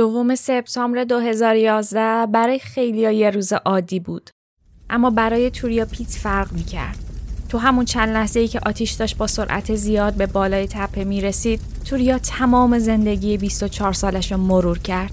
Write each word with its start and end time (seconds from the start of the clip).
دوم 0.00 0.34
سپتامبر 0.34 1.04
2011 1.04 2.26
برای 2.26 2.58
خیلی 2.58 3.14
یه 3.14 3.30
روز 3.30 3.52
عادی 3.52 4.00
بود. 4.00 4.30
اما 4.90 5.10
برای 5.10 5.50
توریا 5.50 5.84
پیت 5.84 6.08
فرق 6.08 6.52
می 6.52 6.64
کرد. 6.64 6.98
تو 7.48 7.58
همون 7.58 7.84
چند 7.84 8.08
لحظه 8.08 8.40
ای 8.40 8.48
که 8.48 8.60
آتیش 8.66 8.92
داشت 8.92 9.16
با 9.16 9.26
سرعت 9.26 9.74
زیاد 9.74 10.14
به 10.14 10.26
بالای 10.26 10.66
تپه 10.66 11.04
می 11.04 11.20
رسید، 11.20 11.60
توریا 11.84 12.18
تمام 12.18 12.78
زندگی 12.78 13.36
24 13.36 13.92
سالش 13.92 14.32
رو 14.32 14.38
مرور 14.38 14.78
کرد. 14.78 15.12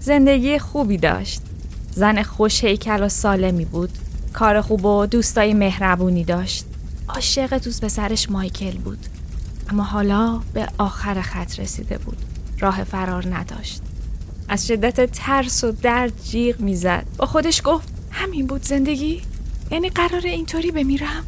زندگی 0.00 0.58
خوبی 0.58 0.96
داشت. 0.96 1.42
زن 1.90 2.22
خوش 2.22 2.64
هیکل 2.64 3.02
و 3.02 3.08
سالمی 3.08 3.64
بود. 3.64 3.90
کار 4.32 4.60
خوب 4.60 4.84
و 4.84 5.06
دوستای 5.06 5.54
مهربونی 5.54 6.24
داشت. 6.24 6.64
عاشق 7.08 7.58
دوست 7.58 7.84
پسرش 7.84 8.30
مایکل 8.30 8.78
بود. 8.78 9.06
اما 9.68 9.82
حالا 9.82 10.40
به 10.52 10.68
آخر 10.78 11.20
خط 11.20 11.60
رسیده 11.60 11.98
بود. 11.98 12.18
راه 12.60 12.84
فرار 12.84 13.34
نداشت. 13.34 13.82
از 14.50 14.66
شدت 14.66 15.12
ترس 15.12 15.64
و 15.64 15.72
درد 15.72 16.12
جیغ 16.24 16.60
می‌زد. 16.60 17.06
با 17.16 17.26
خودش 17.26 17.62
گفت 17.64 17.88
همین 18.10 18.46
بود 18.46 18.62
زندگی؟ 18.62 19.22
یعنی 19.70 19.88
قرار 19.88 20.26
اینطوری 20.26 20.70
بمیرم؟ 20.70 21.24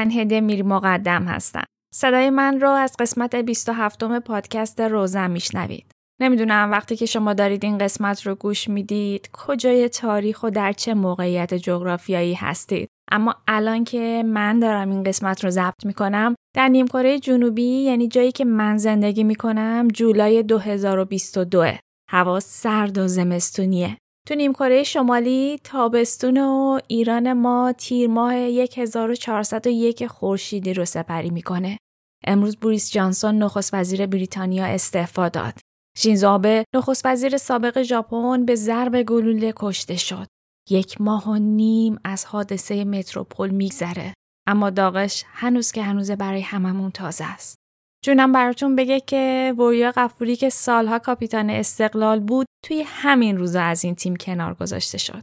من 0.00 0.10
هده 0.10 0.40
میر 0.40 0.62
مقدم 0.62 1.24
هستم. 1.24 1.64
صدای 1.94 2.30
من 2.30 2.60
رو 2.60 2.70
از 2.70 2.96
قسمت 2.98 3.36
27 3.36 4.18
پادکست 4.20 4.80
روزن 4.80 5.30
میشنوید. 5.30 5.92
نمی‌دونم 6.20 6.70
وقتی 6.70 6.96
که 6.96 7.06
شما 7.06 7.34
دارید 7.34 7.64
این 7.64 7.78
قسمت 7.78 8.26
رو 8.26 8.34
گوش 8.34 8.68
می‌دید 8.68 9.30
کجای 9.32 9.88
تاریخ 9.88 10.42
و 10.42 10.50
در 10.50 10.72
چه 10.72 10.94
موقعیت 10.94 11.54
جغرافیایی 11.54 12.34
هستید. 12.34 12.88
اما 13.12 13.34
الان 13.48 13.84
که 13.84 14.22
من 14.26 14.58
دارم 14.58 14.90
این 14.90 15.02
قسمت 15.02 15.44
رو 15.44 15.50
ضبط 15.50 15.86
می‌کنم 15.86 16.34
در 16.56 16.68
نیمکره 16.68 17.18
جنوبی 17.18 17.62
یعنی 17.62 18.08
جایی 18.08 18.32
که 18.32 18.44
من 18.44 18.76
زندگی 18.78 19.24
می‌کنم 19.24 19.88
جولای 19.92 20.42
2022 20.42 21.66
هوا 22.10 22.40
سرد 22.40 22.98
و 22.98 23.08
زمستونیه. 23.08 23.96
تو 24.30 24.36
نیمکره 24.36 24.82
شمالی 24.82 25.60
تابستون 25.64 26.36
و 26.36 26.80
ایران 26.88 27.32
ما 27.32 27.72
تیر 27.72 28.10
ماه 28.10 28.34
1401 28.34 30.06
خورشیدی 30.06 30.74
رو 30.74 30.84
سپری 30.84 31.30
می‌کنه. 31.30 31.78
امروز 32.26 32.56
بوریس 32.56 32.92
جانسون 32.92 33.38
نخست 33.38 33.74
وزیر 33.74 34.06
بریتانیا 34.06 34.64
استعفا 34.64 35.28
داد. 35.28 35.58
شینزو 35.96 36.28
آبه 36.28 36.64
نخست 36.74 37.06
وزیر 37.06 37.36
سابق 37.36 37.82
ژاپن 37.82 38.44
به 38.44 38.54
ضرب 38.54 39.02
گلوله 39.02 39.52
کشته 39.56 39.96
شد. 39.96 40.26
یک 40.70 41.00
ماه 41.00 41.28
و 41.28 41.34
نیم 41.34 41.98
از 42.04 42.24
حادثه 42.24 42.84
متروپول 42.84 43.50
میگذره. 43.50 44.14
اما 44.46 44.70
داغش 44.70 45.24
هنوز 45.26 45.72
که 45.72 45.82
هنوز 45.82 46.10
برای 46.10 46.40
هممون 46.40 46.90
تازه 46.90 47.24
است. 47.24 47.59
جونم 48.04 48.32
براتون 48.32 48.76
بگه 48.76 49.00
که 49.00 49.54
وریا 49.58 49.92
قفوری 49.96 50.36
که 50.36 50.50
سالها 50.50 50.98
کاپیتان 50.98 51.50
استقلال 51.50 52.20
بود 52.20 52.46
توی 52.64 52.84
همین 52.86 53.38
روزا 53.38 53.62
از 53.62 53.84
این 53.84 53.94
تیم 53.94 54.16
کنار 54.16 54.54
گذاشته 54.54 54.98
شد. 54.98 55.22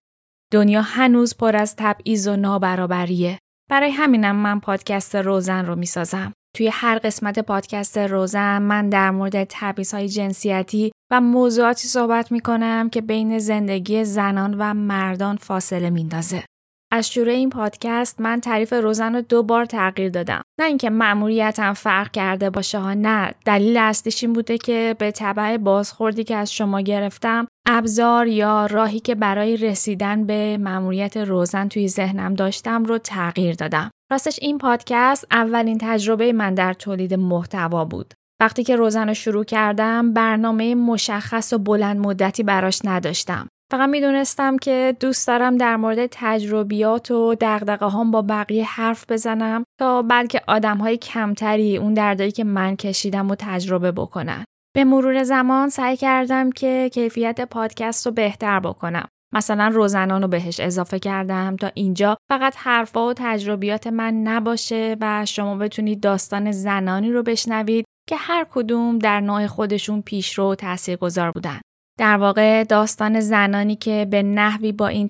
دنیا 0.53 0.81
هنوز 0.81 1.37
پر 1.37 1.55
از 1.55 1.75
تبعیض 1.75 2.27
و 2.27 2.35
نابرابریه. 2.35 3.39
برای 3.69 3.91
همینم 3.91 4.35
من 4.35 4.59
پادکست 4.59 5.15
روزن 5.15 5.65
رو 5.65 5.75
می‌سازم. 5.75 6.33
توی 6.55 6.67
هر 6.67 6.99
قسمت 6.99 7.39
پادکست 7.39 7.97
روزن 7.97 8.61
من 8.61 8.89
در 8.89 9.11
مورد 9.11 9.43
تبعیض 9.43 9.93
های 9.93 10.09
جنسیتی 10.09 10.91
و 11.11 11.21
موضوعاتی 11.21 11.87
صحبت 11.87 12.31
می‌کنم 12.31 12.89
که 12.89 13.01
بین 13.01 13.39
زندگی 13.39 14.05
زنان 14.05 14.53
و 14.59 14.73
مردان 14.73 15.35
فاصله 15.35 15.89
میندازه. 15.89 16.43
از 16.91 17.11
شروع 17.11 17.29
این 17.29 17.49
پادکست 17.49 18.21
من 18.21 18.41
تعریف 18.41 18.73
روزن 18.73 19.15
رو 19.15 19.21
دو 19.21 19.43
بار 19.43 19.65
تغییر 19.65 20.09
دادم. 20.09 20.41
نه 20.59 20.65
اینکه 20.65 20.89
مأموریتم 20.89 21.73
فرق 21.73 22.11
کرده 22.11 22.49
باشه 22.49 22.79
ها 22.79 22.93
نه. 22.93 23.31
دلیل 23.45 23.77
اصلیش 23.77 24.23
این 24.23 24.33
بوده 24.33 24.57
که 24.57 24.95
به 24.99 25.11
طبع 25.11 25.57
بازخوردی 25.57 26.23
که 26.23 26.35
از 26.35 26.53
شما 26.53 26.81
گرفتم 26.81 27.47
ابزار 27.65 28.27
یا 28.27 28.65
راهی 28.65 28.99
که 28.99 29.15
برای 29.15 29.57
رسیدن 29.57 30.25
به 30.25 30.57
مأموریت 30.57 31.17
روزن 31.17 31.67
توی 31.67 31.87
ذهنم 31.87 32.33
داشتم 32.33 32.83
رو 32.83 32.97
تغییر 32.97 33.55
دادم. 33.55 33.91
راستش 34.11 34.39
این 34.41 34.57
پادکست 34.57 35.27
اولین 35.31 35.77
تجربه 35.81 36.33
من 36.33 36.53
در 36.53 36.73
تولید 36.73 37.13
محتوا 37.13 37.85
بود. 37.85 38.13
وقتی 38.41 38.63
که 38.63 38.75
روزن 38.75 39.07
رو 39.07 39.13
شروع 39.13 39.43
کردم 39.43 40.13
برنامه 40.13 40.75
مشخص 40.75 41.53
و 41.53 41.57
بلند 41.57 41.99
مدتی 41.99 42.43
براش 42.43 42.81
نداشتم. 42.83 43.47
فقط 43.71 43.89
می‌دونستم 43.89 44.57
که 44.57 44.95
دوست 44.99 45.27
دارم 45.27 45.57
در 45.57 45.75
مورد 45.75 46.05
تجربیات 46.11 47.11
و 47.11 47.35
دقدقه 47.35 47.89
هم 47.89 48.11
با 48.11 48.21
بقیه 48.21 48.65
حرف 48.65 49.05
بزنم 49.09 49.63
تا 49.79 50.01
بلکه 50.01 50.41
آدم 50.47 50.77
های 50.77 50.97
کمتری 50.97 51.77
اون 51.77 51.93
دردایی 51.93 52.31
که 52.31 52.43
من 52.43 52.75
کشیدم 52.75 53.31
و 53.31 53.35
تجربه 53.39 53.91
بکنن. 53.91 54.43
به 54.75 54.83
مرور 54.83 55.23
زمان 55.23 55.69
سعی 55.69 55.97
کردم 55.97 56.51
که 56.51 56.89
کیفیت 56.93 57.41
پادکست 57.41 58.05
رو 58.05 58.11
بهتر 58.11 58.59
بکنم. 58.59 59.07
مثلا 59.33 59.67
روزنان 59.67 60.21
رو 60.21 60.27
بهش 60.27 60.59
اضافه 60.59 60.99
کردم 60.99 61.55
تا 61.55 61.71
اینجا 61.73 62.17
فقط 62.29 62.53
حرفا 62.57 63.07
و 63.07 63.13
تجربیات 63.13 63.87
من 63.87 64.13
نباشه 64.13 64.97
و 65.01 65.25
شما 65.25 65.55
بتونید 65.55 65.99
داستان 65.99 66.51
زنانی 66.51 67.11
رو 67.11 67.23
بشنوید 67.23 67.85
که 68.09 68.15
هر 68.15 68.45
کدوم 68.51 68.99
در 68.99 69.19
نوع 69.19 69.47
خودشون 69.47 70.01
پیشرو 70.01 70.51
و 70.51 70.55
تاثیرگذار 70.55 71.31
بودن. 71.31 71.59
در 71.97 72.17
واقع 72.17 72.63
داستان 72.63 73.19
زنانی 73.19 73.75
که 73.75 74.07
به 74.11 74.23
نحوی 74.23 74.71
با 74.71 74.87
این 74.87 75.09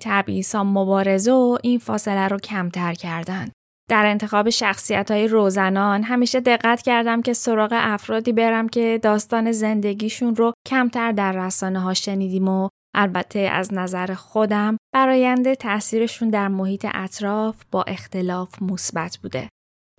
ها 0.54 0.64
مبارزه 0.64 1.32
و 1.32 1.58
این 1.62 1.78
فاصله 1.78 2.28
رو 2.28 2.38
کمتر 2.38 2.94
کردند. 2.94 3.52
در 3.90 4.06
انتخاب 4.06 4.50
شخصیت 4.50 5.10
های 5.10 5.28
روزنان 5.28 6.02
همیشه 6.02 6.40
دقت 6.40 6.82
کردم 6.82 7.22
که 7.22 7.32
سراغ 7.32 7.70
افرادی 7.72 8.32
برم 8.32 8.68
که 8.68 9.00
داستان 9.02 9.52
زندگیشون 9.52 10.36
رو 10.36 10.52
کمتر 10.68 11.12
در 11.12 11.32
رسانه 11.32 11.80
ها 11.80 11.94
شنیدیم 11.94 12.48
و 12.48 12.68
البته 12.94 13.38
از 13.38 13.74
نظر 13.74 14.14
خودم 14.14 14.76
براینده 14.94 15.54
تاثیرشون 15.54 16.30
در 16.30 16.48
محیط 16.48 16.86
اطراف 16.94 17.56
با 17.70 17.82
اختلاف 17.82 18.62
مثبت 18.62 19.18
بوده. 19.22 19.48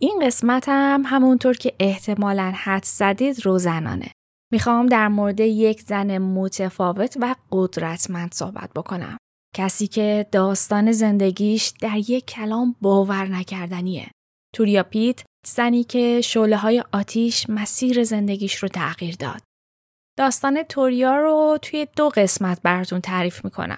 این 0.02 0.20
قسمت 0.22 0.66
هم 0.68 1.04
همونطور 1.06 1.54
که 1.54 1.74
احتمالا 1.80 2.54
حد 2.56 2.84
زدید 2.86 3.46
روزنانه. 3.46 4.12
می‌خوام 4.52 4.86
در 4.86 5.08
مورد 5.08 5.40
یک 5.40 5.82
زن 5.82 6.18
متفاوت 6.18 7.18
و 7.22 7.36
قدرتمند 7.52 8.34
صحبت 8.34 8.70
بکنم. 8.76 9.18
کسی 9.56 9.88
که 9.88 10.26
داستان 10.32 10.92
زندگیش 10.92 11.74
در 11.82 11.98
یک 11.98 12.26
کلام 12.26 12.76
باور 12.82 13.28
نکردنیه. 13.28 14.12
توریا 14.56 14.84
پیت 14.84 15.24
زنی 15.48 15.84
که 15.84 16.22
شعله 16.22 16.58
های 16.58 16.84
آتیش 16.92 17.50
مسیر 17.50 18.04
زندگیش 18.04 18.56
رو 18.56 18.68
تغییر 18.68 19.16
داد. 19.16 19.42
داستان 20.18 20.64
توریا 20.64 21.16
رو 21.16 21.58
توی 21.62 21.88
دو 21.96 22.10
قسمت 22.10 22.62
براتون 22.62 23.02
تعریف 23.02 23.46
می‌کنم. 23.46 23.78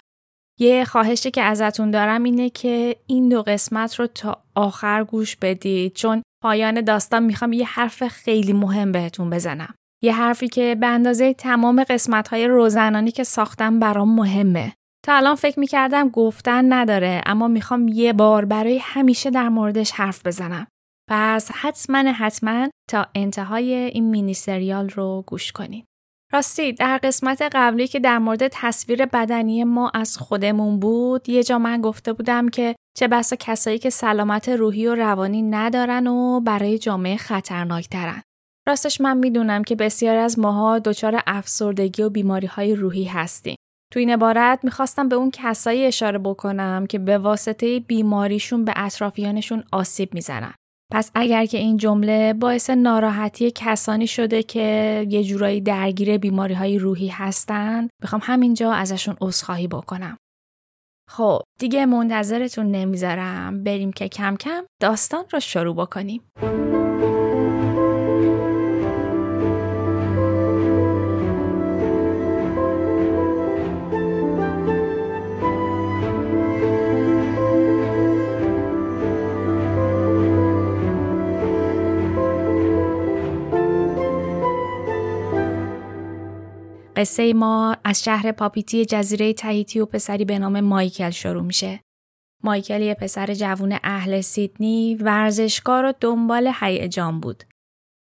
یه 0.59 0.85
خواهشی 0.85 1.31
که 1.31 1.41
ازتون 1.41 1.91
دارم 1.91 2.24
اینه 2.24 2.50
که 2.50 2.95
این 3.07 3.29
دو 3.29 3.44
قسمت 3.44 4.00
رو 4.00 4.07
تا 4.07 4.44
آخر 4.56 5.03
گوش 5.03 5.35
بدید 5.35 5.94
چون 5.94 6.24
پایان 6.44 6.81
داستان 6.81 7.24
می‌خوام 7.24 7.53
یه 7.53 7.65
حرف 7.65 8.07
خیلی 8.07 8.53
مهم 8.53 8.91
بهتون 8.91 9.29
بزنم. 9.29 9.75
یه 10.03 10.13
حرفی 10.13 10.48
که 10.48 10.75
به 10.80 10.88
اندازه 10.88 11.33
تمام 11.33 11.83
قسمت 11.83 12.27
های 12.27 12.48
روزنانی 12.48 13.12
که 13.12 13.24
ساختم 13.24 13.80
برام 13.80 14.15
مهمه. 14.15 14.74
تا 15.06 15.15
الان 15.15 15.36
فکر 15.36 15.59
می‌کردم 15.59 16.09
گفتن 16.09 16.74
نداره 16.74 17.21
اما 17.25 17.48
می‌خوام 17.48 17.88
یه 17.88 18.13
بار 18.13 18.45
برای 18.45 18.80
همیشه 18.81 19.30
در 19.30 19.50
موردش 19.50 19.92
حرف 19.92 20.25
بزنم. 20.25 20.68
پس 21.09 21.51
حتما 21.51 21.98
حتما 21.98 22.69
تا 22.89 23.07
انتهای 23.15 23.74
این 23.74 24.09
مینی 24.09 24.33
سریال 24.33 24.89
رو 24.89 25.24
گوش 25.27 25.51
کنید. 25.51 25.86
راستی 26.33 26.74
در 26.74 26.98
قسمت 26.98 27.42
قبلی 27.53 27.88
که 27.88 28.00
در 28.00 28.18
مورد 28.18 28.48
تصویر 28.48 29.06
بدنی 29.06 29.63
ما 29.63 29.92
از 29.94 30.18
خودمون 30.18 30.80
بود 30.80 31.30
یه 31.30 31.44
جا 31.44 31.59
من 31.59 31.81
گفته 31.81 32.13
بودم 32.13 32.50
که 32.50 32.75
چه 32.98 33.07
بسا 33.07 33.36
کسایی 33.36 33.80
که 33.80 33.89
سلامت 33.89 34.50
روحی 34.50 34.88
و 34.88 34.95
روانی 34.95 35.42
ندارن 35.42 36.07
و 36.07 36.39
برای 36.39 36.77
جامعه 36.80 37.18
خطرناکترن. 37.18 38.21
راستش 38.68 39.02
من 39.02 39.18
می‌دونم 39.18 39.63
که 39.63 39.75
بسیار 39.75 40.18
از 40.18 40.40
ماها 40.40 40.80
دچار 40.80 41.22
افسردگی 41.28 42.04
و 42.04 42.10
بیماری 42.10 42.48
های 42.48 42.75
روحی 42.75 43.04
هستیم. 43.04 43.56
تو 43.94 44.00
این 44.00 44.10
عبارت 44.10 44.60
می‌خواستم 44.63 45.10
به 45.10 45.16
اون 45.16 45.31
کسایی 45.34 45.86
اشاره 45.86 46.18
بکنم 46.19 46.86
که 46.90 47.00
به 47.00 47.18
واسطه 47.18 47.80
بیماریشون 47.80 48.66
به 48.66 48.74
اطرافیانشون 48.75 49.63
آسیب 49.72 50.13
می‌زنن. 50.13 50.54
پس 50.92 51.12
اگر 51.16 51.46
که 51.46 51.58
این 51.58 51.78
جمله 51.78 52.34
باعث 52.34 52.69
ناراحتی 52.69 53.52
کسانی 53.56 54.08
شده 54.08 54.44
که 54.44 55.08
یه 55.10 55.24
جورایی 55.24 55.62
درگیر 55.62 56.18
بیماری 56.18 56.54
های 56.54 56.80
روحی 56.80 57.08
هستن 57.08 57.88
می‌خوام 58.02 58.22
همینجا 58.25 58.72
ازشون 58.72 59.18
عذرخواهی 59.22 59.68
بکنم. 59.68 60.18
خب 61.10 61.42
دیگه 61.60 61.86
منتظرتون 61.86 62.72
نمی‌ذارم 62.72 63.63
بریم 63.63 63.92
که 63.92 64.08
کم 64.08 64.36
کم 64.36 64.63
داستان 64.81 65.24
رو 65.31 65.40
شروع 65.40 65.75
بکنیم. 65.75 66.22
قصه 87.01 87.33
ما 87.33 87.77
از 87.83 88.03
شهر 88.03 88.31
پاپیتی 88.31 88.86
جزیره 88.86 89.33
تهیتی 89.33 89.80
و 89.80 89.86
پسری 89.86 90.25
به 90.25 90.39
نام 90.39 90.59
مایکل 90.59 91.09
شروع 91.09 91.44
میشه. 91.44 91.80
مایکل 92.44 92.81
یه 92.81 92.94
پسر 92.94 93.33
جوون 93.33 93.80
اهل 93.83 94.21
سیدنی 94.21 94.95
ورزشکار 94.95 95.86
و 95.86 95.94
دنبال 96.01 96.51
هیجان 96.59 97.19
بود. 97.19 97.44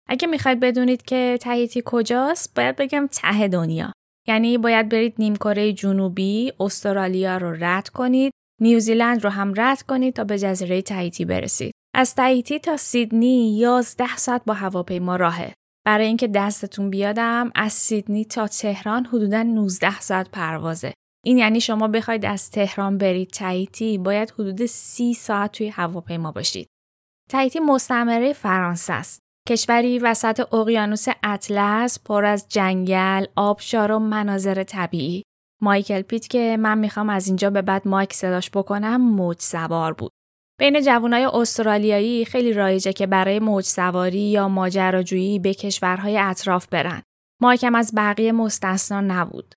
اگه 0.08 0.28
می‌خواید 0.28 0.60
بدونید 0.60 1.02
که 1.02 1.38
تهیتی 1.40 1.82
کجاست 1.84 2.54
باید 2.54 2.76
بگم 2.76 3.08
ته 3.12 3.48
دنیا. 3.48 3.92
یعنی 4.28 4.58
باید 4.58 4.88
برید 4.88 5.14
نیمکره 5.18 5.72
جنوبی 5.72 6.52
استرالیا 6.60 7.36
رو 7.36 7.56
رد 7.64 7.88
کنید 7.88 8.32
نیوزیلند 8.60 9.24
رو 9.24 9.30
هم 9.30 9.52
رد 9.56 9.82
کنید 9.82 10.14
تا 10.14 10.24
به 10.24 10.38
جزیره 10.38 10.82
تهیتی 10.82 11.24
برسید. 11.24 11.72
از 11.94 12.14
تهیتی 12.14 12.58
تا 12.58 12.76
سیدنی 12.76 13.58
11 13.58 14.16
ساعت 14.16 14.42
با 14.44 14.54
هواپیما 14.54 15.16
راهه. 15.16 15.54
برای 15.86 16.06
اینکه 16.06 16.28
دستتون 16.28 16.90
بیادم 16.90 17.50
از 17.54 17.72
سیدنی 17.72 18.24
تا 18.24 18.46
تهران 18.46 19.04
حدودا 19.04 19.42
19 19.42 20.00
ساعت 20.00 20.30
پروازه. 20.30 20.92
این 21.24 21.38
یعنی 21.38 21.60
شما 21.60 21.88
بخواید 21.88 22.24
از 22.24 22.50
تهران 22.50 22.98
برید 22.98 23.30
تاییتی 23.30 23.98
باید 23.98 24.30
حدود 24.30 24.66
30 24.66 25.14
ساعت 25.14 25.52
توی 25.52 25.68
هواپیما 25.68 26.32
باشید. 26.32 26.68
تاییتی 27.30 27.60
مستعمره 27.60 28.32
فرانسه 28.32 28.92
است. 28.92 29.20
کشوری 29.48 29.98
وسط 29.98 30.54
اقیانوس 30.54 31.06
اطلس 31.22 31.98
پر 32.04 32.24
از 32.24 32.46
جنگل، 32.48 33.24
آبشار 33.36 33.92
و 33.92 33.98
مناظر 33.98 34.62
طبیعی. 34.62 35.22
مایکل 35.62 36.02
پیت 36.02 36.28
که 36.28 36.56
من 36.60 36.78
می‌خوام 36.78 37.10
از 37.10 37.26
اینجا 37.26 37.50
به 37.50 37.62
بعد 37.62 37.88
مایک 37.88 38.12
صداش 38.12 38.50
بکنم 38.50 38.96
موج 38.96 39.40
سوار 39.40 39.92
بود. 39.92 40.12
بین 40.58 40.80
جوانای 40.80 41.24
استرالیایی 41.24 42.24
خیلی 42.24 42.52
رایجه 42.52 42.92
که 42.92 43.06
برای 43.06 43.38
موج 43.38 43.64
سواری 43.64 44.18
یا 44.18 44.48
ماجراجویی 44.48 45.38
به 45.38 45.54
کشورهای 45.54 46.18
اطراف 46.18 46.66
برن. 46.66 47.02
مایکم 47.42 47.74
از 47.74 47.92
بقیه 47.96 48.32
مستثنا 48.32 49.00
نبود. 49.00 49.54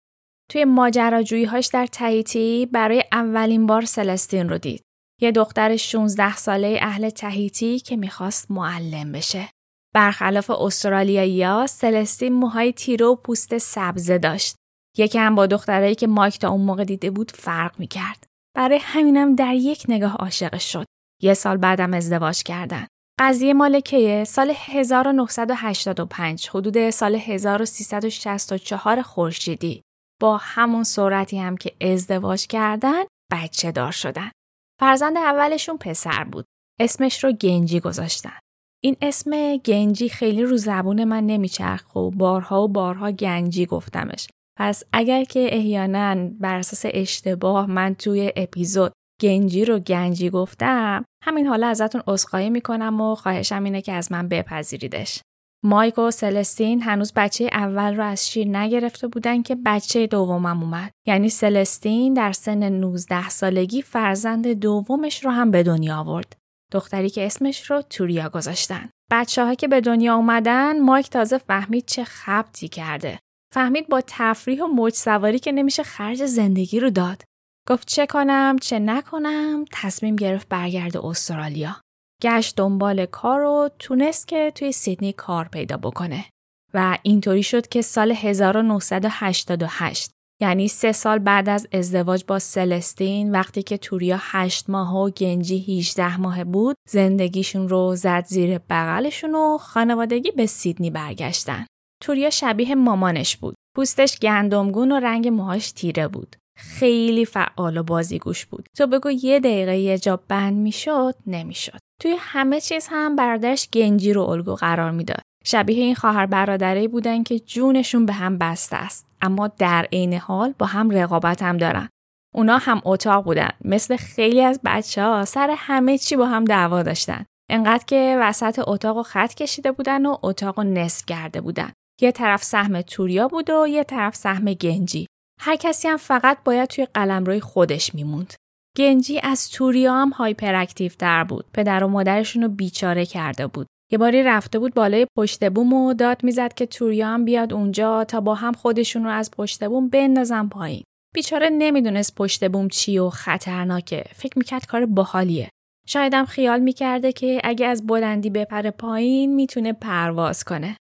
توی 0.52 0.66
ماجراجوییهاش 0.66 1.68
در 1.68 1.86
تهیتی 1.86 2.66
برای 2.66 3.04
اولین 3.12 3.66
بار 3.66 3.86
سلستین 3.86 4.50
رو 4.50 4.58
دید. 4.58 4.82
یه 5.22 5.32
دختر 5.32 5.78
16 5.78 6.36
ساله 6.36 6.80
اهل 6.82 7.10
تهیتی 7.10 7.80
که 7.80 7.96
می‌خواست 7.96 8.52
معلم 8.52 9.12
بشه. 9.12 9.50
برخلاف 9.96 10.50
استرالیایی 10.50 11.68
سلستین 11.68 12.34
موهای 12.34 12.74
تیره 12.74 13.06
و 13.06 13.16
پوست 13.16 13.58
سبزه 13.58 14.18
داشت. 14.18 14.56
یکی 14.98 15.18
هم 15.18 15.36
با 15.36 15.46
دخترایی 15.46 15.96
که 15.96 16.08
مایک 16.08 16.40
تا 16.40 16.50
اون 16.50 16.62
موقع 16.62 16.84
دیده 16.84 17.12
بود 17.12 17.32
فرق 17.32 17.80
می‌کرد. 17.80 18.24
برای 18.58 18.80
همینم 18.82 19.36
در 19.36 19.54
یک 19.54 19.86
نگاه 19.90 20.16
عاشقش 20.16 20.72
شد. 20.72 20.86
یه 21.22 21.34
سال 21.34 21.58
بعدم 21.58 21.94
ازدواج 21.94 22.44
کردن. 22.44 22.88
قضیه 23.20 23.54
مالکه 23.54 24.24
سال 24.28 24.54
1985 24.56 26.50
حدود 26.50 26.90
سال 26.90 27.16
1364 27.16 29.02
خورشیدی 29.02 29.82
با 30.22 30.38
همون 30.38 30.84
سرعتی 30.84 31.38
هم 31.38 31.58
که 31.58 31.76
ازدواج 31.82 32.48
کردن 32.48 33.04
بچه 33.32 33.72
دار 33.72 33.92
شدن. 33.92 34.32
فرزند 34.80 35.18
اولشون 35.18 35.78
پسر 35.78 36.24
بود. 36.24 36.46
اسمش 36.80 37.24
رو 37.24 37.32
گنجی 37.32 37.80
گذاشتن. 37.80 38.40
این 38.84 38.98
اسم 39.02 39.58
گنجی 39.58 40.10
خیلی 40.10 40.44
رو 40.44 40.58
زبون 40.58 41.04
من 41.04 41.26
نمیچرخ 41.26 41.96
و 41.96 42.12
بارها 42.12 42.64
و 42.64 42.68
بارها 42.68 43.12
گنجی 43.12 43.66
گفتمش. 43.66 44.28
پس 44.58 44.84
اگر 44.94 45.24
که 45.24 45.50
احیانا 45.52 46.30
بر 46.40 46.56
اساس 46.56 46.92
اشتباه 46.94 47.66
من 47.66 47.96
توی 47.96 48.32
اپیزود 48.36 48.92
گنجی 49.22 49.66
رو 49.66 49.80
گنجی 49.80 50.30
گفتم 50.30 51.06
همین 51.24 51.48
حالا 51.48 51.68
ازتون 51.68 52.02
عذرخواهی 52.08 52.50
می‌کنم 52.50 53.02
و 53.02 53.16
خواهشم 53.16 53.64
اینه 53.64 53.82
که 53.82 53.94
از 53.94 54.12
من 54.12 54.28
بپذیریدش. 54.28 55.22
مایک 55.64 56.00
و 56.00 56.12
سلستین 56.12 56.82
هنوز 56.82 57.14
بچه 57.16 57.50
اول 57.54 57.96
رو 57.96 58.04
از 58.04 58.30
شیر 58.30 58.48
نگرفته 58.48 59.08
بودن 59.08 59.42
که 59.42 59.58
بچه 59.66 60.08
دومم 60.08 60.64
اومد. 60.64 60.92
یعنی 61.08 61.30
سلستین 61.30 62.14
در 62.14 62.32
سن 62.32 62.70
19 62.70 63.30
سالگی 63.30 63.82
فرزند 63.82 64.48
دومش 64.48 65.26
رو 65.26 65.32
هم 65.32 65.52
به 65.52 65.64
دنیا 65.64 65.98
آورد. 65.98 66.34
دختری 66.72 67.10
که 67.10 67.26
اسمش 67.26 67.72
رو 67.72 67.82
توریا 67.82 68.30
گذاشتن. 68.30 68.90
بچه 69.12 69.56
که 69.56 69.68
به 69.68 69.82
دنیا 69.82 70.16
اومدن 70.16 70.80
مایک 70.80 71.10
تازه 71.10 71.38
فهمید 71.38 71.86
چه 71.86 72.04
خبتی 72.04 72.68
کرده. 72.68 73.20
فهمید 73.58 73.88
با 73.88 74.02
تفریح 74.08 74.64
و 74.64 74.68
موج 74.68 74.94
سواری 74.94 75.40
که 75.40 75.52
نمیشه 75.52 75.84
خرج 75.84 76.26
زندگی 76.26 76.80
رو 76.80 76.90
داد. 76.90 77.24
گفت 77.68 77.88
چه 77.88 78.06
کنم 78.06 78.56
چه 78.62 78.80
نکنم 78.80 79.66
تصمیم 79.72 80.16
گرفت 80.16 80.50
برگرد 80.50 80.98
استرالیا. 80.98 81.82
گشت 82.22 82.56
دنبال 82.56 83.06
کار 83.06 83.44
و 83.44 83.70
تونست 83.80 84.28
که 84.28 84.52
توی 84.56 84.72
سیدنی 84.72 85.14
کار 85.14 85.48
پیدا 85.48 85.78
بکنه. 85.78 86.26
و 86.74 86.98
اینطوری 87.04 87.44
شد 87.44 87.68
که 87.68 87.82
سال 87.82 88.12
1988 88.12 90.12
یعنی 90.42 90.68
سه 90.68 90.92
سال 90.92 91.20
بعد 91.20 91.50
از 91.50 91.68
ازدواج 91.72 92.24
با 92.28 92.40
سلستین 92.40 93.32
وقتی 93.32 93.64
که 93.64 93.78
توریا 93.78 94.18
هشت 94.22 94.70
ماه 94.70 94.98
و 94.98 95.10
گنجی 95.10 95.80
18 95.80 96.18
ماه 96.18 96.44
بود 96.44 96.76
زندگیشون 96.90 97.70
رو 97.70 97.96
زد 97.96 98.26
زیر 98.26 98.58
بغلشون 98.58 99.36
و 99.36 99.58
خانوادگی 99.58 100.32
به 100.32 100.46
سیدنی 100.46 100.90
برگشتن. 100.90 101.66
توریا 102.04 102.30
شبیه 102.30 102.76
مامانش 102.76 103.38
بود. 103.38 103.56
پوستش 103.76 104.20
گندمگون 104.20 104.92
و 104.92 105.00
رنگ 105.00 105.28
موهاش 105.28 105.72
تیره 105.72 106.08
بود. 106.08 106.36
خیلی 106.58 107.26
فعال 107.26 107.78
و 107.78 107.84
بازیگوش 107.84 108.46
بود. 108.46 108.66
تو 108.78 108.88
بگو 108.88 109.12
یه 109.12 109.40
دقیقه 109.40 109.78
یه 109.78 109.98
جا 109.98 110.20
بند 110.28 110.58
می‌شد 110.58 111.16
نمی‌شد. 111.28 111.80
توی 112.02 112.16
همه 112.20 112.62
چیز 112.62 112.88
هم 112.92 113.16
برادرش 113.16 113.70
گنجی 113.70 114.14
رو 114.14 114.22
الگو 114.22 114.56
قرار 114.56 114.92
می‌داد. 114.92 115.22
شبیه 115.46 115.84
این 115.84 115.96
خواهر 115.96 116.26
برادری 116.26 116.88
بودن 116.88 117.24
که 117.24 117.40
جونشون 117.40 118.06
به 118.06 118.14
هم 118.14 118.38
بسته 118.38 118.76
است 118.76 119.08
اما 119.22 119.48
در 119.48 119.88
عین 119.92 120.14
حال 120.14 120.54
با 120.60 120.66
هم 120.66 120.90
رقابت 120.90 121.42
هم 121.42 121.58
دارن. 121.58 121.90
اونا 122.36 122.58
هم 122.58 122.82
اتاق 122.86 123.24
بودن 123.24 123.50
مثل 123.66 123.98
خیلی 123.98 124.42
از 124.42 124.60
بچه 124.66 125.04
ها 125.04 125.26
سر 125.26 125.56
همه 125.58 125.98
چی 125.98 126.16
با 126.16 126.26
هم 126.26 126.46
دعوا 126.46 126.84
داشتن. 126.84 127.26
انقدر 127.50 127.84
که 127.86 128.18
وسط 128.22 128.60
اتاق 128.68 128.98
و 128.98 129.04
خط 129.04 129.34
کشیده 129.34 129.72
بودن 129.72 130.06
و 130.06 130.18
اتاق 130.24 130.60
و 130.60 130.64
نصف 130.64 131.06
کرده 131.06 131.42
بودن. 131.42 131.72
یه 132.02 132.12
طرف 132.12 132.44
سهم 132.44 132.82
توریا 132.82 133.28
بود 133.28 133.50
و 133.50 133.68
یه 133.68 133.84
طرف 133.84 134.16
سهم 134.16 134.54
گنجی. 134.54 135.08
هر 135.42 135.56
کسی 135.56 135.88
هم 135.88 135.98
فقط 135.98 136.38
باید 136.46 136.70
توی 136.70 136.86
قلمروی 136.86 137.40
خودش 137.40 137.96
میموند. 137.96 138.34
گنجی 138.78 139.20
از 139.24 139.52
توریا 139.52 139.94
هم 139.94 140.10
hyperactive 140.10 140.92
تر 140.92 141.24
بود. 141.24 141.46
پدر 141.54 141.84
و 141.84 141.88
مادرشون 141.88 142.44
رو 142.44 142.50
بیچاره 142.50 143.06
کرده 143.06 143.48
بود. 143.48 143.68
یه 143.92 143.98
باری 143.98 144.24
رفته 144.24 144.60
بود 144.60 144.74
بالای 144.74 145.08
پشت 145.18 145.50
بوم 145.50 145.74
و 145.74 145.94
داد 145.94 146.24
می‌زد 146.24 146.54
که 146.54 146.66
توریا 146.66 147.08
هم 147.08 147.26
بیاد 147.26 147.54
اونجا 147.54 148.04
تا 148.04 148.22
با 148.22 148.36
هم 148.36 148.54
خودشون 148.54 149.04
رو 149.04 149.10
از 149.10 149.32
پشت 149.32 149.64
بوم 149.64 149.90
بندازن 149.90 150.48
پایین. 150.48 150.84
بیچاره 151.16 151.50
نمی‌دونست 151.50 152.16
پشت 152.16 152.52
بوم 152.52 152.68
چی 152.68 153.00
و 153.00 153.10
خطرناکه. 153.10 154.04
فکر 154.16 154.38
می‌کرد 154.38 154.66
کار 154.66 154.86
باحالیه. 154.86 155.50
شایدم 155.88 156.26
خیال 156.26 156.60
می‌کرده 156.60 157.12
که 157.12 157.42
اگه 157.44 157.66
از 157.66 157.88
بلندی 157.88 158.30
بپره 158.30 158.72
پایین 158.72 159.36
می‌تونه 159.36 159.74
پرواز 159.74 160.44
کنه. 160.44 160.78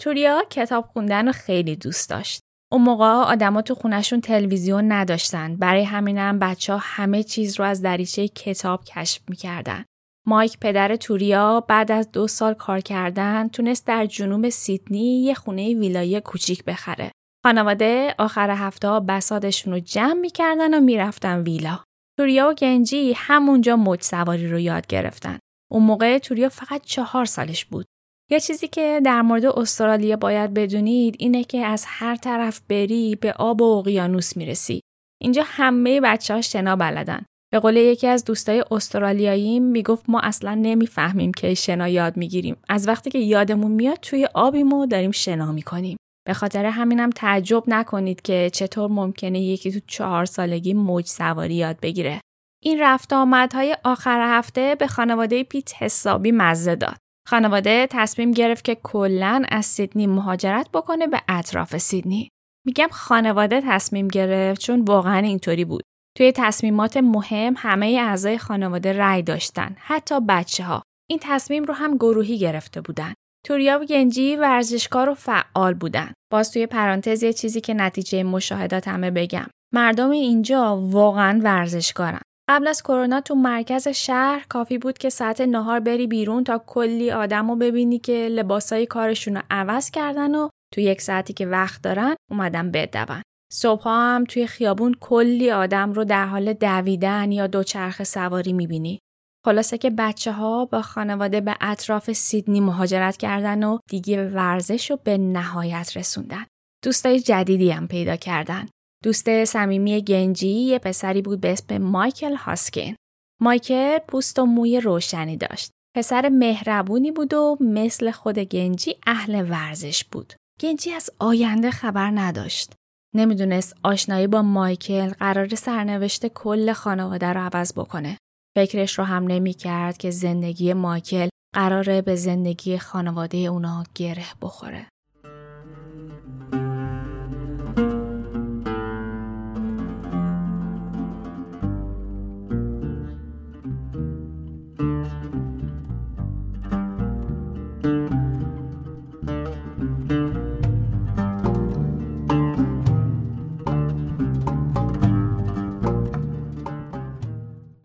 توریا 0.00 0.44
کتاب 0.50 0.84
خوندن 0.92 1.26
رو 1.26 1.32
خیلی 1.32 1.76
دوست 1.76 2.10
داشت. 2.10 2.40
اون 2.72 2.82
موقع 2.82 3.06
آدما 3.06 3.62
تو 3.62 3.74
خونشون 3.74 4.20
تلویزیون 4.20 4.92
نداشتن. 4.92 5.56
برای 5.56 5.84
همینم 5.84 6.38
بچه 6.38 6.72
ها 6.72 6.78
همه 6.82 7.22
چیز 7.22 7.60
رو 7.60 7.64
از 7.64 7.82
دریچه 7.82 8.28
کتاب 8.28 8.84
کشف 8.84 9.22
می‌کردن. 9.28 9.84
مایک 10.26 10.58
پدر 10.60 10.96
توریا 10.96 11.60
بعد 11.60 11.92
از 11.92 12.10
دو 12.12 12.26
سال 12.26 12.54
کار 12.54 12.80
کردن 12.80 13.48
تونست 13.48 13.86
در 13.86 14.06
جنوب 14.06 14.48
سیدنی 14.48 15.22
یه 15.22 15.34
خونه 15.34 15.74
ویلایی 15.74 16.20
کوچیک 16.20 16.64
بخره. 16.64 17.10
خانواده 17.44 18.14
آخر 18.18 18.50
هفته 18.50 19.00
بسادشون 19.00 19.72
رو 19.72 19.80
جمع 19.80 20.20
می‌کردن 20.20 20.74
و 20.74 20.80
می‌رفتن 20.80 21.42
ویلا. 21.42 21.78
توریا 22.18 22.50
و 22.50 22.54
گنجی 22.54 23.12
همونجا 23.16 23.76
موج 23.76 24.02
سواری 24.02 24.48
رو 24.48 24.58
یاد 24.58 24.86
گرفتن. 24.86 25.38
اون 25.70 25.82
موقع 25.82 26.18
توریا 26.18 26.48
فقط 26.48 26.82
چهار 26.84 27.24
سالش 27.24 27.64
بود. 27.64 27.86
یه 28.30 28.40
چیزی 28.40 28.68
که 28.68 29.00
در 29.04 29.22
مورد 29.22 29.44
استرالیا 29.44 30.16
باید 30.16 30.54
بدونید 30.54 31.16
اینه 31.18 31.44
که 31.44 31.66
از 31.66 31.84
هر 31.86 32.16
طرف 32.16 32.60
بری 32.68 33.14
به 33.14 33.32
آب 33.32 33.62
و 33.62 33.64
اقیانوس 33.64 34.36
می‌رسی. 34.36 34.80
اینجا 35.20 35.42
همه 35.46 36.00
بچه 36.00 36.34
ها 36.34 36.40
شنا 36.40 36.76
بلدن. 36.76 37.24
به 37.52 37.58
قول 37.58 37.76
یکی 37.76 38.06
از 38.06 38.24
دوستای 38.24 38.64
استرالیایی 38.70 39.60
می‌گفت 39.60 40.04
ما 40.08 40.20
اصلا 40.20 40.54
نمی‌فهمیم 40.54 41.32
که 41.32 41.54
شنا 41.54 41.88
یاد 41.88 42.16
می‌گیریم. 42.16 42.56
از 42.68 42.88
وقتی 42.88 43.10
که 43.10 43.18
یادمون 43.18 43.72
میاد 43.72 43.98
توی 44.02 44.28
آبیم 44.34 44.72
و 44.72 44.86
داریم 44.86 45.10
شنا 45.10 45.52
می‌کنیم. 45.52 45.96
به 46.26 46.34
خاطر 46.34 46.64
همینم 46.64 47.10
تعجب 47.10 47.64
نکنید 47.66 48.22
که 48.22 48.50
چطور 48.52 48.90
ممکنه 48.90 49.40
یکی 49.40 49.72
تو 49.72 49.80
چهار 49.86 50.24
سالگی 50.24 50.74
موج 50.74 51.06
سواری 51.06 51.54
یاد 51.54 51.80
بگیره. 51.80 52.20
این 52.62 52.80
رفت 52.80 53.12
آمدهای 53.12 53.76
آخر 53.84 54.38
هفته 54.38 54.74
به 54.74 54.86
خانواده 54.86 55.44
پیت 55.44 55.82
حسابی 55.82 56.32
مزه 56.32 56.74
داد. 56.74 56.96
خانواده 57.28 57.86
تصمیم 57.90 58.30
گرفت 58.30 58.64
که 58.64 58.74
کلا 58.82 59.42
از 59.48 59.66
سیدنی 59.66 60.06
مهاجرت 60.06 60.68
بکنه 60.74 61.06
به 61.06 61.22
اطراف 61.28 61.76
سیدنی. 61.76 62.28
میگم 62.66 62.88
خانواده 62.90 63.62
تصمیم 63.66 64.08
گرفت 64.08 64.60
چون 64.60 64.80
واقعا 64.80 65.18
اینطوری 65.18 65.64
بود. 65.64 65.82
توی 66.16 66.32
تصمیمات 66.32 66.96
مهم 66.96 67.54
همه 67.56 67.86
اعضای 67.86 68.38
خانواده 68.38 68.92
رأی 68.92 69.22
داشتن، 69.22 69.76
حتی 69.78 70.20
بچه 70.20 70.64
ها. 70.64 70.82
این 71.10 71.18
تصمیم 71.22 71.64
رو 71.64 71.74
هم 71.74 71.96
گروهی 71.96 72.38
گرفته 72.38 72.80
بودن. 72.80 73.14
توریا 73.46 73.80
و 73.82 73.84
گنجی 73.84 74.36
ورزشکار 74.36 75.08
و 75.08 75.14
فعال 75.14 75.74
بودن. 75.74 76.12
باز 76.32 76.52
توی 76.52 76.66
پرانتز 76.66 77.22
یه 77.22 77.32
چیزی 77.32 77.60
که 77.60 77.74
نتیجه 77.74 78.22
مشاهدات 78.22 78.88
همه 78.88 79.10
بگم. 79.10 79.46
مردم 79.74 80.10
اینجا 80.10 80.76
واقعا 80.76 81.40
ورزشکارن. 81.44 82.20
قبل 82.48 82.66
از 82.66 82.82
کرونا 82.82 83.20
تو 83.20 83.34
مرکز 83.34 83.88
شهر 83.88 84.46
کافی 84.48 84.78
بود 84.78 84.98
که 84.98 85.10
ساعت 85.10 85.40
نهار 85.40 85.80
بری 85.80 86.06
بیرون 86.06 86.44
تا 86.44 86.62
کلی 86.66 87.10
آدم 87.10 87.50
رو 87.50 87.56
ببینی 87.56 87.98
که 87.98 88.28
لباسای 88.28 88.86
کارشون 88.86 89.36
رو 89.36 89.42
عوض 89.50 89.90
کردن 89.90 90.34
و 90.34 90.48
تو 90.74 90.80
یک 90.80 91.00
ساعتی 91.00 91.32
که 91.32 91.46
وقت 91.46 91.82
دارن 91.82 92.14
اومدن 92.30 92.70
بدون. 92.70 93.22
صبح 93.52 93.82
هم 93.88 94.24
توی 94.28 94.46
خیابون 94.46 94.94
کلی 95.00 95.50
آدم 95.50 95.92
رو 95.92 96.04
در 96.04 96.26
حال 96.26 96.52
دویدن 96.52 97.32
یا 97.32 97.46
دوچرخه 97.46 98.04
سواری 98.04 98.52
می‌بینی. 98.52 98.98
خلاصه 99.44 99.78
که 99.78 99.90
بچه 99.90 100.32
ها 100.32 100.64
با 100.64 100.82
خانواده 100.82 101.40
به 101.40 101.56
اطراف 101.60 102.12
سیدنی 102.12 102.60
مهاجرت 102.60 103.16
کردن 103.16 103.64
و 103.64 103.78
دیگه 103.90 104.30
ورزش 104.30 104.90
رو 104.90 104.98
به 105.04 105.18
نهایت 105.18 105.96
رسوندن. 105.96 106.44
دوستای 106.84 107.20
جدیدی 107.20 107.70
هم 107.70 107.88
پیدا 107.88 108.16
کردن. 108.16 108.68
دوست 109.04 109.44
صمیمی 109.44 110.02
گنجی 110.02 110.48
یه 110.48 110.78
پسری 110.78 111.22
بود 111.22 111.40
به 111.40 111.52
اسم 111.52 111.78
مایکل 111.78 112.34
هاسکین. 112.34 112.96
مایکل 113.42 113.98
پوست 113.98 114.38
و 114.38 114.46
موی 114.46 114.80
روشنی 114.80 115.36
داشت. 115.36 115.70
پسر 115.96 116.28
مهربونی 116.28 117.12
بود 117.12 117.34
و 117.34 117.56
مثل 117.60 118.10
خود 118.10 118.38
گنجی 118.38 118.94
اهل 119.06 119.50
ورزش 119.50 120.04
بود. 120.04 120.32
گنجی 120.60 120.92
از 120.92 121.10
آینده 121.18 121.70
خبر 121.70 122.10
نداشت. 122.10 122.72
نمی‌دونست 123.14 123.74
آشنایی 123.82 124.26
با 124.26 124.42
مایکل 124.42 125.08
قرار 125.08 125.54
سرنوشت 125.54 126.26
کل 126.26 126.72
خانواده 126.72 127.26
رو 127.26 127.40
عوض 127.40 127.72
بکنه. 127.72 128.18
فکرش 128.56 128.98
رو 128.98 129.04
هم 129.04 129.24
نمی 129.24 129.52
کرد 129.52 129.96
که 129.96 130.10
زندگی 130.10 130.72
مایکل 130.72 131.28
قراره 131.54 132.02
به 132.02 132.16
زندگی 132.16 132.78
خانواده 132.78 133.38
اونا 133.38 133.84
گره 133.94 134.26
بخوره. 134.42 134.86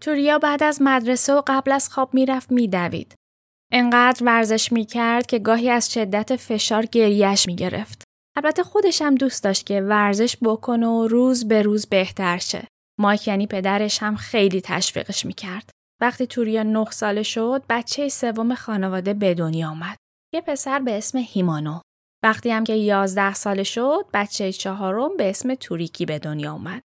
توریا 0.03 0.39
بعد 0.39 0.63
از 0.63 0.81
مدرسه 0.81 1.33
و 1.33 1.41
قبل 1.47 1.71
از 1.71 1.89
خواب 1.89 2.13
می‌رفت 2.13 2.51
میدوید. 2.51 3.15
انقدر 3.71 4.23
ورزش 4.25 4.71
می‌کرد 4.71 5.25
که 5.25 5.39
گاهی 5.39 5.69
از 5.69 5.93
شدت 5.93 6.35
فشار 6.35 6.85
گریش 6.85 7.47
می‌گرفت. 7.47 8.03
البته 8.35 8.63
خودش 8.63 9.01
هم 9.01 9.15
دوست 9.15 9.43
داشت 9.43 9.65
که 9.65 9.81
ورزش 9.81 10.37
بکنه 10.41 10.87
و 10.87 11.07
روز 11.07 11.47
به 11.47 11.61
روز 11.61 11.85
بهتر 11.85 12.37
شه. 12.37 12.67
مایک 12.99 13.27
یعنی 13.27 13.47
پدرش 13.47 14.03
هم 14.03 14.15
خیلی 14.15 14.61
تشویقش 14.61 15.25
می‌کرد. 15.25 15.69
وقتی 16.01 16.27
توریا 16.27 16.63
نه 16.63 16.91
ساله 16.91 17.23
شد، 17.23 17.63
بچه 17.69 18.09
سوم 18.09 18.55
خانواده 18.55 19.13
به 19.13 19.33
دنیا 19.33 19.69
آمد. 19.69 19.97
یه 20.33 20.41
پسر 20.41 20.79
به 20.79 20.97
اسم 20.97 21.17
هیمانو. 21.17 21.79
وقتی 22.23 22.51
هم 22.51 22.63
که 22.63 22.73
یازده 22.73 23.33
ساله 23.33 23.63
شد، 23.63 24.05
بچه 24.13 24.51
چهارم 24.51 25.17
به 25.17 25.29
اسم 25.29 25.55
توریکی 25.55 26.05
به 26.05 26.19
دنیا 26.19 26.53
آمد. 26.53 26.81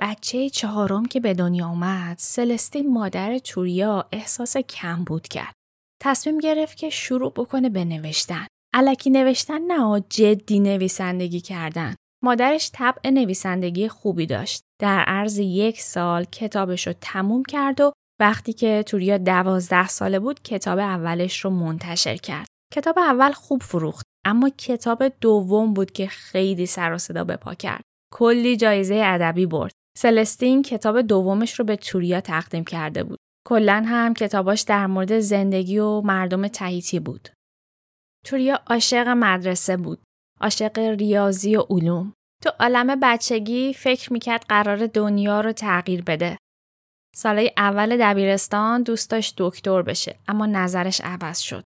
بچه 0.00 0.50
چهارم 0.50 1.04
که 1.04 1.20
به 1.20 1.34
دنیا 1.34 1.66
آمد 1.66 2.16
سلستین 2.18 2.92
مادر 2.92 3.38
توریا 3.38 4.08
احساس 4.12 4.56
کم 4.56 5.04
بود 5.04 5.28
کرد. 5.28 5.54
تصمیم 6.02 6.38
گرفت 6.38 6.76
که 6.76 6.90
شروع 6.90 7.32
بکنه 7.32 7.68
به 7.68 7.84
نوشتن. 7.84 8.46
علکی 8.74 9.10
نوشتن 9.10 9.60
نه 9.60 10.04
جدی 10.08 10.60
نویسندگی 10.60 11.40
کردن. 11.40 11.94
مادرش 12.24 12.70
طبع 12.74 13.10
نویسندگی 13.10 13.88
خوبی 13.88 14.26
داشت. 14.26 14.62
در 14.80 15.00
عرض 15.00 15.38
یک 15.38 15.80
سال 15.80 16.24
کتابش 16.24 16.86
رو 16.86 16.92
تموم 17.00 17.42
کرد 17.42 17.80
و 17.80 17.92
وقتی 18.20 18.52
که 18.52 18.84
توریا 18.86 19.18
دوازده 19.18 19.88
ساله 19.88 20.18
بود 20.18 20.42
کتاب 20.42 20.78
اولش 20.78 21.44
رو 21.44 21.50
منتشر 21.50 22.16
کرد. 22.16 22.46
کتاب 22.72 22.98
اول 22.98 23.32
خوب 23.32 23.62
فروخت 23.62 24.06
اما 24.24 24.48
کتاب 24.48 25.08
دوم 25.08 25.74
بود 25.74 25.92
که 25.92 26.06
خیلی 26.06 26.66
سر 26.66 26.92
و 26.92 26.98
صدا 26.98 27.24
به 27.24 27.36
پا 27.36 27.54
کرد. 27.54 27.82
کلی 28.12 28.56
جایزه 28.56 29.02
ادبی 29.04 29.46
برد. 29.46 29.72
سلستین 29.96 30.62
کتاب 30.62 31.00
دومش 31.00 31.58
رو 31.58 31.64
به 31.64 31.76
توریا 31.76 32.20
تقدیم 32.20 32.64
کرده 32.64 33.04
بود. 33.04 33.18
کلا 33.46 33.84
هم 33.86 34.14
کتاباش 34.14 34.60
در 34.60 34.86
مورد 34.86 35.20
زندگی 35.20 35.78
و 35.78 36.00
مردم 36.00 36.48
تهیتی 36.48 37.00
بود. 37.00 37.28
توریا 38.26 38.60
عاشق 38.66 39.08
مدرسه 39.08 39.76
بود. 39.76 40.02
عاشق 40.40 40.78
ریاضی 40.78 41.56
و 41.56 41.60
علوم. 41.60 42.12
تو 42.42 42.50
عالم 42.60 43.00
بچگی 43.02 43.74
فکر 43.74 44.12
می‌کرد 44.12 44.44
قرار 44.48 44.86
دنیا 44.86 45.40
رو 45.40 45.52
تغییر 45.52 46.02
بده. 46.02 46.36
سالهای 47.16 47.52
اول 47.56 47.96
دبیرستان 48.00 48.82
دوست 48.82 49.10
داشت 49.10 49.34
دکتر 49.38 49.82
بشه 49.82 50.16
اما 50.28 50.46
نظرش 50.46 51.00
عوض 51.00 51.38
شد. 51.38 51.64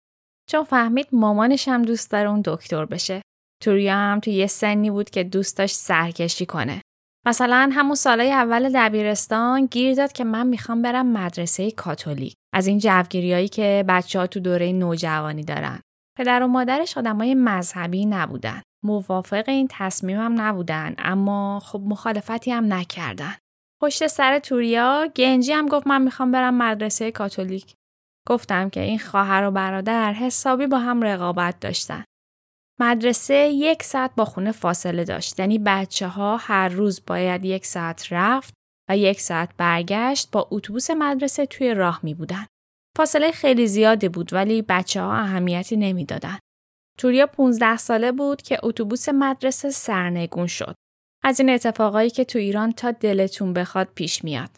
چون 0.50 0.64
فهمید 0.64 1.06
مامانش 1.12 1.68
هم 1.68 1.82
دوست 1.82 2.10
داره 2.10 2.30
اون 2.30 2.42
دکتر 2.44 2.84
بشه. 2.84 3.22
توریا 3.62 3.94
هم 3.94 4.20
تو 4.20 4.30
یه 4.30 4.46
سنی 4.46 4.90
بود 4.90 5.10
که 5.10 5.24
دوست 5.24 5.58
داشت 5.58 5.76
سرکشی 5.76 6.46
کنه. 6.46 6.82
مثلا 7.30 7.70
همون 7.72 7.94
سالهای 7.94 8.32
اول 8.32 8.70
دبیرستان 8.75 9.66
گیر 9.66 9.94
داد 9.94 10.12
که 10.12 10.25
من 10.25 10.46
می‌خوام 10.46 10.82
برم 10.82 11.06
مدرسه 11.06 11.70
کاتولیک 11.70 12.34
از 12.54 12.66
این 12.66 12.78
جوگیریایی 12.78 13.49
که 13.49 13.84
بچه 13.88 14.18
ها 14.18 14.26
تو 14.26 14.40
دوره 14.40 14.72
نوجوانی 14.72 15.44
دارن. 15.44 15.80
پدر 16.18 16.42
و 16.42 16.46
مادرش 16.46 16.99
آدمای 16.99 17.34
مذهبی 17.34 18.06
نبودن. 18.06 18.62
موافق 18.84 19.44
این 19.49 19.66
تصمیمم 19.70 20.40
نبودن 20.40 20.94
اما 20.99 21.60
خب 21.60 21.80
مخالفتی 21.84 22.50
هم 22.50 22.72
نکردن. 22.72 23.34
پشت 23.82 24.06
سر 24.06 24.38
توریا 24.38 25.08
گنجی 25.16 25.52
هم 25.52 25.68
گفت 25.68 25.87
من 25.87 26.02
می‌خوام 26.02 26.30
برم 26.32 26.54
مدرسه 26.54 27.10
کاتولیک. 27.10 27.75
گفتم 28.28 28.70
که 28.70 28.80
این 28.80 28.99
خواهر 28.99 29.44
و 29.44 29.50
برادر 29.50 30.12
حسابی 30.12 30.66
با 30.66 30.78
هم 30.78 31.02
رقابت 31.02 31.60
داشتن. 31.60 32.04
مدرسه 32.80 33.34
یک 33.34 33.82
ساعت 33.82 34.10
با 34.16 34.25
خونه 34.25 34.52
فاصله 34.52 35.04
داشت 35.04 35.40
یعنی 35.40 35.58
بچه 35.58 36.08
ها 36.08 36.37
هر 36.37 36.68
روز 36.68 37.02
باید 37.06 37.44
یک 37.44 37.66
ساعت 37.66 38.06
رفت 38.10 38.54
و 38.90 38.96
یک 38.96 39.20
ساعت 39.20 39.50
برگشت 39.56 40.30
با 40.30 40.49
اتوبوس 40.50 40.90
مدرسه 40.90 41.46
توی 41.46 41.75
راه 41.75 42.00
می 42.02 42.14
بودن. 42.14 42.46
فاصله 42.96 43.30
خیلی 43.30 43.66
زیادی 43.66 44.08
بود 44.08 44.32
ولی 44.32 44.62
بچه 44.62 45.00
ها 45.00 45.14
اهمیتی 45.14 45.76
نمی‌دادن. 45.76 46.38
توریا 46.99 47.26
15 47.26 47.76
ساله 47.76 48.12
بود 48.12 48.42
که 48.42 48.58
اتوبوس 48.62 49.08
مدرسه 49.08 49.70
سرنگون 49.70 50.46
شد. 50.46 50.75
از 51.25 51.40
این 51.40 51.50
اتفاقایی 51.50 52.10
که 52.10 52.25
تو 52.25 52.38
ایران 52.38 52.72
تا 52.72 52.90
دلتون 52.90 53.52
بخواد 53.52 53.88
پیش 53.94 54.25
میاد. 54.25 54.50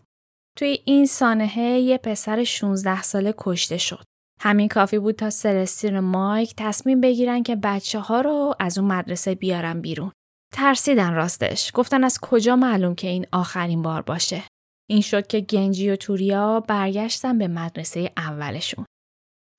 توی 0.58 0.78
این 0.84 1.06
سانحه 1.06 1.78
یه 1.78 1.98
پسر 1.98 2.44
16 2.44 3.02
ساله 3.02 3.34
کشته 3.38 3.78
شد. 3.78 4.04
همین 4.44 4.68
کافی 4.68 4.98
بود 4.98 5.14
تا 5.14 5.30
سلستین 5.30 5.96
و 5.96 6.00
مایک 6.00 6.54
تصمیم 6.56 7.00
بگیرن 7.00 7.42
که 7.42 7.56
بچه 7.56 8.00
ها 8.00 8.20
رو 8.20 8.54
از 8.58 8.78
اون 8.78 8.92
مدرسه 8.92 9.34
بیارن 9.34 9.80
بیرون. 9.80 10.12
ترسیدن 10.54 11.14
راستش. 11.14 11.70
گفتن 11.74 12.04
از 12.04 12.18
کجا 12.22 12.56
معلوم 12.56 12.94
که 12.94 13.08
این 13.08 13.26
آخرین 13.32 13.82
بار 13.82 14.02
باشه. 14.02 14.42
این 14.90 15.00
شد 15.00 15.26
که 15.26 15.40
گنجی 15.40 15.90
و 15.90 15.96
توریا 15.96 16.60
برگشتن 16.60 17.38
به 17.38 17.48
مدرسه 17.48 18.12
اولشون. 18.16 18.84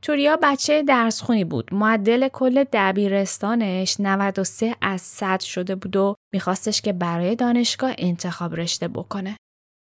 توریا 0.01 0.39
بچه 0.41 0.83
درسخونی 0.83 1.43
بود. 1.43 1.73
معدل 1.73 2.27
کل 2.27 2.63
دبیرستانش 2.73 3.95
93 3.99 4.75
از 4.81 5.01
100 5.01 5.39
شده 5.39 5.75
بود 5.75 5.95
و 5.95 6.15
میخواستش 6.33 6.81
که 6.81 6.93
برای 6.93 7.35
دانشگاه 7.35 7.93
انتخاب 7.97 8.55
رشته 8.55 8.87
بکنه. 8.87 9.37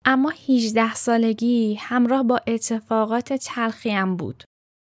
اما 0.05 0.33
18 0.49 0.93
سالگی 0.93 1.75
همراه 1.75 2.23
با 2.23 2.39
اتفاقات 2.47 3.33
تلخی 3.33 3.89
هم 3.89 4.17
بود. 4.17 4.43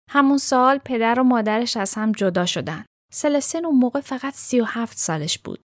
همون 0.10 0.38
سال 0.38 0.78
پدر 0.78 1.20
و 1.20 1.24
مادرش 1.24 1.78
از 1.78 1.94
هم 1.94 2.12
جدا 2.12 2.46
شدن. 2.46 2.86
سلستین 3.13 3.66
اون 3.66 3.75
موقع 3.75 4.00
فقط 4.00 4.34
37 4.34 4.98
سالش 4.98 5.39
بود. 5.39 5.62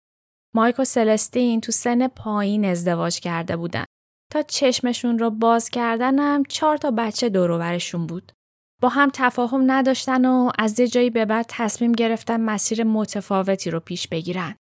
مایک 0.55 0.79
و 0.79 0.85
سلستین 0.85 1.61
تو 1.61 1.73
سن 1.73 2.09
پایین 2.09 2.65
ازدواج 2.65 3.21
کرده 3.21 3.57
بودن. 3.57 3.85
تا 4.33 4.43
چشمشون 4.43 5.19
رو 5.19 5.31
باز 5.31 5.69
کردنم 5.69 6.43
چهار 6.49 6.77
تا 6.77 6.91
بچه 6.91 7.29
دوروبرشون 7.29 8.07
بود. 8.07 8.33
با 8.83 8.89
هم 8.89 9.11
تفاهم 9.13 9.71
نداشتن 9.71 10.25
و 10.25 10.51
از 10.59 10.81
یه 10.81 10.89
جایی 10.89 11.11
به 11.11 11.25
بعد 11.25 11.47
تصمیم 11.49 11.93
گرفتن 11.93 12.41
مسیر 12.41 12.85
متفاوتی 12.85 13.71
رو 13.71 13.81
پیش 13.81 14.09
بگیرن. 14.09 14.57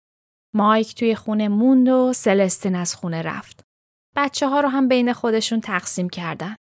مایک 0.56 0.96
توی 0.96 1.16
خونه 1.16 1.48
موند 1.48 1.90
و 1.90 2.14
سلستین 2.14 2.76
از 2.76 2.96
خونه 2.96 3.22
رفت. 3.22 3.62
بچه 4.16 4.48
ها 4.48 4.60
رو 4.60 4.70
هم 4.70 4.88
بین 4.88 5.14
خودشون 5.14 5.62
تقسیم 5.62 6.10
کردن. 6.10 6.56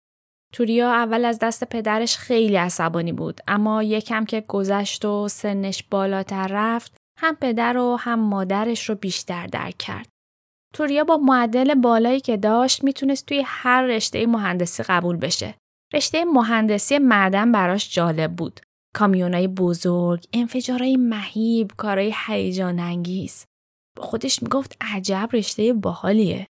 توریا 0.53 0.91
اول 0.91 1.25
از 1.25 1.39
دست 1.39 1.63
پدرش 1.63 2.17
خیلی 2.17 2.55
عصبانی 2.55 3.13
بود 3.13 3.41
اما 3.47 3.83
یکم 3.83 4.25
که 4.25 4.41
گذشت 4.47 5.05
و 5.05 5.27
سنش 5.27 5.83
بالاتر 5.83 6.47
رفت 6.51 6.97
هم 7.19 7.35
پدر 7.35 7.77
و 7.77 7.95
هم 7.99 8.19
مادرش 8.19 8.89
رو 8.89 8.95
بیشتر 8.95 9.47
درک 9.47 9.77
کرد. 9.77 10.07
توریا 10.73 11.03
با 11.03 11.17
معدل 11.17 11.75
بالایی 11.75 12.19
که 12.19 12.37
داشت 12.37 12.83
می‌تونست 12.83 13.25
توی 13.25 13.43
هر 13.45 13.83
رشته 13.83 14.25
مهندسی 14.25 14.83
قبول 14.83 15.17
بشه. 15.17 15.55
رشته 15.93 16.25
مهندسی 16.25 16.97
معدن 16.97 17.51
براش 17.51 17.93
جالب 17.93 18.35
بود. 18.35 18.59
کامیونای 18.95 19.47
بزرگ، 19.47 20.25
انفجارهای 20.33 20.97
مهیب، 20.97 21.71
کارهای 21.77 22.13
هیجان 22.27 22.79
انگیز. 22.79 23.45
با 23.97 24.03
خودش 24.03 24.43
می‌گفت 24.43 24.77
عجب 24.81 25.29
رشته 25.33 25.73
باحالیه. 25.73 26.47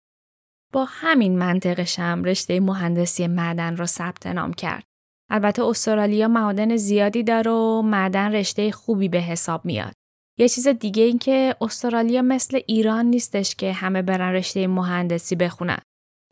با 0.72 0.84
همین 0.88 1.38
منطقش 1.38 1.98
هم 1.98 2.24
رشته 2.24 2.60
مهندسی 2.60 3.26
معدن 3.26 3.76
را 3.76 3.86
ثبت 3.86 4.26
نام 4.26 4.52
کرد. 4.52 4.84
البته 5.30 5.64
استرالیا 5.64 6.28
معادن 6.28 6.76
زیادی 6.76 7.22
داره 7.22 7.50
و 7.50 7.82
معدن 7.82 8.32
رشته 8.32 8.72
خوبی 8.72 9.08
به 9.08 9.18
حساب 9.18 9.64
میاد. 9.64 9.92
یه 10.38 10.48
چیز 10.48 10.68
دیگه 10.68 11.02
این 11.02 11.18
که 11.18 11.56
استرالیا 11.60 12.22
مثل 12.22 12.60
ایران 12.66 13.06
نیستش 13.06 13.54
که 13.54 13.72
همه 13.72 14.02
برن 14.02 14.32
رشته 14.32 14.66
مهندسی 14.66 15.36
بخونن. 15.36 15.78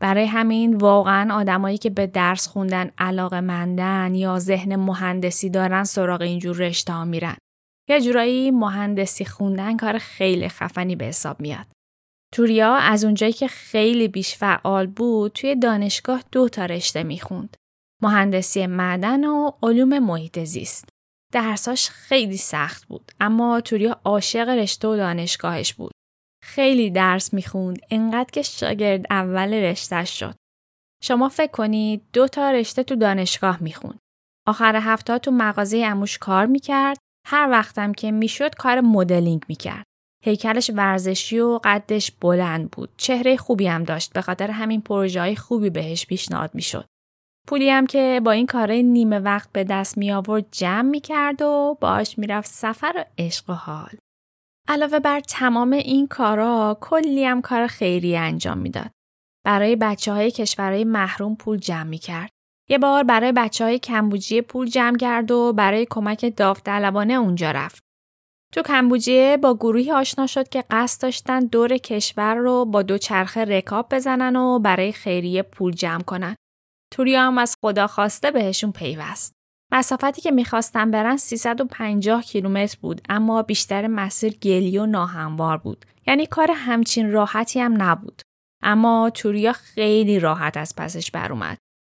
برای 0.01 0.25
همین 0.25 0.75
واقعا 0.75 1.35
آدمایی 1.35 1.77
که 1.77 1.89
به 1.89 2.07
درس 2.07 2.47
خوندن 2.47 2.91
علاقه 2.97 3.41
مندن 3.41 4.15
یا 4.15 4.39
ذهن 4.39 4.75
مهندسی 4.75 5.49
دارن 5.49 5.83
سراغ 5.83 6.21
اینجور 6.21 6.57
رشته 6.57 6.93
ها 6.93 7.05
میرن. 7.05 7.37
یه 7.89 8.01
جورایی 8.01 8.51
مهندسی 8.51 9.25
خوندن 9.25 9.77
کار 9.77 9.97
خیلی 9.97 10.49
خفنی 10.49 10.95
به 10.95 11.05
حساب 11.05 11.41
میاد. 11.41 11.65
توریا 12.33 12.75
از 12.75 13.03
اونجایی 13.03 13.33
که 13.33 13.47
خیلی 13.47 14.07
بیش 14.07 14.35
فعال 14.35 14.87
بود 14.87 15.31
توی 15.31 15.55
دانشگاه 15.55 16.23
دو 16.31 16.49
تا 16.49 16.65
رشته 16.65 17.03
می‌خوند. 17.03 17.57
مهندسی 18.01 18.65
معدن 18.65 19.25
و 19.25 19.51
علوم 19.63 19.99
محیط 19.99 20.39
زیست. 20.39 20.89
درساش 21.33 21.89
خیلی 21.89 22.37
سخت 22.37 22.85
بود 22.85 23.11
اما 23.19 23.61
توریا 23.61 24.01
عاشق 24.03 24.49
رشته 24.49 24.87
و 24.87 24.95
دانشگاهش 24.95 25.73
بود. 25.73 25.91
خیلی 26.43 26.91
درس 26.91 27.33
می‌خوند 27.33 27.79
انقدر 27.91 28.29
که 28.31 28.41
شاگرد 28.41 29.05
اول 29.09 29.53
رشتهش 29.53 30.19
شد. 30.19 30.35
شما 31.03 31.29
فکر 31.29 31.51
کنید 31.51 32.01
دو 32.13 32.27
تا 32.27 32.51
رشته 32.51 32.83
تو 32.83 32.95
دانشگاه 32.95 33.63
می‌خوند. 33.63 33.99
آخر 34.47 34.75
هفته 34.75 35.17
تو 35.17 35.31
مغازه 35.31 35.77
اموش 35.85 36.17
کار 36.17 36.45
می‌کرد 36.45 36.97
هر 37.27 37.49
وقتم 37.51 37.93
که 37.93 38.11
می‌شد 38.11 38.55
کار 38.55 38.81
مدلینگ 38.81 39.43
می‌کرد. 39.47 39.85
هیکلش 40.23 40.71
ورزشی 40.75 41.39
و 41.39 41.59
قدش 41.63 42.11
بلند 42.11 42.71
بود. 42.71 42.89
چهره 42.97 43.37
خوبی 43.37 43.67
هم 43.67 43.83
داشت 43.83 44.13
به 44.13 44.21
خاطر 44.21 44.51
همین 44.51 44.81
پروژه 44.81 45.21
های 45.21 45.35
خوبی 45.35 45.69
بهش 45.69 46.05
پیشنهاد 46.05 46.51
می‌شد. 46.53 46.85
پولی 47.47 47.69
هم 47.69 47.87
که 47.87 48.21
با 48.23 48.31
این 48.31 48.45
کارهای 48.45 48.83
نیمه 48.83 49.19
وقت 49.19 49.51
به 49.51 49.63
دست 49.63 49.97
می 49.97 50.11
آورد 50.11 50.45
جمع 50.51 50.89
می 50.89 50.99
کرد 50.99 51.41
و 51.41 51.77
باش 51.81 52.17
می‌رفت 52.17 52.49
سفر 52.51 52.93
و 52.97 53.05
عشق 53.17 53.49
و 53.49 53.53
حال. 53.53 53.91
علاوه 54.67 54.99
بر 54.99 55.19
تمام 55.19 55.73
این 55.73 56.07
کارا 56.07 56.77
کلی 56.81 57.25
هم 57.25 57.41
کار 57.41 57.67
خیری 57.67 58.17
انجام 58.17 58.57
می‌داد. 58.57 58.91
برای 59.45 59.75
بچه 59.75 60.13
های 60.13 60.31
کشورهای 60.31 60.83
محروم 60.83 61.35
پول 61.35 61.57
جمع 61.57 61.83
می 61.83 61.97
کرد. 61.97 62.29
یه 62.69 62.77
بار 62.77 63.03
برای 63.03 63.31
بچه 63.31 63.63
های 63.63 63.79
کمبوجیه 63.79 64.41
پول 64.41 64.69
جمع 64.69 64.97
کرد 64.97 65.31
و 65.31 65.53
برای 65.53 65.87
کمک 65.89 66.33
داوطلبانه 66.37 67.13
اونجا 67.13 67.51
رفت. 67.51 67.88
تو 68.53 68.61
کمبوجیه 68.61 69.37
با 69.37 69.55
گروهی 69.55 69.91
آشنا 69.91 70.27
شد 70.27 70.49
که 70.49 70.63
قصد 70.69 71.01
داشتن 71.01 71.45
دور 71.45 71.77
کشور 71.77 72.35
رو 72.35 72.65
با 72.65 72.81
دو 72.81 72.97
چرخه 72.97 73.45
رکاب 73.45 73.87
بزنن 73.91 74.35
و 74.35 74.59
برای 74.59 74.91
خیریه 74.91 75.41
پول 75.41 75.71
جمع 75.73 76.03
کنن. 76.03 76.35
توریا 76.93 77.21
هم 77.21 77.37
از 77.37 77.55
خدا 77.61 77.87
خواسته 77.87 78.31
بهشون 78.31 78.71
پیوست. 78.71 79.33
مسافتی 79.71 80.21
که 80.21 80.31
می‌خواستن 80.31 80.91
برن 80.91 81.17
350 81.17 82.23
کیلومتر 82.23 82.77
بود 82.81 83.01
اما 83.09 83.41
بیشتر 83.41 83.87
مسیر 83.87 84.33
گلی 84.33 84.77
و 84.77 84.85
ناهموار 84.85 85.57
بود. 85.57 85.85
یعنی 86.07 86.25
کار 86.25 86.51
همچین 86.55 87.11
راحتی 87.11 87.59
هم 87.59 87.81
نبود. 87.81 88.21
اما 88.63 89.11
توریا 89.13 89.53
خیلی 89.53 90.19
راحت 90.19 90.57
از 90.57 90.75
پسش 90.77 91.11
بر 91.11 91.31
اومد. 91.31 91.57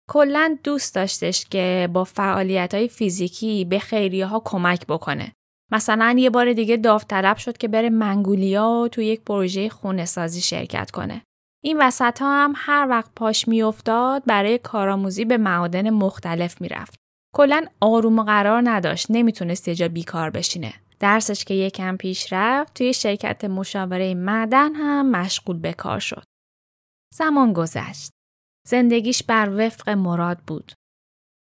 کلا 0.08 0.58
دوست 0.64 0.94
داشتش 0.94 1.44
که 1.44 1.88
با 1.92 2.04
فعالیت 2.04 2.74
های 2.74 2.88
فیزیکی 2.88 3.64
به 3.64 3.78
خیریه 3.78 4.26
ها 4.26 4.42
کمک 4.44 4.86
بکنه. 4.86 5.32
مثلا 5.72 6.16
یه 6.18 6.30
بار 6.30 6.52
دیگه 6.52 6.76
داوطلب 6.76 7.36
شد 7.36 7.56
که 7.56 7.68
بره 7.68 7.90
منگولیا 7.90 8.88
تو 8.92 9.02
یک 9.02 9.20
پروژه 9.20 9.68
خونه 9.68 10.04
سازی 10.04 10.40
شرکت 10.40 10.90
کنه. 10.90 11.22
این 11.64 11.82
وسط 11.82 12.22
ها 12.22 12.44
هم 12.44 12.52
هر 12.56 12.86
وقت 12.90 13.10
پاش 13.16 13.48
میافتاد 13.48 14.22
برای 14.26 14.58
کارآموزی 14.58 15.24
به 15.24 15.36
معادن 15.36 15.90
مختلف 15.90 16.60
می‌رفت. 16.60 16.94
کلا 17.34 17.66
آروم 17.80 18.18
و 18.18 18.22
قرار 18.22 18.62
نداشت 18.64 19.06
نمی‌تونست 19.10 19.68
یه 19.68 19.74
جا 19.74 19.88
بیکار 19.88 20.30
بشینه. 20.30 20.74
درسش 21.00 21.44
که 21.44 21.54
یکم 21.54 21.96
پیش 21.96 22.32
رفت 22.32 22.74
توی 22.74 22.94
شرکت 22.94 23.44
مشاوره 23.44 24.14
معدن 24.14 24.74
هم 24.74 25.10
مشغول 25.10 25.58
به 25.58 25.72
کار 25.72 26.00
شد. 26.00 26.24
زمان 27.14 27.52
گذشت. 27.52 28.10
زندگیش 28.68 29.22
بر 29.22 29.66
وفق 29.66 29.88
مراد 29.90 30.38
بود. 30.46 30.72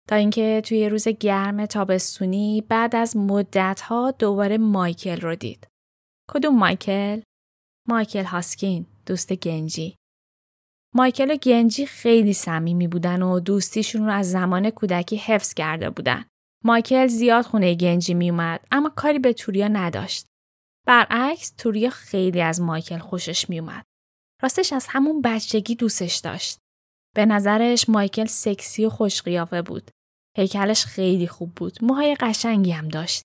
تا 0.09 0.15
اینکه 0.15 0.61
توی 0.65 0.89
روز 0.89 1.07
گرم 1.07 1.65
تابستونی 1.65 2.61
بعد 2.69 2.95
از 2.95 3.17
مدتها 3.17 4.11
دوباره 4.11 4.57
مایکل 4.57 5.21
رو 5.21 5.35
دید. 5.35 5.67
کدوم 6.29 6.59
مایکل؟ 6.59 7.21
مایکل 7.87 8.23
هاسکین، 8.23 8.85
دوست 9.05 9.33
گنجی. 9.33 9.95
مایکل 10.95 11.31
و 11.31 11.35
گنجی 11.35 11.85
خیلی 11.85 12.33
صمیمی 12.33 12.87
بودن 12.87 13.21
و 13.21 13.39
دوستیشون 13.39 14.05
رو 14.05 14.11
از 14.11 14.31
زمان 14.31 14.69
کودکی 14.69 15.15
حفظ 15.15 15.53
کرده 15.53 15.89
بودن. 15.89 16.25
مایکل 16.63 17.07
زیاد 17.07 17.45
خونه 17.45 17.75
گنجی 17.75 18.13
میومد 18.13 18.67
اما 18.71 18.89
کاری 18.89 19.19
به 19.19 19.33
توریا 19.33 19.67
نداشت. 19.67 20.25
برعکس 20.87 21.49
توریا 21.57 21.89
خیلی 21.89 22.41
از 22.41 22.61
مایکل 22.61 22.97
خوشش 22.97 23.49
میومد. 23.49 23.85
راستش 24.41 24.73
از 24.73 24.85
همون 24.89 25.21
بچگی 25.21 25.75
دوستش 25.75 26.15
داشت. 26.15 26.57
به 27.15 27.25
نظرش 27.25 27.89
مایکل 27.89 28.25
سکسی 28.25 28.85
و 28.85 28.89
خوشقیافه 28.89 29.61
بود. 29.61 29.91
هیکلش 30.37 30.85
خیلی 30.85 31.27
خوب 31.27 31.55
بود. 31.55 31.77
موهای 31.81 32.15
قشنگی 32.15 32.71
هم 32.71 32.87
داشت. 32.87 33.23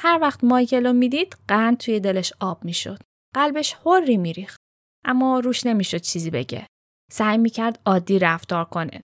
هر 0.00 0.18
وقت 0.22 0.44
مایکل 0.44 0.86
رو 0.86 0.92
می‌دید 0.92 1.36
قند 1.48 1.76
توی 1.76 2.00
دلش 2.00 2.32
آب 2.40 2.64
می‌شد. 2.64 2.98
قلبش 3.34 3.72
حری 3.72 4.16
میریخت. 4.16 4.58
اما 5.04 5.40
روش 5.40 5.66
نمی‌شد 5.66 5.98
چیزی 5.98 6.30
بگه. 6.30 6.66
سعی 7.12 7.38
می‌کرد 7.38 7.80
عادی 7.86 8.18
رفتار 8.18 8.64
کنه. 8.64 9.00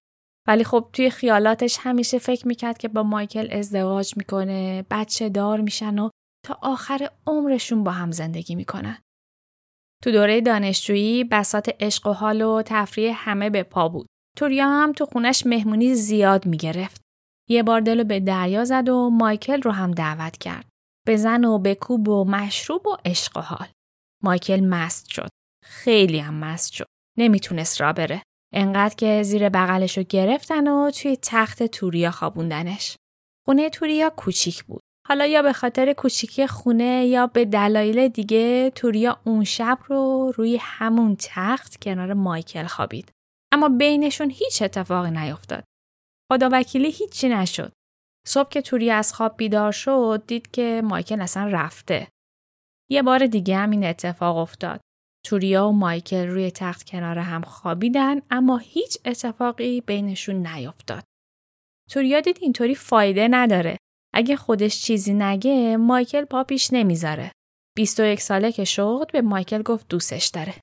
ولی 0.48 0.64
خب 0.64 0.90
توی 0.92 1.10
خیالاتش 1.10 1.78
همیشه 1.80 2.18
فکر 2.18 2.48
می‌کرد 2.48 2.78
که 2.78 2.88
با 2.88 3.02
مایکل 3.02 3.48
ازدواج 3.52 4.16
می‌کنه، 4.16 4.84
بچه 4.90 5.28
دار 5.28 5.60
میشن 5.60 5.98
و 5.98 6.10
تا 6.46 6.58
آخر 6.62 7.10
عمرشون 7.26 7.84
با 7.84 7.90
هم 7.90 8.10
زندگی 8.10 8.54
می‌کنن. 8.54 8.98
تو 10.04 10.12
دوره 10.12 10.40
دانشجویی 10.40 11.24
بسات 11.24 11.68
عشق 11.80 12.06
و 12.06 12.12
حال 12.12 12.42
و 12.42 12.62
تفریح 12.66 13.12
همه 13.16 13.50
به 13.50 13.62
پا 13.62 13.88
بود. 13.88 14.06
توریا 14.36 14.68
هم 14.68 14.92
تو 14.92 15.06
خونش 15.06 15.46
مهمونی 15.46 15.94
زیاد 15.94 16.46
می‌گرفت. 16.46 17.02
یه 17.50 17.62
بار 17.62 17.80
دلو 17.80 18.04
به 18.04 18.20
دریا 18.20 18.64
زد 18.64 18.88
و 18.88 19.10
مایکل 19.10 19.62
رو 19.62 19.70
هم 19.70 19.90
دعوت 19.90 20.36
کرد. 20.38 20.68
به 21.06 21.16
زن 21.16 21.44
و 21.44 21.58
به 21.58 21.74
کوب 21.74 22.08
و 22.08 22.24
مشروب 22.24 22.86
و 22.86 22.96
عشق 23.04 23.36
و 23.36 23.40
حال. 23.40 23.68
مایکل 24.22 24.60
مست 24.60 25.08
شد. 25.08 25.28
خیلی 25.64 26.18
هم 26.18 26.34
مست 26.34 26.72
شد. 26.72 26.86
نمی‌تونست 27.18 27.80
را 27.80 27.92
بره. 27.92 28.22
انقدر 28.54 28.94
که 28.94 29.22
زیر 29.22 29.48
بغلش 29.48 29.98
رو 29.98 30.04
گرفتن 30.08 30.68
و 30.68 30.90
توی 30.90 31.18
تخت 31.22 31.62
توریا 31.62 32.10
خوابوندنش. 32.10 32.96
خونه 33.46 33.70
توریا 33.70 34.10
کوچیک 34.10 34.64
بود. 34.64 34.80
حالا 35.08 35.26
یا 35.26 35.42
به 35.42 35.52
خاطر 35.52 35.92
کوچیکی 35.92 36.46
خونه 36.46 37.06
یا 37.06 37.26
به 37.26 37.44
دلایل 37.44 38.08
دیگه 38.08 38.70
توریا 38.70 39.20
اون 39.24 39.44
شب 39.44 39.78
رو 39.86 40.32
روی 40.36 40.58
همون 40.60 41.16
تخت 41.18 41.76
کنار 41.82 42.12
مایکل 42.12 42.66
خوابید. 42.66 43.10
اما 43.52 43.68
بینشون 43.68 44.30
هیچ 44.30 44.62
اتفاقی 44.62 45.10
نیفتاد. 45.10 45.64
خدا 46.32 46.48
وکیلی 46.52 46.90
هیچی 46.90 47.28
نشد. 47.28 47.72
صبح 48.26 48.48
که 48.48 48.62
توری 48.62 48.90
از 48.90 49.14
خواب 49.14 49.36
بیدار 49.36 49.72
شد 49.72 50.22
دید 50.26 50.50
که 50.50 50.82
مایکل 50.84 51.20
اصلا 51.20 51.46
رفته. 51.46 52.08
یه 52.90 53.02
بار 53.02 53.26
دیگه 53.26 53.56
هم 53.56 53.70
این 53.70 53.84
اتفاق 53.84 54.36
افتاد. 54.36 54.80
توریا 55.26 55.68
و 55.68 55.72
مایکل 55.72 56.26
روی 56.26 56.50
تخت 56.50 56.90
کنار 56.90 57.18
هم 57.18 57.42
خوابیدن 57.42 58.20
اما 58.30 58.58
هیچ 58.58 58.98
اتفاقی 59.04 59.80
بینشون 59.80 60.46
نیفتاد. 60.46 61.04
توریا 61.90 62.20
دید 62.20 62.38
اینطوری 62.40 62.74
فایده 62.74 63.28
نداره. 63.30 63.76
اگه 64.14 64.36
خودش 64.36 64.82
چیزی 64.82 65.14
نگه 65.14 65.76
مایکل 65.76 66.24
پا 66.24 66.44
پیش 66.44 66.72
نمی‌ذاره. 66.72 67.32
21 67.76 68.20
ساله 68.20 68.52
که 68.52 68.64
شد 68.64 69.10
به 69.12 69.20
مایکل 69.22 69.62
گفت 69.62 69.88
دوستش 69.88 70.26
داره. 70.26 70.54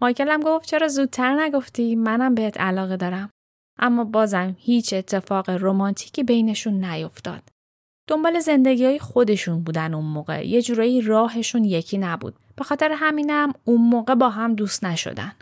مایکل 0.00 0.28
هم 0.28 0.40
گفت 0.40 0.68
چرا 0.68 0.88
زودتر 0.88 1.42
نگفتی 1.42 1.94
منم 1.94 2.34
بهت 2.34 2.60
علاقه 2.60 2.96
دارم. 2.96 3.30
اما 3.78 4.04
بازم 4.04 4.56
هیچ 4.58 4.92
اتفاق 4.92 5.50
رمانتیکی 5.50 6.22
بینشون 6.22 6.84
نیفتاد. 6.84 7.42
دنبال 8.08 8.40
زندگی 8.40 8.84
های 8.84 8.98
خودشون 8.98 9.62
بودن 9.62 9.94
اون 9.94 10.04
موقع. 10.04 10.46
یه 10.46 10.62
جورایی 10.62 11.00
راهشون 11.00 11.64
یکی 11.64 11.98
نبود. 11.98 12.34
به 12.56 12.64
خاطر 12.64 12.92
همینم 12.92 13.52
اون 13.64 13.80
موقع 13.80 14.14
با 14.14 14.30
هم 14.30 14.54
دوست 14.54 14.84
نشدن. 14.84 15.32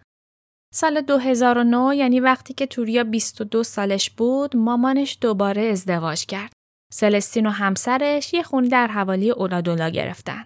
سال 0.74 1.00
2009 1.00 1.96
یعنی 1.96 2.20
وقتی 2.20 2.54
که 2.54 2.66
توریا 2.66 3.04
22 3.04 3.62
سالش 3.62 4.10
بود 4.10 4.56
مامانش 4.56 5.18
دوباره 5.20 5.62
ازدواج 5.62 6.26
کرد. 6.26 6.52
سلستین 6.92 7.46
و 7.46 7.50
همسرش 7.50 8.34
یه 8.34 8.42
خونی 8.42 8.68
در 8.68 8.86
حوالی 8.86 9.30
اولادولا 9.30 9.88
گرفتن. 9.88 10.44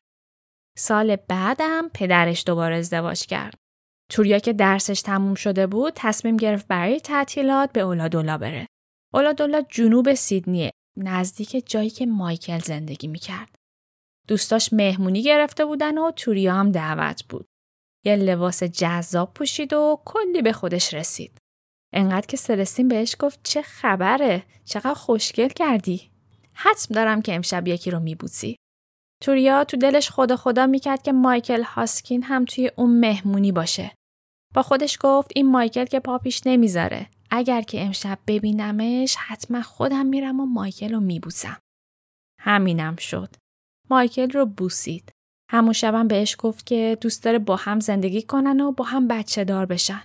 سال 0.78 1.16
بعدم 1.16 1.88
پدرش 1.94 2.44
دوباره 2.46 2.76
ازدواج 2.76 3.26
کرد. 3.26 3.54
توریا 4.10 4.38
که 4.38 4.52
درسش 4.52 5.02
تموم 5.02 5.34
شده 5.34 5.66
بود 5.66 5.92
تصمیم 5.96 6.36
گرفت 6.36 6.66
برای 6.66 7.00
تعطیلات 7.00 7.72
به 7.72 7.80
اولادولا 7.80 8.38
بره. 8.38 8.66
اولادولا 9.14 9.62
جنوب 9.68 10.14
سیدنیه 10.14 10.70
نزدیک 10.96 11.62
جایی 11.66 11.90
که 11.90 12.06
مایکل 12.06 12.58
زندگی 12.58 13.08
می‌کرد. 13.08 13.54
دوستاش 14.28 14.72
مهمونی 14.72 15.22
گرفته 15.22 15.64
بودن 15.64 15.98
و 15.98 16.10
توریا 16.10 16.54
هم 16.54 16.72
دعوت 16.72 17.24
بود. 17.28 17.46
یه 18.04 18.16
لباس 18.16 18.62
جذاب 18.62 19.34
پوشید 19.34 19.72
و 19.72 20.00
کلی 20.04 20.42
به 20.42 20.52
خودش 20.52 20.94
رسید. 20.94 21.38
انقدر 21.92 22.26
که 22.26 22.36
سلستین 22.36 22.88
بهش 22.88 23.16
گفت 23.18 23.40
چه 23.42 23.62
خبره؟ 23.62 24.44
چقدر 24.64 24.94
خوشگل 24.94 25.48
کردی؟ 25.48 26.10
حتم 26.52 26.94
دارم 26.94 27.22
که 27.22 27.34
امشب 27.34 27.68
یکی 27.68 27.90
رو 27.90 28.00
میبوسی. 28.00 28.56
توریا 29.24 29.64
تو 29.64 29.76
دلش 29.76 30.10
خدا 30.10 30.36
خدا 30.36 30.66
می‌کرد 30.66 31.02
که 31.02 31.12
مایکل 31.12 31.62
هاسکین 31.62 32.22
هم 32.22 32.44
توی 32.44 32.70
اون 32.76 33.00
مهمونی 33.00 33.52
باشه. 33.52 33.92
با 34.54 34.62
خودش 34.62 34.98
گفت 35.00 35.30
این 35.34 35.50
مایکل 35.50 35.84
که 35.84 36.00
پاپیش 36.00 36.42
نمی‌ذاره. 36.46 37.06
اگر 37.30 37.62
که 37.62 37.84
امشب 37.84 38.18
ببینمش 38.26 39.16
حتما 39.16 39.62
خودم 39.62 40.06
میرم 40.06 40.40
و 40.40 40.46
مایکل 40.46 40.92
رو 40.92 41.00
میبوسم. 41.00 41.58
همینم 42.40 42.96
شد. 42.96 43.28
مایکل 43.90 44.30
رو 44.30 44.46
بوسید. 44.46 45.12
همون 45.50 45.72
شبم 45.72 46.08
بهش 46.08 46.36
گفت 46.38 46.66
که 46.66 46.98
دوست 47.00 47.24
داره 47.24 47.38
با 47.38 47.56
هم 47.56 47.80
زندگی 47.80 48.22
کنن 48.22 48.60
و 48.60 48.72
با 48.72 48.84
هم 48.84 49.08
بچه 49.08 49.44
دار 49.44 49.66
بشن. 49.66 50.02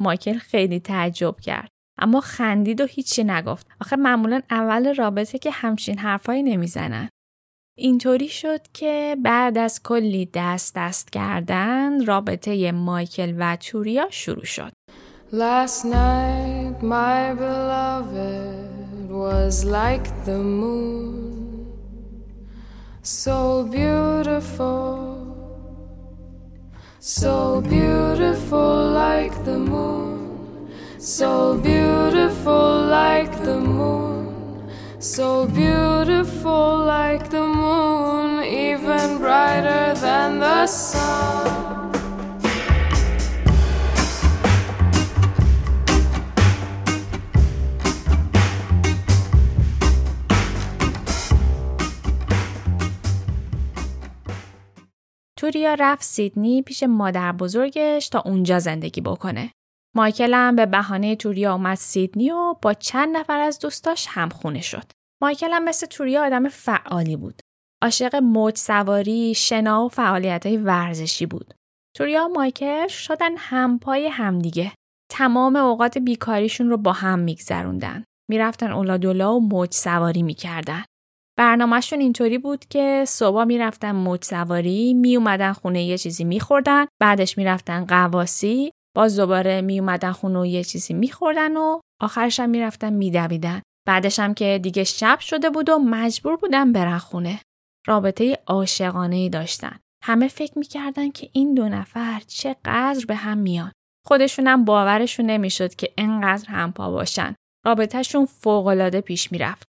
مایکل 0.00 0.38
خیلی 0.38 0.80
تعجب 0.80 1.40
کرد. 1.40 1.68
اما 1.98 2.20
خندید 2.20 2.80
و 2.80 2.86
هیچی 2.86 3.24
نگفت. 3.24 3.66
آخه 3.80 3.96
معمولا 3.96 4.40
اول 4.50 4.94
رابطه 4.94 5.38
که 5.38 5.50
همچین 5.50 5.98
حرفایی 5.98 6.42
نمی‌زنن. 6.42 7.08
اینطوری 7.76 8.28
شد 8.28 8.60
که 8.72 9.16
بعد 9.22 9.58
از 9.58 9.82
کلی 9.82 10.30
دست 10.34 10.74
دست 10.76 11.12
کردن 11.12 12.04
رابطه 12.06 12.72
مایکل 12.72 13.34
و 13.38 13.56
توریا 13.56 14.06
شروع 14.10 14.44
شد. 14.44 14.72
Last 15.32 15.84
night 15.84 16.82
my 16.82 17.34
beloved 17.34 19.10
was 19.10 19.64
like 19.64 20.06
the 20.24 20.38
moon 20.60 21.24
So 23.02 23.64
beautiful 23.64 24.88
So 27.00 27.60
beautiful 27.60 28.74
like 29.04 29.34
the 29.44 29.58
moon 29.58 30.70
So 30.98 31.58
beautiful 31.70 32.66
like 33.00 33.32
the 33.48 33.58
moon 33.58 34.13
So 35.04 35.46
beautiful 35.46 36.78
like 36.86 37.28
the 37.28 37.44
moon, 37.44 38.42
even 38.42 39.18
brighter 39.18 39.92
than 40.00 40.38
the 40.40 40.66
sun. 40.66 41.92
توریا 55.36 55.74
رفت 55.78 56.02
سیدنی 56.02 56.62
پیش 56.62 56.82
مادر 56.82 57.32
بزرگش 57.32 58.08
تا 58.08 58.22
اونجا 58.24 58.58
زندگی 58.58 59.00
بکنه. 59.00 59.53
مایکل 59.96 60.34
هم 60.34 60.56
به 60.56 60.66
بهانه 60.66 61.16
توریا 61.16 61.52
اومد 61.52 61.74
سیدنی 61.74 62.30
و 62.30 62.54
با 62.62 62.74
چند 62.74 63.16
نفر 63.16 63.40
از 63.40 63.58
دوستاش 63.58 64.06
همخونه 64.10 64.60
شد. 64.60 64.84
مایکل 65.22 65.50
هم 65.52 65.64
مثل 65.64 65.86
توریا 65.86 66.26
آدم 66.26 66.48
فعالی 66.48 67.16
بود. 67.16 67.40
عاشق 67.82 68.16
موج 68.16 68.56
سواری، 68.56 69.34
شنا 69.34 69.84
و 69.84 69.88
فعالیت 69.88 70.46
های 70.46 70.56
ورزشی 70.56 71.26
بود. 71.26 71.54
توریا 71.96 72.24
و 72.24 72.34
مایکل 72.34 72.88
شدن 72.88 73.36
همپای 73.36 74.06
همدیگه. 74.06 74.72
تمام 75.10 75.56
اوقات 75.56 75.98
بیکاریشون 75.98 76.70
رو 76.70 76.76
با 76.76 76.92
هم 76.92 77.18
میگذروندن. 77.18 78.04
می‌رفتن 78.30 78.72
اولادولا 78.72 79.34
و 79.34 79.48
موج 79.48 79.72
سواری 79.72 80.22
می‌کردن. 80.22 80.84
برنامهشون 81.38 82.00
اینطوری 82.00 82.38
بود 82.38 82.64
که 82.64 83.04
صبح 83.08 83.44
می‌رفتن 83.44 83.92
موج 83.92 84.24
سواری، 84.24 84.94
میومدن 84.94 85.52
خونه 85.52 85.84
یه 85.84 85.98
چیزی 85.98 86.24
میخوردن، 86.24 86.86
بعدش 87.00 87.38
می‌رفتن 87.38 87.84
قواسی، 87.84 88.72
باز 88.96 89.16
دوباره 89.16 89.60
می 89.60 89.80
اومدن 89.80 90.12
خونه 90.12 90.40
و 90.40 90.46
یه 90.46 90.64
چیزی 90.64 90.94
میخوردن 90.94 91.56
و 91.56 91.80
آخرش 92.00 92.40
هم 92.40 92.50
می‌رفتن 92.50 92.92
میدویدن. 92.92 93.62
بعدش 93.86 94.18
هم 94.18 94.34
که 94.34 94.60
دیگه 94.62 94.84
شب 94.84 95.18
شده 95.20 95.50
بود 95.50 95.68
و 95.68 95.78
مجبور 95.78 96.36
بودن 96.36 96.72
برن 96.72 96.98
خونه. 96.98 97.40
رابطه 97.86 98.38
عاشقانه 98.46 99.16
ای 99.16 99.28
داشتن. 99.28 99.78
همه 100.04 100.28
فکر 100.28 100.58
می‌کردن 100.58 101.10
که 101.10 101.30
این 101.32 101.54
دو 101.54 101.68
نفر 101.68 102.22
چقدر 102.26 103.04
به 103.08 103.14
هم 103.14 103.38
میان. 103.38 103.72
خودشونم 104.06 104.64
باورشون 104.64 105.26
نمی‌شد 105.26 105.74
که 105.74 105.92
انقدر 105.98 106.48
همپا 106.48 106.90
باشن. 106.90 107.34
رابطهشون 107.66 108.26
فوقالعاده 108.26 109.00
پیش 109.00 109.32
می‌رفت. 109.32 109.66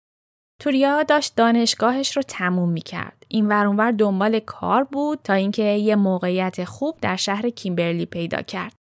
توریا 0.61 1.03
داشت 1.03 1.35
دانشگاهش 1.37 2.17
رو 2.17 2.23
تموم 2.23 2.69
می‌کرد. 2.69 3.27
این 3.29 3.49
ورانور 3.49 3.91
دنبال 3.91 4.39
کار 4.39 4.85
بود 4.85 5.19
تا 5.25 5.33
اینکه 5.33 5.63
یه 5.63 5.97
موقعیت 5.97 6.65
خوب 6.65 6.99
در 7.01 7.17
شهر 7.17 7.51
کیمبرلی 7.51 8.07
پیدا 8.07 8.43
کرد. 8.43 8.75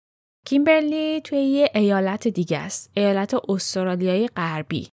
کیمبرلی 0.46 1.22
توی 1.22 1.38
یه 1.38 1.72
ایالت 1.76 2.28
دیگه 2.28 2.58
است. 2.58 2.92
ایالت 2.94 3.36
استرالیای 3.50 4.28
غربی. 4.28 4.90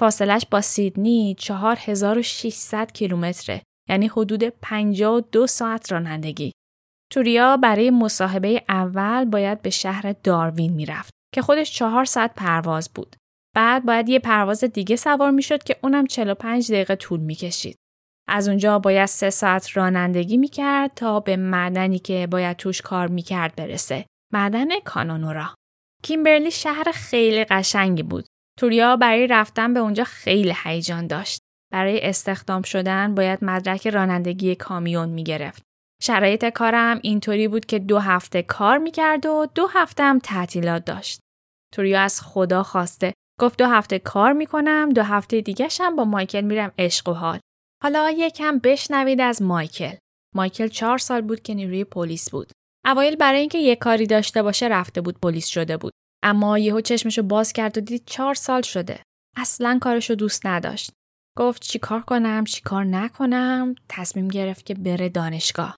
فاصلش 0.00 0.46
با 0.50 0.60
سیدنی 0.60 1.36
4600 1.38 2.92
کیلومتره. 2.92 3.62
یعنی 3.88 4.06
حدود 4.06 4.44
52 4.44 5.46
ساعت 5.46 5.92
رانندگی. 5.92 6.52
توریا 7.12 7.56
برای 7.56 7.90
مصاحبه 7.90 8.62
اول 8.68 9.24
باید 9.24 9.62
به 9.62 9.70
شهر 9.70 10.14
داروین 10.22 10.72
می‌رفت 10.72 11.10
که 11.34 11.42
خودش 11.42 11.72
چهار 11.72 12.04
ساعت 12.04 12.34
پرواز 12.36 12.90
بود. 12.94 13.16
بعد 13.56 13.84
باید 13.84 14.08
یه 14.08 14.18
پرواز 14.18 14.64
دیگه 14.64 14.96
سوار 14.96 15.30
می‌شد 15.30 15.62
که 15.62 15.76
اونم 15.82 16.06
45 16.06 16.72
دقیقه 16.72 16.96
طول 16.96 17.20
می‌کشید. 17.20 17.76
از 18.28 18.48
اونجا 18.48 18.78
باید 18.78 19.06
سه 19.06 19.30
ساعت 19.30 19.76
رانندگی 19.76 20.36
می‌کرد 20.36 20.94
تا 20.94 21.20
به 21.20 21.36
معدنی 21.36 21.98
که 21.98 22.28
باید 22.30 22.56
توش 22.56 22.82
کار 22.82 23.06
می‌کرد 23.08 23.54
برسه. 23.56 24.06
معدن 24.36 24.80
کانونورا. 24.80 25.54
کیمبرلی 26.02 26.50
شهر 26.50 26.92
خیلی 26.94 27.44
قشنگی 27.44 28.02
بود. 28.02 28.26
توریا 28.58 28.96
برای 28.96 29.26
رفتن 29.26 29.74
به 29.74 29.80
اونجا 29.80 30.04
خیلی 30.04 30.54
هیجان 30.64 31.06
داشت. 31.06 31.40
برای 31.72 32.00
استخدام 32.00 32.62
شدن 32.62 33.14
باید 33.14 33.44
مدرک 33.44 33.88
رانندگی 33.88 34.54
کامیون 34.54 35.08
می‌گرفت. 35.08 35.62
شرایط 36.02 36.44
کارم 36.44 37.00
اینطوری 37.02 37.48
بود 37.48 37.66
که 37.66 37.78
دو 37.78 37.98
هفته 37.98 38.42
کار 38.42 38.78
می‌کرد 38.78 39.26
و 39.26 39.46
دو 39.54 39.66
هفته 39.66 40.02
هم 40.02 40.18
تعطیلات 40.18 40.84
داشت. 40.84 41.20
توریا 41.74 42.00
از 42.00 42.20
خدا 42.20 42.62
خواسته 42.62 43.12
گفت 43.40 43.58
دو 43.58 43.66
هفته 43.66 43.98
کار 43.98 44.32
می‌کنم 44.32 44.92
دو 44.94 45.02
هفته 45.02 45.40
دیگه 45.40 45.68
هم 45.80 45.96
با 45.96 46.04
مایکل 46.04 46.40
میرم 46.40 46.72
عشق 46.78 47.08
و 47.08 47.12
حال. 47.12 47.40
حالا 47.82 48.10
یکم 48.10 48.58
بشنوید 48.58 49.20
از 49.20 49.42
مایکل. 49.42 49.94
مایکل 50.34 50.68
چهار 50.68 50.98
سال 50.98 51.20
بود 51.20 51.42
که 51.42 51.54
نیروی 51.54 51.84
پلیس 51.84 52.30
بود. 52.30 52.52
اوایل 52.86 53.16
برای 53.16 53.40
اینکه 53.40 53.58
یه 53.58 53.76
کاری 53.76 54.06
داشته 54.06 54.42
باشه 54.42 54.68
رفته 54.68 55.00
بود 55.00 55.20
پلیس 55.20 55.46
شده 55.46 55.76
بود. 55.76 55.92
اما 56.22 56.58
یهو 56.58 56.80
چشمشو 56.80 57.22
باز 57.22 57.52
کرد 57.52 57.78
و 57.78 57.80
دید 57.80 58.02
چهار 58.06 58.34
سال 58.34 58.62
شده. 58.62 59.02
اصلا 59.36 59.78
کارشو 59.82 60.14
دوست 60.14 60.46
نداشت. 60.46 60.90
گفت 61.38 61.62
چیکار 61.62 62.00
کنم 62.00 62.44
چیکار 62.44 62.84
نکنم؟ 62.84 63.74
تصمیم 63.88 64.28
گرفت 64.28 64.66
که 64.66 64.74
بره 64.74 65.08
دانشگاه. 65.08 65.76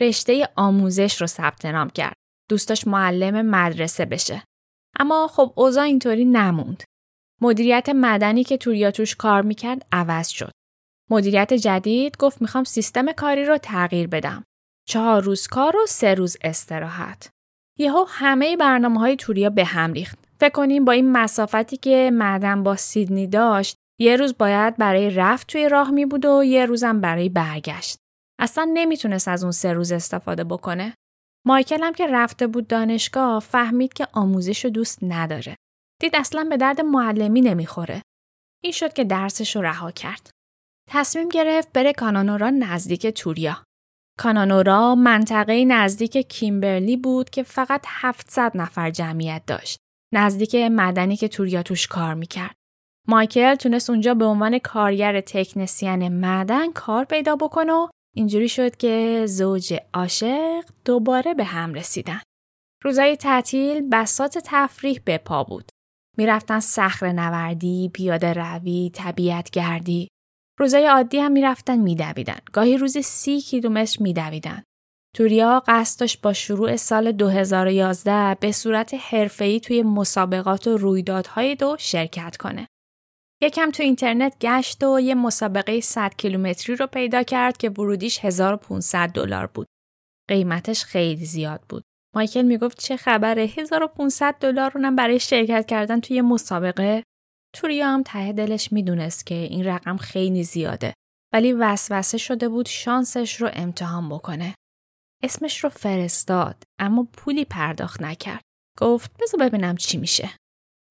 رشته 0.00 0.48
آموزش 0.56 1.20
رو 1.20 1.26
ثبت 1.26 1.64
نام 1.64 1.90
کرد. 1.90 2.14
دوستاش 2.50 2.86
معلم 2.86 3.46
مدرسه 3.46 4.04
بشه. 4.04 4.44
اما 4.98 5.26
خب 5.26 5.52
اوضاع 5.56 5.84
اینطوری 5.84 6.24
نموند. 6.24 6.82
مدیریت 7.40 7.88
مدنی 7.88 8.44
که 8.44 8.56
توریا 8.56 8.90
توش 8.90 9.16
کار 9.16 9.42
می‌کرد 9.42 9.86
عوض 9.92 10.28
شد. 10.28 10.52
مدیریت 11.10 11.52
جدید 11.52 12.16
گفت 12.16 12.42
می‌خوام 12.42 12.64
سیستم 12.64 13.12
کاری 13.12 13.44
رو 13.44 13.58
تغییر 13.58 14.06
بدم. 14.06 14.44
چهار 14.88 15.22
روز 15.22 15.46
کار 15.46 15.76
و 15.76 15.86
سه 15.86 16.14
روز 16.14 16.36
استراحت. 16.40 17.30
یهو 17.78 18.04
همه 18.08 18.56
برنامه 18.56 19.00
های 19.00 19.16
توریا 19.16 19.50
به 19.50 19.64
هم 19.64 19.92
ریخت. 19.92 20.18
فکر 20.40 20.52
کنیم 20.52 20.84
با 20.84 20.92
این 20.92 21.12
مسافتی 21.12 21.76
که 21.76 22.10
معدن 22.12 22.62
با 22.62 22.76
سیدنی 22.76 23.26
داشت 23.26 23.76
یه 24.00 24.16
روز 24.16 24.38
باید 24.38 24.76
برای 24.76 25.10
رفت 25.10 25.46
توی 25.46 25.68
راه 25.68 25.90
می 25.90 26.06
بود 26.06 26.24
و 26.24 26.44
یه 26.44 26.66
روزم 26.66 27.00
برای 27.00 27.28
برگشت. 27.28 27.98
اصلا 28.40 28.70
نمی‌تونست 28.72 29.28
از 29.28 29.42
اون 29.42 29.52
سه 29.52 29.72
روز 29.72 29.92
استفاده 29.92 30.44
بکنه. 30.44 30.94
مایکل 31.46 31.82
هم 31.82 31.92
که 31.92 32.06
رفته 32.06 32.46
بود 32.46 32.66
دانشگاه 32.66 33.40
فهمید 33.40 33.92
که 33.92 34.06
آموزش 34.12 34.64
رو 34.64 34.70
دوست 34.70 34.98
نداره. 35.02 35.56
دید 36.00 36.16
اصلا 36.16 36.46
به 36.50 36.56
درد 36.56 36.80
معلمی 36.80 37.40
نمی‌خوره. 37.40 38.02
این 38.62 38.72
شد 38.72 38.92
که 38.92 39.04
درسش 39.04 39.56
رو 39.56 39.62
رها 39.62 39.90
کرد. 39.90 40.30
تصمیم 40.90 41.28
گرفت 41.28 41.72
بره 41.72 41.92
کانانورا 41.92 42.50
نزدیک 42.50 43.06
توریا. 43.06 43.64
کانانورا 44.18 44.94
منطقه 44.94 45.64
نزدیک 45.64 46.16
کیمبرلی 46.16 46.96
بود 46.96 47.30
که 47.30 47.42
فقط 47.42 47.84
700 47.86 48.52
نفر 48.54 48.90
جمعیت 48.90 49.42
داشت. 49.46 49.78
نزدیک 50.14 50.54
مدنی 50.54 51.16
که 51.16 51.28
توریا 51.28 51.62
توش 51.62 51.86
کار 51.86 52.14
می‌کرد. 52.14 52.54
مایکل 53.08 53.54
تونست 53.54 53.90
اونجا 53.90 54.14
به 54.14 54.24
عنوان 54.24 54.58
کارگر 54.58 55.20
تکنسین 55.20 56.08
معدن 56.08 56.72
کار 56.72 57.04
پیدا 57.04 57.36
بکنه 57.36 57.72
و 57.72 57.88
اینجوری 58.16 58.48
شد 58.48 58.76
که 58.76 59.24
زوج 59.26 59.74
عاشق 59.94 60.64
دوباره 60.84 61.34
به 61.34 61.44
هم 61.44 61.74
رسیدن. 61.74 62.20
روزای 62.84 63.16
تعطیل 63.16 63.88
بسات 63.92 64.38
تفریح 64.44 65.00
به 65.04 65.18
پا 65.18 65.44
بود. 65.44 65.70
می‌رفتن 66.16 66.60
صخر 66.60 67.12
نوردی، 67.12 67.90
پیاده 67.94 68.32
روی، 68.32 68.90
طبیعت 68.94 69.50
گردی. 69.50 70.08
روزای 70.58 70.86
عادی 70.86 71.18
هم 71.18 71.32
می‌رفتن 71.32 71.78
میدویدن. 71.78 72.38
گاهی 72.52 72.76
روزی 72.76 73.02
سی 73.02 73.40
کیلومتر 73.40 74.02
میدویدن. 74.02 74.62
توریا 75.16 75.62
قصد 75.66 76.20
با 76.22 76.32
شروع 76.32 76.76
سال 76.76 77.12
2011 77.12 78.36
به 78.40 78.52
صورت 78.52 78.94
حرفه‌ای 78.94 79.60
توی 79.60 79.82
مسابقات 79.82 80.66
و 80.66 80.76
رویدادهای 80.76 81.54
دو 81.54 81.76
شرکت 81.78 82.36
کنه. 82.36 82.66
یکم 83.42 83.70
تو 83.70 83.82
اینترنت 83.82 84.36
گشت 84.40 84.84
و 84.84 85.00
یه 85.00 85.14
مسابقه 85.14 85.80
100 85.80 86.14
کیلومتری 86.16 86.76
رو 86.76 86.86
پیدا 86.86 87.22
کرد 87.22 87.56
که 87.56 87.70
ورودیش 87.70 88.24
1500 88.24 89.08
دلار 89.08 89.46
بود. 89.46 89.66
قیمتش 90.28 90.84
خیلی 90.84 91.24
زیاد 91.24 91.60
بود. 91.68 91.82
مایکل 92.14 92.42
می‌گفت 92.42 92.78
چه 92.78 92.96
خبره 92.96 93.44
1500 93.44 94.34
دلار 94.40 94.70
رو 94.70 94.90
برای 94.90 95.20
شرکت 95.20 95.66
کردن 95.66 96.00
توی 96.00 96.20
مسابقه 96.20 97.02
توریا 97.54 97.88
هم 97.88 98.02
ته 98.02 98.32
دلش 98.32 98.72
می‌دونست 98.72 99.26
که 99.26 99.34
این 99.34 99.64
رقم 99.64 99.96
خیلی 99.96 100.44
زیاده 100.44 100.94
ولی 101.32 101.52
وسوسه 101.52 102.18
شده 102.18 102.48
بود 102.48 102.66
شانسش 102.66 103.40
رو 103.40 103.50
امتحان 103.52 104.08
بکنه. 104.08 104.54
اسمش 105.22 105.64
رو 105.64 105.70
فرستاد 105.70 106.62
اما 106.78 107.08
پولی 107.12 107.44
پرداخت 107.44 108.02
نکرد. 108.02 108.42
گفت 108.78 109.10
بذار 109.20 109.48
ببینم 109.48 109.76
چی 109.76 109.98
میشه. 109.98 110.30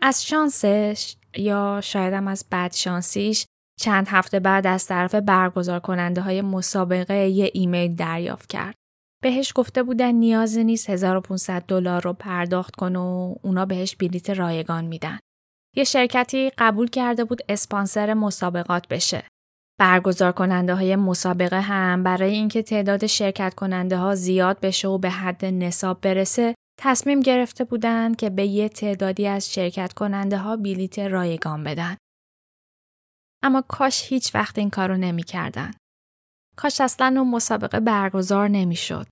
از 0.02 0.26
شانسش 0.26 1.16
یا 1.36 1.82
شایدم 1.84 2.28
از 2.28 2.46
بد 2.52 2.74
شانسیش 2.74 3.46
چند 3.80 4.08
هفته 4.08 4.40
بعد 4.40 4.68
از 4.68 4.86
طرف 4.88 5.16
برگزار 5.16 5.80
کننده 5.80 6.22
های 6.22 6.42
مسابقه 6.42 7.28
یه 7.30 7.52
ایمیل 7.54 7.96
دریافت 7.96 8.50
کرد. 8.50 8.76
بهش 9.24 9.52
گفته 9.56 9.84
بودن 9.84 10.12
نیازی 10.12 10.64
نیست 10.64 10.90
1500 10.90 11.64
دلار 11.66 12.02
رو 12.02 12.14
پرداخت 12.14 12.76
کن 12.76 12.96
و 12.96 13.36
اونا 13.42 13.66
بهش 13.66 13.96
بلیت 13.96 14.30
رایگان 14.30 14.86
میدن. 14.86 15.20
یه 15.78 15.84
شرکتی 15.84 16.52
قبول 16.58 16.88
کرده 16.88 17.26
بود 17.26 17.42
اسپانسر 17.50 18.14
مسابقات 18.14 18.88
بشه. 18.88 19.28
برگزار 19.80 20.32
کننده 20.32 20.76
های 20.76 20.96
مسابقه 20.96 21.62
هم 21.62 22.04
برای 22.04 22.34
اینکه 22.34 22.64
تعداد 22.64 23.06
شرکت 23.06 23.54
کننده 23.54 23.98
ها 23.98 24.16
زیاد 24.16 24.60
بشه 24.60 24.88
و 24.88 24.98
به 24.98 25.10
حد 25.10 25.46
نصاب 25.46 26.02
برسه 26.02 26.56
تصمیم 26.80 27.20
گرفته 27.20 27.64
بودند 27.64 28.16
که 28.16 28.30
به 28.30 28.46
یه 28.46 28.70
تعدادی 28.70 29.28
از 29.28 29.54
شرکت 29.54 29.94
کننده 29.94 30.38
ها 30.38 30.58
بلیت 30.58 31.00
رایگان 31.00 31.64
بدن. 31.64 31.98
اما 33.44 33.62
کاش 33.62 34.12
هیچ 34.12 34.36
وقت 34.36 34.58
این 34.58 34.70
کارو 34.70 34.98
نمی 34.98 35.24
کردن. 35.24 35.72
کاش 36.56 36.82
اصلا 36.82 37.16
اون 37.18 37.32
مسابقه 37.32 37.80
برگزار 37.80 38.48
نمی 38.48 38.76
شد. 38.76 39.08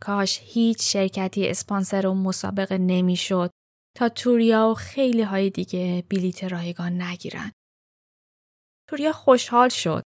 کاش 0.00 0.40
هیچ 0.42 0.92
شرکتی 0.92 1.48
اسپانسر 1.48 2.06
اون 2.06 2.18
مسابقه 2.18 2.78
نمی 2.78 3.16
شد 3.16 3.50
تا 3.96 4.08
توریا 4.08 4.68
و 4.68 4.74
خیلی 4.74 5.22
های 5.22 5.50
دیگه 5.50 6.04
بلیت 6.10 6.44
رایگان 6.44 7.02
نگیرن. 7.02 7.52
توریا 8.88 9.12
خوشحال 9.12 9.68
شد 9.68 10.02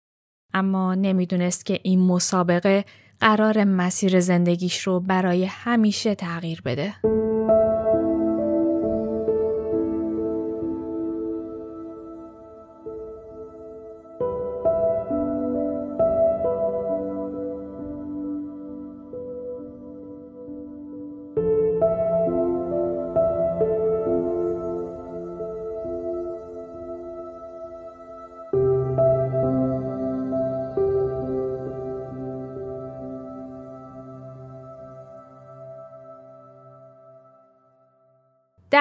اما 0.55 0.94
نمی‌دونست 0.94 1.66
که 1.66 1.81
این 1.83 2.01
مسابقه 2.01 2.85
قرار 3.20 3.64
مسیر 3.64 4.20
زندگیش 4.20 4.81
رو 4.81 5.01
برای 5.01 5.44
همیشه 5.44 6.14
تغییر 6.14 6.62
بده. 6.64 6.94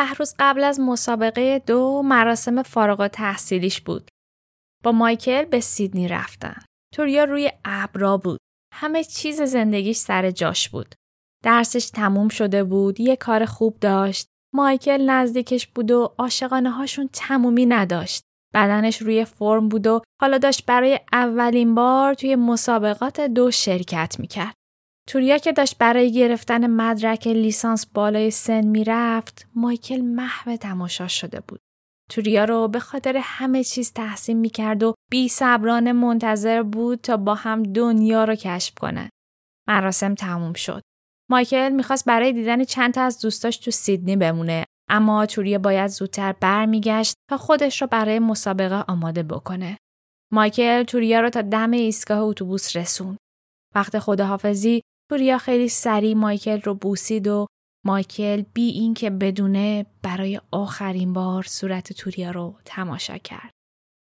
ده 0.04 0.14
روز 0.14 0.36
قبل 0.40 0.64
از 0.64 0.80
مسابقه 0.80 1.60
دو 1.68 2.02
مراسم 2.06 2.64
فارغ 2.64 3.08
تحصیلیش 3.08 3.82
بود. 3.82 4.10
با 4.84 4.92
مایکل 4.92 5.46
به 5.46 5.60
سیدنی 5.60 6.08
رفتن. 6.08 6.62
توریا 6.94 7.24
روی 7.24 7.52
ابرا 7.66 8.18
بود. 8.18 8.40
همه 8.74 9.04
چیز 9.04 9.42
زندگیش 9.42 9.98
سر 9.98 10.32
جاش 10.32 10.70
بود. 10.70 10.96
درسش 11.44 11.90
تموم 11.90 12.30
شده 12.30 12.64
بود. 12.64 13.00
یه 13.00 13.16
کار 13.16 13.46
خوب 13.46 13.80
داشت. 13.80 14.28
مایکل 14.54 15.10
نزدیکش 15.10 15.68
بود 15.68 15.92
و 15.92 16.16
عاشقانه 16.18 16.72
هاشون 16.72 17.10
تمومی 17.14 17.66
نداشت. 17.66 18.24
بدنش 18.54 19.02
روی 19.02 19.26
فرم 19.26 19.70
بود 19.70 19.88
و 19.88 20.02
حالا 20.22 20.38
داشت 20.38 20.66
برای 20.66 21.00
اولین 21.14 21.76
بار 21.76 22.14
توی 22.14 22.36
مسابقات 22.36 23.22
دو 23.22 23.52
شرکت 23.52 24.16
می‌کرد. 24.20 24.54
توریا 25.10 25.38
که 25.38 25.52
داشت 25.52 25.78
برای 25.78 26.12
گرفتن 26.12 26.68
مدرک 26.68 27.28
لیسانس 27.28 27.86
بالای 27.86 28.32
سن 28.32 28.66
می‌رفت 28.66 29.48
مایکل 29.56 30.02
محو 30.02 30.56
تماشا 30.56 31.08
شده 31.08 31.40
بود 31.48 31.60
توریا 32.10 32.46
رو 32.46 32.68
به 32.68 32.80
خاطر 32.80 33.18
همه 33.24 33.64
چیز 33.64 33.94
تحسین 33.94 34.38
می‌کرد 34.40 34.84
و 34.84 34.94
بی 35.12 35.30
صبرانه 35.30 35.94
منتظر 35.94 36.64
بود 36.64 37.02
تا 37.02 37.18
با 37.18 37.36
هم 37.36 37.64
دنیا 37.64 38.24
رو 38.24 38.36
کشف 38.36 38.74
کنه. 38.74 39.10
مراسم 39.68 40.14
تموم 40.14 40.54
شد. 40.54 40.82
مایکل 41.30 41.70
می‌خواست 41.70 42.06
برای 42.06 42.34
دیدن 42.34 42.64
چند 42.64 42.94
تا 42.94 43.02
از 43.02 43.22
دوستاش 43.22 43.58
تو 43.58 43.72
سیدنی 43.72 44.16
بمونه 44.16 44.66
اما 44.90 45.26
توریا 45.26 45.60
باید 45.60 45.88
زودتر 45.88 46.32
برمیگشت 46.32 47.14
تا 47.30 47.38
خودش 47.38 47.82
رو 47.82 47.88
برای 47.88 48.20
مسابقه 48.20 48.84
آماده 48.88 49.24
بکنه. 49.24 49.78
مایکل 50.32 50.84
توریا 50.84 51.20
رو 51.20 51.30
تا 51.30 51.42
دم 51.42 51.72
ایستگاه 51.72 52.20
اتوبوس 52.20 52.76
رسوند. 52.76 53.18
وقت 53.76 54.00
خداحافظی 54.00 54.82
توریا 55.14 55.38
خیلی 55.38 55.70
سریع 55.70 56.16
مایکل 56.16 56.62
رو 56.62 56.74
بوسید 56.74 57.28
و 57.28 57.48
مایکل 57.86 58.44
بی 58.54 58.70
این 58.70 58.94
که 58.94 59.10
بدونه 59.10 59.86
برای 60.02 60.42
آخرین 60.52 61.14
بار 61.14 61.44
صورت 61.44 61.94
توریا 61.94 62.32
رو 62.32 62.56
تماشا 62.66 63.18
کرد. 63.18 63.52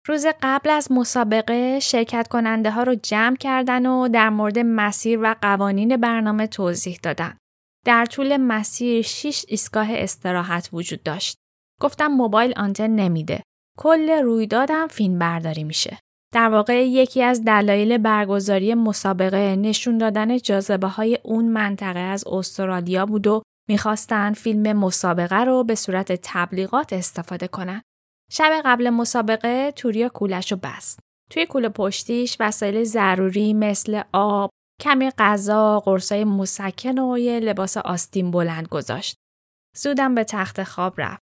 روز 0.08 0.26
قبل 0.42 0.70
از 0.70 0.92
مسابقه 0.92 1.80
شرکت 1.80 2.28
کننده 2.28 2.72
ها 2.72 2.84
رو 2.84 2.96
جمع 2.96 3.36
کردن 3.36 3.86
و 3.86 4.08
در 4.08 4.30
مورد 4.30 4.60
مسیر 4.60 5.20
و 5.24 5.36
قوانین 5.42 5.98
برنامه 5.98 6.48
توضیح 6.48 7.00
دادن. 7.04 7.38
در 7.86 8.06
طول 8.06 8.38
مسیر 8.38 9.02
6 9.02 9.46
ایستگاه 9.48 9.88
استراحت 9.92 10.70
وجود 10.74 11.04
داشت. 11.04 11.38
گفتم 11.82 12.08
موبایل 12.08 12.54
آنتن 12.58 12.90
نمیده. 12.90 13.44
کل 13.78 14.10
رویدادم 14.10 14.88
فیلم 14.88 15.20
برداری 15.20 15.64
میشه. 15.64 16.00
در 16.36 16.50
واقع 16.50 16.88
یکی 16.88 17.24
از 17.24 17.44
دلایل 17.44 17.98
برگزاری 17.98 18.74
مسابقه 18.74 19.56
نشون 19.56 19.98
دادن 19.98 20.38
جاذبه 20.38 20.88
های 20.88 21.20
اون 21.24 21.46
منطقه 21.46 22.00
از 22.00 22.28
استرالیا 22.28 23.06
بود 23.06 23.28
و 23.28 23.42
می‌خواستن 23.70 24.34
فیلم 24.34 24.74
مسابقه 24.74 25.44
رو 25.44 25.64
به 25.64 25.76
صورت 25.76 26.20
تبلیغات 26.24 26.94
استفاده 26.94 27.48
کنن. 27.48 27.82
شب 28.32 28.62
قبل 28.66 28.90
مسابقه 28.90 29.72
توریا 29.72 30.10
کولش 30.10 30.52
رو 30.52 30.58
بست. 30.64 31.00
توی 31.30 31.46
کوله 31.46 31.70
پشتیش 31.70 32.38
وسایل 32.40 32.84
ضروری 32.84 33.54
مثل 33.54 34.02
آب، 34.14 34.50
کمی 34.82 35.10
غذا، 35.18 35.80
قرصای 35.80 36.24
مسکن 36.24 37.00
و 37.00 37.18
یه 37.18 37.40
لباس 37.40 37.78
آستین 37.78 38.32
بلند 38.32 38.68
گذاشت. 38.68 39.16
زودم 39.78 40.16
به 40.16 40.24
تخت 40.24 40.64
خواب 40.64 40.94
رفت. 40.98 41.22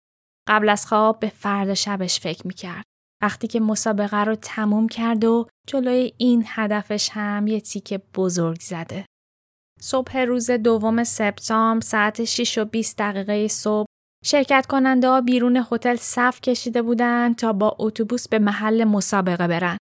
قبل 0.47 0.69
از 0.69 0.87
خواب 0.87 1.19
به 1.19 1.29
فرد 1.29 1.73
شبش 1.73 2.19
فکر 2.19 2.47
می‌کرد. 2.47 2.83
وقتی 3.23 3.47
که 3.47 3.59
مسابقه 3.59 4.23
رو 4.23 4.35
تموم 4.35 4.87
کرد 4.87 5.25
و 5.25 5.47
جلوی 5.67 6.13
این 6.17 6.43
هدفش 6.47 7.09
هم 7.11 7.47
یه 7.47 7.61
تیک 7.61 7.93
بزرگ 7.93 8.61
زده. 8.61 9.05
صبح 9.81 10.17
روز 10.17 10.51
دوم 10.51 11.03
سپتامبر 11.03 11.85
ساعت 11.85 12.23
6 12.23 12.57
و 12.57 12.65
20 12.65 12.97
دقیقه 12.97 13.47
صبح 13.47 13.87
شرکت 14.25 14.65
کننده 14.65 15.09
ها 15.09 15.21
بیرون 15.21 15.65
هتل 15.71 15.95
صف 15.95 16.41
کشیده 16.41 16.81
بودند 16.81 17.35
تا 17.35 17.53
با 17.53 17.75
اتوبوس 17.79 18.27
به 18.27 18.39
محل 18.39 18.83
مسابقه 18.83 19.47
برن. 19.47 19.77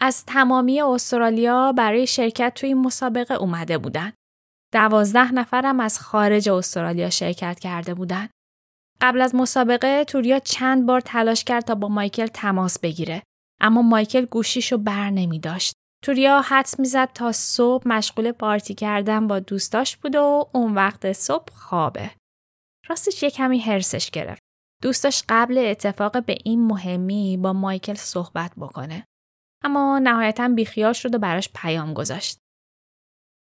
از 0.00 0.24
تمامی 0.26 0.80
استرالیا 0.80 1.72
برای 1.72 2.06
شرکت 2.06 2.52
توی 2.54 2.74
مسابقه 2.74 3.34
اومده 3.34 3.78
بودن. 3.78 4.12
دوازده 4.74 5.32
نفرم 5.32 5.80
از 5.80 6.00
خارج 6.00 6.48
استرالیا 6.48 7.10
شرکت 7.10 7.58
کرده 7.58 7.94
بودن. 7.94 8.28
قبل 9.00 9.20
از 9.20 9.34
مسابقه 9.34 10.04
توریا 10.04 10.38
چند 10.38 10.86
بار 10.86 11.00
تلاش 11.00 11.44
کرد 11.44 11.64
تا 11.64 11.74
با 11.74 11.88
مایکل 11.88 12.26
تماس 12.26 12.78
بگیره. 12.78 13.22
اما 13.60 13.82
مایکل 13.82 14.24
گوشیشو 14.24 14.78
بر 14.78 15.10
نمی 15.10 15.38
داشت. 15.38 15.74
توریا 16.04 16.40
حدس 16.40 16.80
می‌زد 16.80 17.08
تا 17.14 17.32
صبح 17.32 17.88
مشغول 17.88 18.32
پارتی 18.32 18.74
کردن 18.74 19.26
با 19.26 19.38
دوستاش 19.38 19.96
بود 19.96 20.14
و 20.14 20.48
اون 20.52 20.74
وقت 20.74 21.12
صبح 21.12 21.52
خوابه. 21.52 22.10
راستش 22.88 23.22
یه 23.22 23.30
کمی 23.30 23.58
هرسش 23.58 24.10
گرفت. 24.10 24.42
دوستاش 24.82 25.24
قبل 25.28 25.58
اتفاق 25.58 26.24
به 26.24 26.38
این 26.44 26.66
مهمی 26.66 27.36
با 27.36 27.52
مایکل 27.52 27.94
صحبت 27.94 28.52
بکنه. 28.56 29.04
اما 29.64 29.98
نهایتا 29.98 30.48
بیخیال 30.48 30.92
شد 30.92 31.14
و 31.14 31.18
براش 31.18 31.48
پیام 31.54 31.94
گذاشت. 31.94 32.38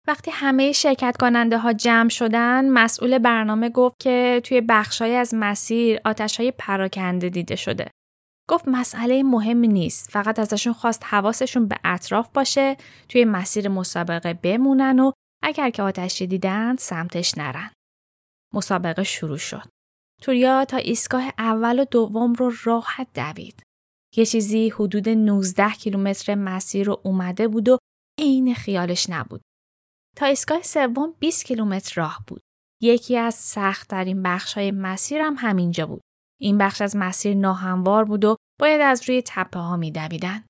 وقتی 0.08 0.30
همه 0.30 0.72
شرکت 0.72 1.16
کننده 1.20 1.58
ها 1.58 1.72
جمع 1.72 2.08
شدن 2.08 2.68
مسئول 2.68 3.18
برنامه 3.18 3.70
گفت 3.70 4.00
که 4.00 4.40
توی 4.44 4.60
بخشای 4.60 5.14
از 5.14 5.34
مسیر 5.34 6.00
آتش 6.04 6.36
های 6.36 6.50
پراکنده 6.50 7.28
دیده 7.28 7.56
شده. 7.56 7.90
گفت 8.48 8.68
مسئله 8.68 9.22
مهمی 9.22 9.68
نیست 9.68 10.10
فقط 10.10 10.38
ازشون 10.38 10.72
خواست 10.72 11.02
حواسشون 11.04 11.68
به 11.68 11.76
اطراف 11.84 12.28
باشه 12.34 12.76
توی 13.08 13.24
مسیر 13.24 13.68
مسابقه 13.68 14.34
بمونن 14.34 15.00
و 15.00 15.12
اگر 15.42 15.70
که 15.70 15.82
آتشی 15.82 16.26
دیدن 16.26 16.76
سمتش 16.76 17.38
نرن. 17.38 17.70
مسابقه 18.54 19.02
شروع 19.02 19.38
شد. 19.38 19.68
توریا 20.22 20.64
تا 20.64 20.76
ایستگاه 20.76 21.32
اول 21.38 21.80
و 21.80 21.84
دوم 21.84 22.32
رو 22.32 22.52
راحت 22.64 23.08
دوید. 23.14 23.62
یه 24.16 24.26
چیزی 24.26 24.68
حدود 24.68 25.08
19 25.08 25.70
کیلومتر 25.70 26.34
مسیر 26.34 26.86
رو 26.86 27.00
اومده 27.04 27.48
بود 27.48 27.68
و 27.68 27.78
عین 28.18 28.54
خیالش 28.54 29.10
نبود. 29.10 29.40
تا 30.18 30.26
ایستگاه 30.26 30.62
سوم 30.62 31.14
20 31.18 31.44
کیلومتر 31.44 32.00
راه 32.00 32.24
بود. 32.26 32.42
یکی 32.82 33.16
از 33.16 33.34
سختترین 33.34 34.22
بخش‌های 34.22 34.70
مسیر 34.70 35.20
هم 35.20 35.34
همینجا 35.38 35.86
بود. 35.86 36.00
این 36.40 36.58
بخش 36.58 36.82
از 36.82 36.96
مسیر 36.96 37.36
ناهموار 37.36 38.04
بود 38.04 38.24
و 38.24 38.36
باید 38.60 38.80
از 38.80 39.08
روی 39.08 39.22
تپه 39.26 39.60
ها 39.60 39.76
میدویدن. 39.76 40.44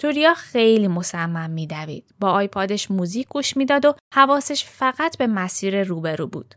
توریا 0.00 0.34
خیلی 0.34 0.88
مصمم 0.88 1.50
میدوید. 1.50 2.14
با 2.20 2.30
آیپادش 2.30 2.90
موزیک 2.90 3.28
گوش 3.28 3.56
می‌داد 3.56 3.84
و 3.84 3.94
حواسش 4.14 4.64
فقط 4.64 5.18
به 5.18 5.26
مسیر 5.26 5.82
روبرو 5.84 6.26
بود. 6.26 6.54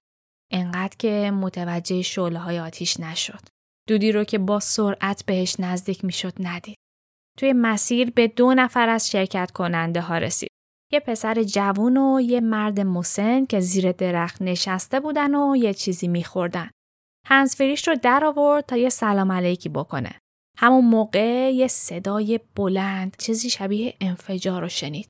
انقدر 0.51 0.95
که 0.99 1.31
متوجه 1.31 2.01
شعله 2.01 2.39
های 2.39 2.59
آتیش 2.59 2.99
نشد. 2.99 3.47
دودی 3.87 4.11
رو 4.11 4.23
که 4.23 4.37
با 4.37 4.59
سرعت 4.59 5.25
بهش 5.25 5.55
نزدیک 5.59 6.05
می‌شد 6.05 6.33
ندید. 6.39 6.77
توی 7.37 7.53
مسیر 7.53 8.11
به 8.11 8.27
دو 8.27 8.53
نفر 8.53 8.89
از 8.89 9.11
شرکت 9.11 9.51
کننده 9.51 10.01
ها 10.01 10.17
رسید. 10.17 10.52
یه 10.93 10.99
پسر 10.99 11.43
جوون 11.43 11.97
و 11.97 12.21
یه 12.21 12.41
مرد 12.41 12.79
مسن 12.79 13.45
که 13.45 13.59
زیر 13.59 13.91
درخت 13.91 14.41
نشسته 14.41 14.99
بودن 14.99 15.35
و 15.35 15.55
یه 15.55 15.73
چیزی 15.73 16.07
میخوردن. 16.07 16.69
هنسفریش 17.27 17.87
رو 17.87 17.95
در 17.95 18.25
آورد 18.25 18.65
تا 18.65 18.77
یه 18.77 18.89
سلام 18.89 19.31
علیکی 19.31 19.69
بکنه. 19.69 20.19
همون 20.57 20.85
موقع 20.85 21.53
یه 21.53 21.67
صدای 21.67 22.39
بلند 22.55 23.15
چیزی 23.19 23.49
شبیه 23.49 23.93
انفجار 24.01 24.61
رو 24.61 24.69
شنید. 24.69 25.07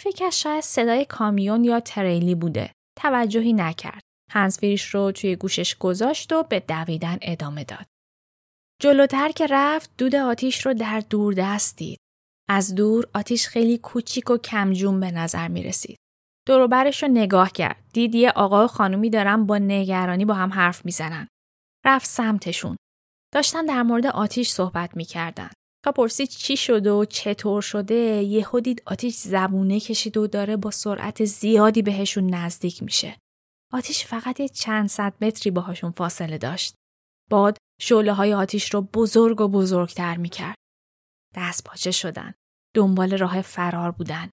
فکر 0.00 0.30
شاید 0.30 0.60
صدای 0.60 1.04
کامیون 1.04 1.64
یا 1.64 1.80
تریلی 1.80 2.34
بوده. 2.34 2.70
توجهی 3.00 3.52
نکرد. 3.52 4.00
هنسفریش 4.30 4.94
رو 4.94 5.12
توی 5.12 5.36
گوشش 5.36 5.76
گذاشت 5.76 6.32
و 6.32 6.42
به 6.42 6.60
دویدن 6.60 7.18
ادامه 7.22 7.64
داد. 7.64 7.86
جلوتر 8.82 9.28
که 9.28 9.46
رفت 9.50 9.90
دود 9.98 10.14
آتیش 10.14 10.66
رو 10.66 10.74
در 10.74 11.02
دور 11.10 11.34
دست 11.34 11.76
دید. 11.76 11.98
از 12.48 12.74
دور 12.74 13.08
آتیش 13.14 13.48
خیلی 13.48 13.78
کوچیک 13.78 14.30
و 14.30 14.36
کمجون 14.36 15.00
به 15.00 15.10
نظر 15.10 15.48
می 15.48 15.62
رسید. 15.62 15.96
دوروبرش 16.46 17.02
رو 17.02 17.08
نگاه 17.08 17.52
کرد. 17.52 17.84
دید 17.92 18.14
یه 18.14 18.30
آقا 18.30 18.64
و 18.64 18.68
خانومی 18.68 19.10
دارن 19.10 19.46
با 19.46 19.58
نگرانی 19.58 20.24
با 20.24 20.34
هم 20.34 20.52
حرف 20.52 20.84
می‌زنن. 20.84 21.28
رفت 21.84 22.06
سمتشون. 22.06 22.76
داشتن 23.32 23.66
در 23.66 23.82
مورد 23.82 24.06
آتیش 24.06 24.50
صحبت 24.50 24.96
می‌کردن. 24.96 25.50
تا 25.84 25.92
پرسید 25.92 26.28
چی 26.28 26.56
شده 26.56 26.90
و 26.90 27.04
چطور 27.04 27.62
شده 27.62 27.94
یهو 28.22 28.60
دید 28.60 28.82
آتیش 28.86 29.14
زبونه 29.14 29.80
کشید 29.80 30.16
و 30.16 30.26
داره 30.26 30.56
با 30.56 30.70
سرعت 30.70 31.24
زیادی 31.24 31.82
بهشون 31.82 32.34
نزدیک 32.34 32.82
میشه. 32.82 33.16
آتیش 33.72 34.04
فقط 34.04 34.40
یه 34.40 34.48
چند 34.48 34.88
صد 34.88 35.14
متری 35.20 35.50
باهاشون 35.50 35.90
فاصله 35.90 36.38
داشت. 36.38 36.74
باد 37.30 37.56
شعله 37.80 38.12
های 38.12 38.34
آتیش 38.34 38.74
رو 38.74 38.80
بزرگ 38.80 39.40
و 39.40 39.48
بزرگتر 39.48 40.16
می‌کرد. 40.16 40.54
دست 41.34 41.64
پاچه 41.64 41.90
شدن. 41.90 42.34
دنبال 42.76 43.18
راه 43.18 43.42
فرار 43.42 43.90
بودن. 43.90 44.30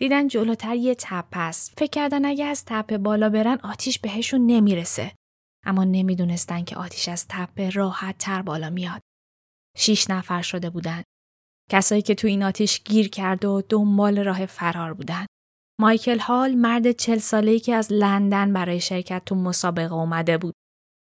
دیدن 0.00 0.28
جلوتر 0.28 0.74
یه 0.74 0.94
تپه 0.94 1.40
است. 1.40 1.74
فکر 1.78 1.90
کردن 1.90 2.24
اگه 2.24 2.44
از 2.44 2.64
تپه 2.64 2.98
بالا 2.98 3.28
برن 3.28 3.58
آتیش 3.62 3.98
بهشون 3.98 4.46
نمی‌رسه. 4.46 5.12
اما 5.66 5.84
نمی‌دونستن 5.84 6.64
که 6.64 6.76
آتیش 6.76 7.08
از 7.08 7.26
تپه 7.28 7.70
راحت 7.70 8.18
تر 8.18 8.42
بالا 8.42 8.70
میاد. 8.70 9.00
شیش 9.76 10.10
نفر 10.10 10.42
شده 10.42 10.70
بودن. 10.70 11.02
کسایی 11.70 12.02
که 12.02 12.14
تو 12.14 12.28
این 12.28 12.42
آتیش 12.42 12.82
گیر 12.84 13.08
کرد 13.08 13.44
و 13.44 13.62
دنبال 13.68 14.18
راه 14.18 14.46
فرار 14.46 14.94
بودن. 14.94 15.26
مایکل 15.80 16.18
هال 16.18 16.54
مرد 16.54 16.92
چل 16.92 17.18
ساله‌ای 17.18 17.60
که 17.60 17.74
از 17.74 17.92
لندن 17.92 18.52
برای 18.52 18.80
شرکت 18.80 19.22
تو 19.26 19.34
مسابقه 19.34 19.94
اومده 19.94 20.38
بود. 20.38 20.54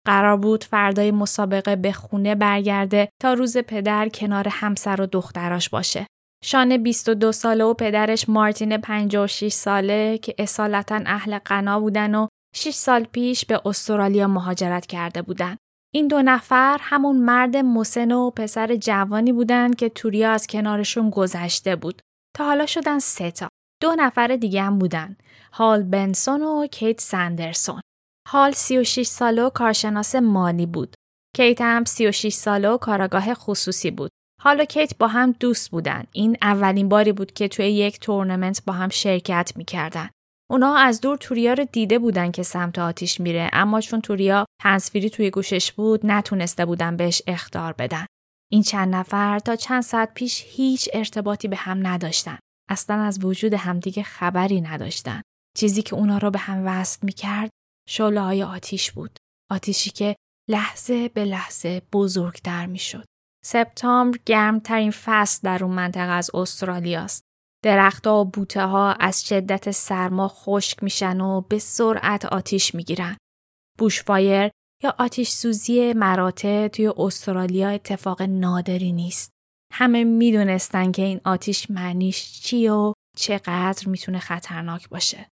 قرار 0.04 0.36
بود 0.36 0.64
فردای 0.64 1.10
مسابقه 1.10 1.76
به 1.76 1.92
خونه 1.92 2.34
برگرده 2.34 3.08
تا 3.22 3.32
روز 3.32 3.56
پدر 3.56 4.08
کنار 4.08 4.48
همسر 4.50 5.00
و 5.00 5.06
دختراش 5.06 5.68
باشه. 5.68 6.06
شانه 6.44 6.78
22 6.78 7.32
ساله 7.32 7.64
و 7.64 7.74
پدرش 7.74 8.28
مارتین 8.28 8.76
56 8.76 9.52
ساله 9.52 10.18
که 10.18 10.34
اصالتا 10.38 11.00
اهل 11.06 11.38
قنا 11.38 11.80
بودن 11.80 12.14
و 12.14 12.26
6 12.54 12.70
سال 12.70 13.04
پیش 13.04 13.44
به 13.44 13.60
استرالیا 13.64 14.28
مهاجرت 14.28 14.86
کرده 14.86 15.22
بودن. 15.22 15.56
این 15.94 16.08
دو 16.08 16.22
نفر 16.22 16.78
همون 16.80 17.16
مرد 17.16 17.56
مسن 17.56 18.12
و 18.12 18.30
پسر 18.30 18.76
جوانی 18.76 19.32
بودن 19.32 19.72
که 19.72 19.88
توریا 19.88 20.30
از 20.30 20.46
کنارشون 20.46 21.10
گذشته 21.10 21.76
بود. 21.76 22.02
تا 22.36 22.44
حالا 22.44 22.66
شدن 22.66 22.98
سه 22.98 23.30
تا. 23.30 23.48
دو 23.82 23.94
نفر 23.98 24.26
دیگه 24.26 24.62
هم 24.62 24.78
بودن. 24.78 25.16
هال 25.52 25.82
بنسون 25.82 26.42
و 26.42 26.66
کیت 26.66 27.00
سندرسون. 27.00 27.80
هال 28.28 28.52
36 28.52 29.06
ساله 29.06 29.42
و 29.42 29.50
کارشناس 29.50 30.14
مالی 30.14 30.66
بود. 30.66 30.94
کیت 31.36 31.60
هم 31.60 31.84
36 31.84 32.32
ساله 32.32 32.68
و 32.68 32.76
کاراگاه 32.76 33.34
خصوصی 33.34 33.90
بود. 33.90 34.10
حال 34.42 34.60
و 34.60 34.64
کیت 34.64 34.98
با 34.98 35.06
هم 35.06 35.32
دوست 35.32 35.70
بودن. 35.70 36.04
این 36.12 36.36
اولین 36.42 36.88
باری 36.88 37.12
بود 37.12 37.32
که 37.32 37.48
توی 37.48 37.70
یک 37.70 38.00
تورنمنت 38.00 38.62
با 38.66 38.72
هم 38.72 38.88
شرکت 38.88 39.52
می‌کردن. 39.56 40.10
اونا 40.50 40.76
از 40.76 41.00
دور 41.00 41.16
توریا 41.16 41.52
رو 41.52 41.64
دیده 41.64 41.98
بودن 41.98 42.30
که 42.30 42.42
سمت 42.42 42.78
آتیش 42.78 43.20
میره 43.20 43.50
اما 43.52 43.80
چون 43.80 44.00
توریا 44.00 44.46
هنسفیری 44.62 45.10
توی 45.10 45.30
گوشش 45.30 45.72
بود 45.72 46.00
نتونسته 46.06 46.66
بودن 46.66 46.96
بهش 46.96 47.22
اختار 47.26 47.72
بدن. 47.72 48.06
این 48.52 48.62
چند 48.62 48.94
نفر 48.94 49.38
تا 49.38 49.56
چند 49.56 49.82
ساعت 49.82 50.14
پیش 50.14 50.44
هیچ 50.46 50.88
ارتباطی 50.92 51.48
به 51.48 51.56
هم 51.56 51.86
نداشتن. 51.86 52.38
اصلا 52.70 53.02
از 53.02 53.24
وجود 53.24 53.54
همدیگه 53.54 54.02
خبری 54.02 54.60
نداشتن. 54.60 55.22
چیزی 55.56 55.82
که 55.82 55.94
اونا 55.94 56.18
رو 56.18 56.30
به 56.30 56.38
هم 56.38 56.62
وصل 56.66 56.98
می‌کرد 57.02 57.50
شعله 57.88 58.20
های 58.20 58.42
آتیش 58.42 58.92
بود. 58.92 59.18
آتیشی 59.50 59.90
که 59.90 60.16
لحظه 60.50 61.08
به 61.08 61.24
لحظه 61.24 61.82
بزرگتر 61.92 62.66
می‌شد. 62.66 63.04
سپتامبر 63.44 64.18
گرمترین 64.26 64.90
فصل 64.90 65.40
در 65.42 65.64
اون 65.64 65.74
منطقه 65.74 66.12
از 66.12 66.30
استرالیاست. 66.34 67.22
درختها 67.64 68.20
و 68.20 68.24
بوته 68.24 68.66
ها 68.66 68.92
از 68.92 69.26
شدت 69.26 69.70
سرما 69.70 70.28
خشک 70.28 70.82
میشن 70.82 71.20
و 71.20 71.40
به 71.40 71.58
سرعت 71.58 72.24
آتیش 72.24 72.74
می‌گیرن. 72.74 73.16
بوشفایر 73.78 74.50
یا 74.82 74.94
آتیش 74.98 75.30
سوزی 75.30 75.92
مراتع 75.92 76.68
توی 76.68 76.92
استرالیا 76.96 77.68
اتفاق 77.68 78.22
نادری 78.22 78.92
نیست. 78.92 79.30
همه 79.72 80.04
می‌دونستن 80.04 80.92
که 80.92 81.02
این 81.02 81.20
آتیش 81.24 81.70
معنیش 81.70 82.40
چی 82.40 82.68
و 82.68 82.92
چقدر 83.16 83.88
می‌تونه 83.88 84.18
خطرناک 84.18 84.88
باشه. 84.88 85.28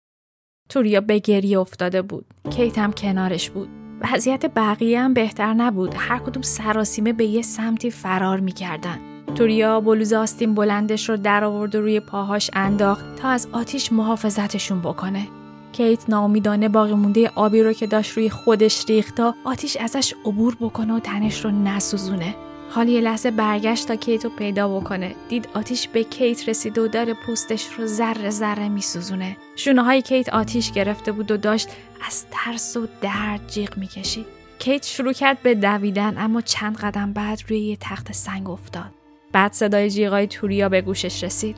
توریا 0.68 1.00
به 1.00 1.18
گریه 1.18 1.58
افتاده 1.58 2.02
بود. 2.02 2.24
کیت 2.50 2.78
هم 2.78 2.92
کنارش 2.92 3.50
بود. 3.50 3.68
وضعیت 4.00 4.46
بقیه 4.46 5.00
هم 5.00 5.14
بهتر 5.14 5.54
نبود. 5.54 5.94
هر 5.96 6.18
کدوم 6.18 6.42
سراسیمه 6.42 7.12
به 7.12 7.24
یه 7.24 7.42
سمتی 7.42 7.90
فرار 7.90 8.40
می‌کردن. 8.40 8.98
توریا 9.34 9.80
بلوز 9.80 10.12
آستین 10.12 10.54
بلندش 10.54 11.08
رو 11.08 11.16
در 11.16 11.44
آورد 11.44 11.74
و 11.74 11.80
روی 11.80 12.00
پاهاش 12.00 12.50
انداخت 12.52 13.16
تا 13.16 13.28
از 13.28 13.48
آتیش 13.52 13.92
محافظتشون 13.92 14.80
بکنه. 14.80 15.28
کیت 15.72 16.10
ناامیدانه 16.10 16.68
باقی 16.68 16.94
مونده 16.94 17.30
آبی 17.34 17.62
رو 17.62 17.72
که 17.72 17.86
داشت 17.86 18.12
روی 18.12 18.30
خودش 18.30 18.84
ریخت 18.88 19.14
تا 19.14 19.34
آتیش 19.44 19.76
ازش 19.76 20.14
عبور 20.24 20.56
بکنه 20.60 20.94
و 20.94 21.00
تنش 21.00 21.44
رو 21.44 21.50
نسوزونه. 21.50 22.34
حالی 22.70 22.92
یه 22.92 23.00
لحظه 23.00 23.30
برگشت 23.30 23.88
تا 23.88 23.96
کیت 23.96 24.24
رو 24.24 24.30
پیدا 24.30 24.80
بکنه 24.80 25.14
دید 25.28 25.48
آتیش 25.54 25.88
به 25.88 26.04
کیت 26.04 26.48
رسید 26.48 26.78
و 26.78 26.88
داره 26.88 27.14
پوستش 27.14 27.66
رو 27.78 27.86
ذره 27.86 28.30
ذره 28.30 28.68
میسوزونه 28.68 29.36
شونه 29.56 29.82
های 29.82 30.02
کیت 30.02 30.28
آتیش 30.28 30.72
گرفته 30.72 31.12
بود 31.12 31.30
و 31.30 31.36
داشت 31.36 31.68
از 32.06 32.26
ترس 32.30 32.76
و 32.76 32.86
درد 33.00 33.40
جیغ 33.48 33.78
می‌کشید 33.78 34.26
کیت 34.58 34.84
شروع 34.84 35.12
کرد 35.12 35.42
به 35.42 35.54
دویدن 35.54 36.18
اما 36.18 36.40
چند 36.40 36.76
قدم 36.76 37.12
بعد 37.12 37.40
روی 37.48 37.60
یه 37.60 37.76
تخت 37.80 38.12
سنگ 38.12 38.50
افتاد. 38.50 38.90
بعد 39.32 39.52
صدای 39.52 39.90
جیغای 39.90 40.26
توریا 40.26 40.68
به 40.68 40.80
گوشش 40.80 41.24
رسید. 41.24 41.56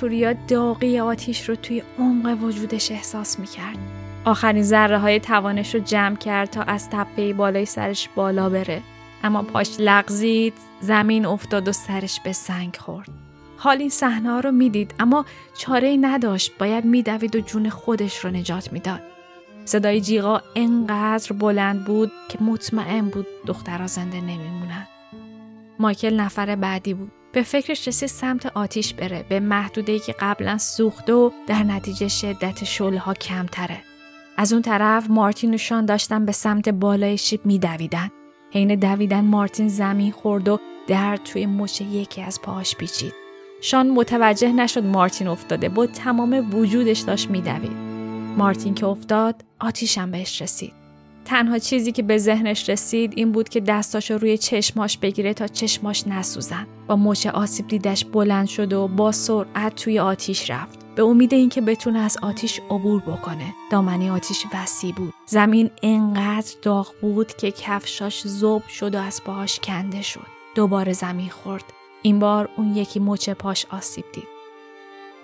توریا 0.00 0.32
داغی 0.32 0.98
آتیش 0.98 1.48
رو 1.48 1.56
توی 1.56 1.82
عمق 1.98 2.42
وجودش 2.42 2.90
احساس 2.90 3.38
می‌کرد. 3.38 3.78
آخرین 4.24 4.62
ذره 4.62 4.98
های 4.98 5.20
توانش 5.20 5.74
رو 5.74 5.80
جمع 5.80 6.16
کرد 6.16 6.50
تا 6.50 6.62
از 6.62 6.90
تپه 6.90 7.32
بالای 7.32 7.66
سرش 7.66 8.08
بالا 8.14 8.48
بره. 8.48 8.82
اما 9.24 9.42
پاش 9.42 9.76
لغزید، 9.78 10.54
زمین 10.80 11.26
افتاد 11.26 11.68
و 11.68 11.72
سرش 11.72 12.20
به 12.20 12.32
سنگ 12.32 12.76
خورد. 12.76 13.08
حال 13.56 13.78
این 13.78 13.88
صحنه 13.88 14.30
ها 14.30 14.40
رو 14.40 14.50
می‌دید 14.50 14.94
اما 14.98 15.24
چاره 15.58 15.88
ای 15.88 15.96
نداشت 15.96 16.52
باید 16.58 16.84
میدوید 16.84 17.36
و 17.36 17.40
جون 17.40 17.70
خودش 17.70 18.24
رو 18.24 18.30
نجات 18.30 18.72
می‌داد. 18.72 19.00
صدای 19.64 20.00
جیغا 20.00 20.42
انقدر 20.56 21.32
بلند 21.32 21.84
بود 21.84 22.12
که 22.28 22.42
مطمئن 22.42 23.08
بود 23.08 23.26
دخترها 23.46 23.86
زنده 23.86 24.20
نمیمونن. 24.20 24.86
مایکل 25.78 26.20
نفر 26.20 26.56
بعدی 26.56 26.94
بود. 26.94 27.12
به 27.32 27.42
فکرش 27.42 27.88
رسید 27.88 28.08
سمت 28.08 28.46
آتیش 28.46 28.94
بره 28.94 29.24
به 29.28 29.40
محدوده 29.40 29.98
که 29.98 30.14
قبلا 30.20 30.58
سوخته 30.58 31.12
و 31.12 31.30
در 31.46 31.62
نتیجه 31.62 32.08
شدت 32.08 32.64
شعله 32.64 32.98
ها 32.98 33.14
کمتره. 33.14 33.82
از 34.36 34.52
اون 34.52 34.62
طرف 34.62 35.10
مارتین 35.10 35.54
و 35.54 35.58
شان 35.58 35.86
داشتن 35.86 36.26
به 36.26 36.32
سمت 36.32 36.68
بالای 36.68 37.18
شیب 37.18 37.46
میدویدن. 37.46 38.10
حین 38.52 38.74
دویدن 38.74 39.24
مارتین 39.24 39.68
زمین 39.68 40.12
خورد 40.12 40.48
و 40.48 40.58
درد 40.86 41.22
توی 41.24 41.46
مچ 41.46 41.80
یکی 41.80 42.22
از 42.22 42.42
پاهاش 42.42 42.76
پیچید. 42.76 43.12
شان 43.60 43.90
متوجه 43.90 44.52
نشد 44.52 44.84
مارتین 44.84 45.28
افتاده 45.28 45.68
با 45.68 45.86
تمام 45.86 46.54
وجودش 46.54 47.00
داشت 47.00 47.30
میدوید. 47.30 47.76
مارتین 48.36 48.74
که 48.74 48.86
افتاد 48.86 49.44
آتیشم 49.60 50.10
بهش 50.10 50.42
رسید. 50.42 50.79
تنها 51.30 51.58
چیزی 51.58 51.92
که 51.92 52.02
به 52.02 52.18
ذهنش 52.18 52.68
رسید 52.68 53.12
این 53.16 53.32
بود 53.32 53.48
که 53.48 53.60
دستاشو 53.60 54.18
روی 54.18 54.38
چشماش 54.38 54.98
بگیره 54.98 55.34
تا 55.34 55.46
چشماش 55.46 56.06
نسوزن. 56.06 56.66
با 56.86 56.96
مچ 56.96 57.26
آسیب 57.26 57.68
دیدش 57.68 58.04
بلند 58.04 58.46
شد 58.46 58.72
و 58.72 58.88
با 58.88 59.12
سرعت 59.12 59.74
توی 59.74 59.98
آتیش 59.98 60.50
رفت. 60.50 60.78
به 60.94 61.02
امید 61.02 61.34
اینکه 61.34 61.60
بتونه 61.60 61.98
از 61.98 62.16
آتیش 62.22 62.60
عبور 62.70 63.00
بکنه. 63.00 63.54
دامنه 63.70 64.12
آتیش 64.12 64.44
وسیع 64.54 64.94
بود. 64.94 65.14
زمین 65.26 65.70
انقدر 65.82 66.54
داغ 66.62 66.94
بود 67.00 67.36
که 67.36 67.50
کفشاش 67.50 68.28
زوب 68.28 68.66
شد 68.66 68.94
و 68.94 68.98
از 68.98 69.24
پاهاش 69.24 69.60
کنده 69.60 70.02
شد. 70.02 70.26
دوباره 70.54 70.92
زمین 70.92 71.28
خورد. 71.28 71.64
این 72.02 72.18
بار 72.18 72.48
اون 72.56 72.76
یکی 72.76 73.00
مچ 73.00 73.30
پاش 73.30 73.66
آسیب 73.70 74.04
دید. 74.12 74.28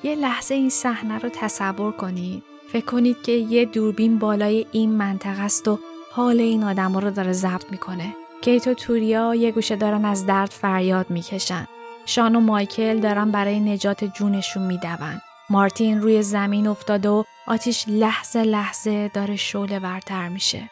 یه 0.03 0.15
لحظه 0.15 0.55
این 0.55 0.71
صحنه 0.71 1.19
رو 1.19 1.29
تصور 1.29 1.93
کنید. 1.93 2.43
فکر 2.73 2.85
کنید 2.85 3.23
که 3.23 3.33
یه 3.33 3.65
دوربین 3.65 4.19
بالای 4.19 4.67
این 4.73 4.93
منطقه 4.93 5.43
است 5.43 5.69
و 5.69 5.79
حال 6.17 6.41
این 6.41 6.65
آدم 6.65 6.99
رو 6.99 7.11
داره 7.11 7.33
ضبط 7.33 7.71
می‌کنه. 7.71 8.15
کیت 8.43 8.69
و 8.69 8.75
توریا 8.75 9.35
یه 9.35 9.53
گوشه 9.53 9.77
دارن 9.77 10.05
از 10.05 10.27
درد 10.27 10.51
فریاد 10.51 11.11
می‌کشن. 11.11 11.67
شان 12.07 12.37
و 12.37 12.41
مایکل 12.41 13.01
دارن 13.01 13.31
برای 13.31 13.61
نجات 13.61 14.05
جونشون 14.05 14.63
میدون. 14.63 15.21
مارتین 15.51 16.01
روی 16.01 16.23
زمین 16.23 16.67
افتاده 16.67 17.09
و 17.09 17.25
آتیش 17.47 17.85
لحظه 17.89 18.43
لحظه 18.43 19.09
داره 19.09 19.37
شعله 19.37 19.79
ورتر 19.79 20.29
میشه. 20.29 20.71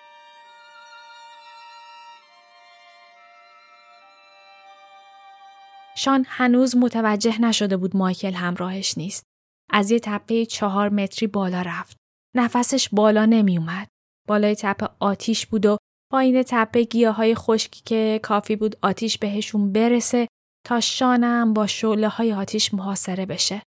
شان 5.97 6.27
هنوز 6.29 6.77
متوجه 6.77 7.41
نشده 7.41 7.77
بود 7.77 7.97
مایکل 7.97 8.33
همراهش 8.33 8.99
نیست. 8.99 9.25
از 9.71 9.91
یه 9.91 9.99
تپه 9.99 10.47
چهار 10.47 10.89
متری 10.89 11.27
بالا 11.27 11.63
رفت. 11.63 11.97
نفسش 12.35 12.89
بالا 12.93 13.25
نمی 13.25 13.59
اومد. 13.59 13.94
بالای 14.29 14.55
تپه 14.55 14.89
آتیش 15.01 15.47
بود 15.47 15.67
و 15.67 15.77
پایین 16.13 16.43
تپه 16.43 16.83
گیاه 16.83 17.15
های 17.15 17.35
خشکی 17.35 17.83
که 17.85 18.21
کافی 18.23 18.57
بود 18.57 18.77
آتیش 18.83 19.19
بهشون 19.19 19.73
برسه 19.73 20.29
تا 20.67 20.81
شانم 20.81 21.55
با 21.55 21.67
شعله 21.67 22.09
های 22.09 22.33
آتیش 22.33 22.75
محاصره 22.75 23.27
بشه. 23.27 23.63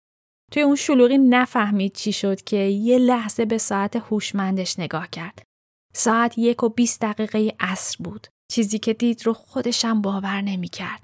توی 0.53 0.63
اون 0.63 0.77
شلوغی 0.77 1.19
نفهمید 1.19 1.95
چی 1.95 2.13
شد 2.13 2.43
که 2.43 2.57
یه 2.57 2.99
لحظه 2.99 3.45
به 3.45 3.59
ساعت 3.59 3.97
هوشمندش 3.97 4.79
نگاه 4.79 5.11
کرد. 5.11 5.43
ساعت 5.95 6.39
یک 6.39 6.63
و 6.63 6.69
بیست 6.69 7.01
دقیقه 7.01 7.57
عصر 7.61 7.97
بود. 8.05 8.27
چیزی 8.53 8.79
که 8.79 8.93
دید 8.93 9.27
رو 9.27 9.33
خودشم 9.33 10.03
باور 10.03 10.41
نمی 10.41 10.69
کرد. 10.69 11.03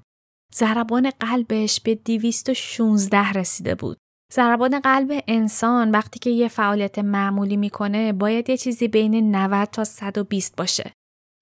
ضربان 0.55 1.09
قلبش 1.09 1.79
به 1.79 1.95
216 1.95 3.31
رسیده 3.31 3.75
بود. 3.75 3.97
ضربان 4.33 4.79
قلب 4.79 5.23
انسان 5.27 5.91
وقتی 5.91 6.19
که 6.19 6.29
یه 6.29 6.47
فعالیت 6.47 6.99
معمولی 6.99 7.57
می‌کنه 7.57 8.13
باید 8.13 8.49
یه 8.49 8.57
چیزی 8.57 8.87
بین 8.87 9.35
90 9.35 9.67
تا 9.67 9.83
120 9.83 10.55
باشه. 10.55 10.93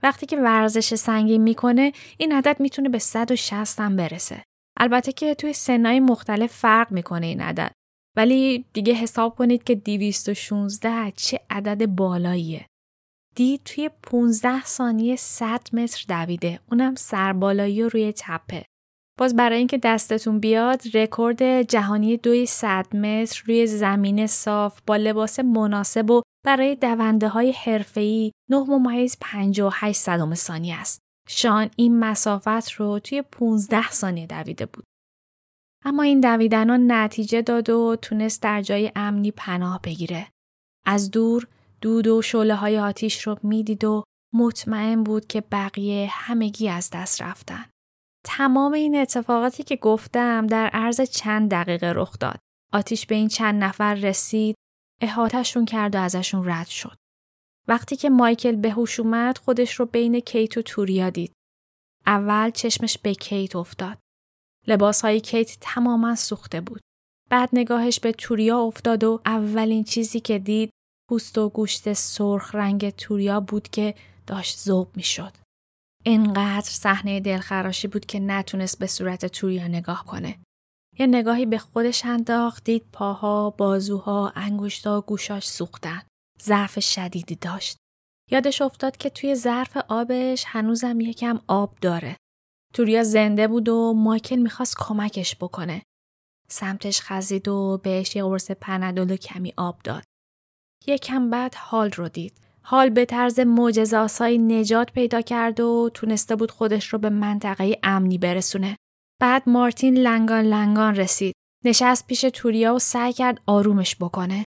وقتی 0.02 0.26
که 0.26 0.36
ورزش 0.36 0.94
سنگین 0.94 1.42
می‌کنه 1.42 1.92
این 2.18 2.32
عدد 2.32 2.60
می‌تونه 2.60 2.88
به 2.88 2.98
160 2.98 3.80
هم 3.80 3.96
برسه. 3.96 4.42
البته 4.76 5.12
که 5.12 5.34
توی 5.34 5.52
سنای 5.52 6.00
مختلف 6.00 6.52
فرق 6.52 6.92
می‌کنه 6.92 7.26
این 7.26 7.40
عدد. 7.40 7.72
ولی 8.16 8.64
دیگه 8.72 8.94
حساب 8.94 9.36
کنید 9.36 9.64
که 9.64 9.74
216 9.74 11.12
چه 11.16 11.40
عدد 11.50 11.86
بالاییه. 11.86 12.66
دید 13.34 13.60
توی 13.64 13.90
15 14.02 14.64
ثانیه 14.64 15.16
100 15.16 15.68
متر 15.72 16.04
دویده. 16.08 16.60
اونم 16.70 16.94
سربالایی 16.94 17.82
روی 17.82 18.12
تپه. 18.16 18.64
باز 19.22 19.36
برای 19.36 19.58
اینکه 19.58 19.78
دستتون 19.78 20.38
بیاد 20.40 20.82
رکورد 20.96 21.62
جهانی 21.62 22.16
دوی 22.16 22.46
100 22.46 22.96
متر 22.96 23.42
روی 23.46 23.66
زمین 23.66 24.26
صاف 24.26 24.80
با 24.86 24.96
لباس 24.96 25.40
مناسب 25.40 26.10
و 26.10 26.22
برای 26.46 26.76
دونده 26.76 27.28
های 27.28 27.52
حرفه‌ای 27.52 28.32
9 28.50 28.58
ممیز 28.58 29.16
58 29.20 29.98
صدم 29.98 30.34
ثانیه 30.34 30.76
است. 30.76 30.98
شان 31.28 31.70
این 31.76 31.98
مسافت 31.98 32.70
رو 32.72 32.98
توی 32.98 33.22
15 33.22 33.90
ثانیه 33.90 34.26
دویده 34.26 34.66
بود. 34.66 34.84
اما 35.84 36.02
این 36.02 36.20
دویدن 36.20 36.70
ها 36.70 36.76
نتیجه 36.76 37.42
داد 37.42 37.70
و 37.70 37.96
تونست 38.02 38.42
در 38.42 38.62
جای 38.62 38.92
امنی 38.96 39.30
پناه 39.30 39.80
بگیره. 39.84 40.28
از 40.86 41.10
دور 41.10 41.46
دود 41.80 42.06
و 42.06 42.22
شله 42.22 42.54
های 42.54 42.78
آتیش 42.78 43.22
رو 43.22 43.36
می‌دید 43.42 43.84
و 43.84 44.04
مطمئن 44.34 45.04
بود 45.04 45.26
که 45.26 45.40
بقیه 45.40 46.08
همگی 46.10 46.68
از 46.68 46.90
دست 46.92 47.22
رفتن. 47.22 47.71
تمام 48.24 48.72
این 48.72 48.96
اتفاقاتی 48.96 49.62
که 49.62 49.76
گفتم 49.76 50.46
در 50.46 50.66
عرض 50.66 51.00
چند 51.00 51.50
دقیقه 51.50 51.92
رخ 51.96 52.18
داد. 52.18 52.38
آتیش 52.72 53.06
به 53.06 53.14
این 53.14 53.28
چند 53.28 53.64
نفر 53.64 53.94
رسید، 53.94 54.56
احاتشون 55.00 55.64
کرد 55.64 55.94
و 55.94 55.98
ازشون 55.98 56.48
رد 56.48 56.66
شد. 56.66 56.96
وقتی 57.68 57.96
که 57.96 58.10
مایکل 58.10 58.56
به 58.56 58.70
هوش 58.70 59.00
اومد 59.00 59.38
خودش 59.38 59.74
رو 59.74 59.86
بین 59.86 60.20
کیت 60.20 60.58
و 60.58 60.62
توریا 60.62 61.10
دید. 61.10 61.32
اول 62.06 62.50
چشمش 62.50 62.98
به 62.98 63.14
کیت 63.14 63.56
افتاد. 63.56 63.98
های 65.02 65.20
کیت 65.20 65.58
تماما 65.60 66.14
سوخته 66.14 66.60
بود. 66.60 66.80
بعد 67.30 67.48
نگاهش 67.52 68.00
به 68.00 68.12
توریا 68.12 68.60
افتاد 68.60 69.04
و 69.04 69.20
اولین 69.26 69.84
چیزی 69.84 70.20
که 70.20 70.38
دید 70.38 70.70
پوست 71.08 71.38
و 71.38 71.48
گوشت 71.48 71.92
سرخ 71.92 72.54
رنگ 72.54 72.90
توریا 72.90 73.40
بود 73.40 73.68
که 73.68 73.94
داشت 74.26 74.58
ذوب 74.58 74.96
می‌شد. 74.96 75.41
اینقدر 76.02 76.70
صحنه 76.70 77.20
دلخراشی 77.20 77.88
بود 77.88 78.06
که 78.06 78.20
نتونست 78.20 78.78
به 78.78 78.86
صورت 78.86 79.26
توریا 79.26 79.68
نگاه 79.68 80.04
کنه. 80.04 80.38
یه 80.98 81.06
نگاهی 81.06 81.46
به 81.46 81.58
خودش 81.58 82.04
انداخت 82.04 82.64
دید 82.64 82.84
پاها، 82.92 83.50
بازوها، 83.50 84.32
انگشتا 84.36 84.98
و 84.98 85.00
گوشاش 85.00 85.48
سوختن. 85.48 86.02
ضعف 86.42 86.80
شدیدی 86.80 87.34
داشت. 87.34 87.76
یادش 88.30 88.62
افتاد 88.62 88.96
که 88.96 89.10
توی 89.10 89.34
ظرف 89.34 89.76
آبش 89.88 90.44
هنوزم 90.46 91.00
یکم 91.00 91.40
آب 91.46 91.78
داره. 91.80 92.16
توریا 92.74 93.02
زنده 93.02 93.48
بود 93.48 93.68
و 93.68 93.92
مایکل 93.96 94.36
می‌خواست 94.36 94.76
کمکش 94.78 95.36
بکنه. 95.36 95.82
سمتش 96.48 97.00
خزید 97.00 97.48
و 97.48 97.80
بهش 97.82 98.16
یه 98.16 98.24
قرص 98.24 98.50
پندول 98.50 99.10
و 99.10 99.16
کمی 99.16 99.54
آب 99.56 99.82
داد. 99.84 100.04
یکم 100.86 101.30
بعد 101.30 101.54
حال 101.54 101.90
رو 101.92 102.08
دید. 102.08 102.40
حال 102.64 102.90
به 102.90 103.04
طرز 103.04 103.40
معجزه‌آسایی 103.40 104.38
نجات 104.38 104.92
پیدا 104.92 105.20
کرد 105.20 105.60
و 105.60 105.90
تونسته 105.94 106.36
بود 106.36 106.50
خودش 106.50 106.86
رو 106.86 106.98
به 106.98 107.10
منطقه 107.10 107.78
امنی 107.82 108.18
برسونه. 108.18 108.76
بعد 109.20 109.48
مارتین 109.48 109.98
لنگان 109.98 110.44
لنگان 110.44 110.94
رسید. 110.94 111.34
نشست 111.64 112.06
پیش 112.06 112.20
توریا 112.20 112.74
و 112.74 112.78
سعی 112.78 113.12
کرد 113.12 113.42
آرومش 113.46 113.96
بکنه. 114.00 114.44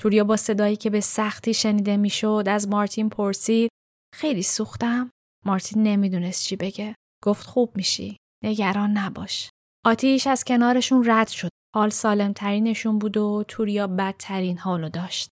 توریا 0.00 0.24
با 0.24 0.36
صدایی 0.36 0.76
که 0.76 0.90
به 0.90 1.00
سختی 1.00 1.54
شنیده 1.54 1.96
می‌شد 1.96 2.44
از 2.46 2.68
مارتین 2.68 3.08
پرسید 3.08 3.70
خیلی 4.14 4.42
سوختم. 4.42 5.10
مارتین 5.46 5.82
نمی‌دونست 5.82 6.44
چی 6.44 6.56
بگه. 6.56 6.94
گفت 7.24 7.46
خوب 7.46 7.76
میشی. 7.76 8.16
نگران 8.44 8.90
نباش. 8.90 9.50
آتیش 9.86 10.26
از 10.26 10.44
کنارشون 10.44 11.10
رد 11.10 11.28
شد. 11.28 11.50
حال 11.74 11.90
سالم 11.90 12.32
ترینشون 12.32 12.98
بود 12.98 13.16
و 13.16 13.44
توریا 13.48 13.86
بدترین 13.86 14.58
حالو 14.58 14.88
داشت. 14.88 15.28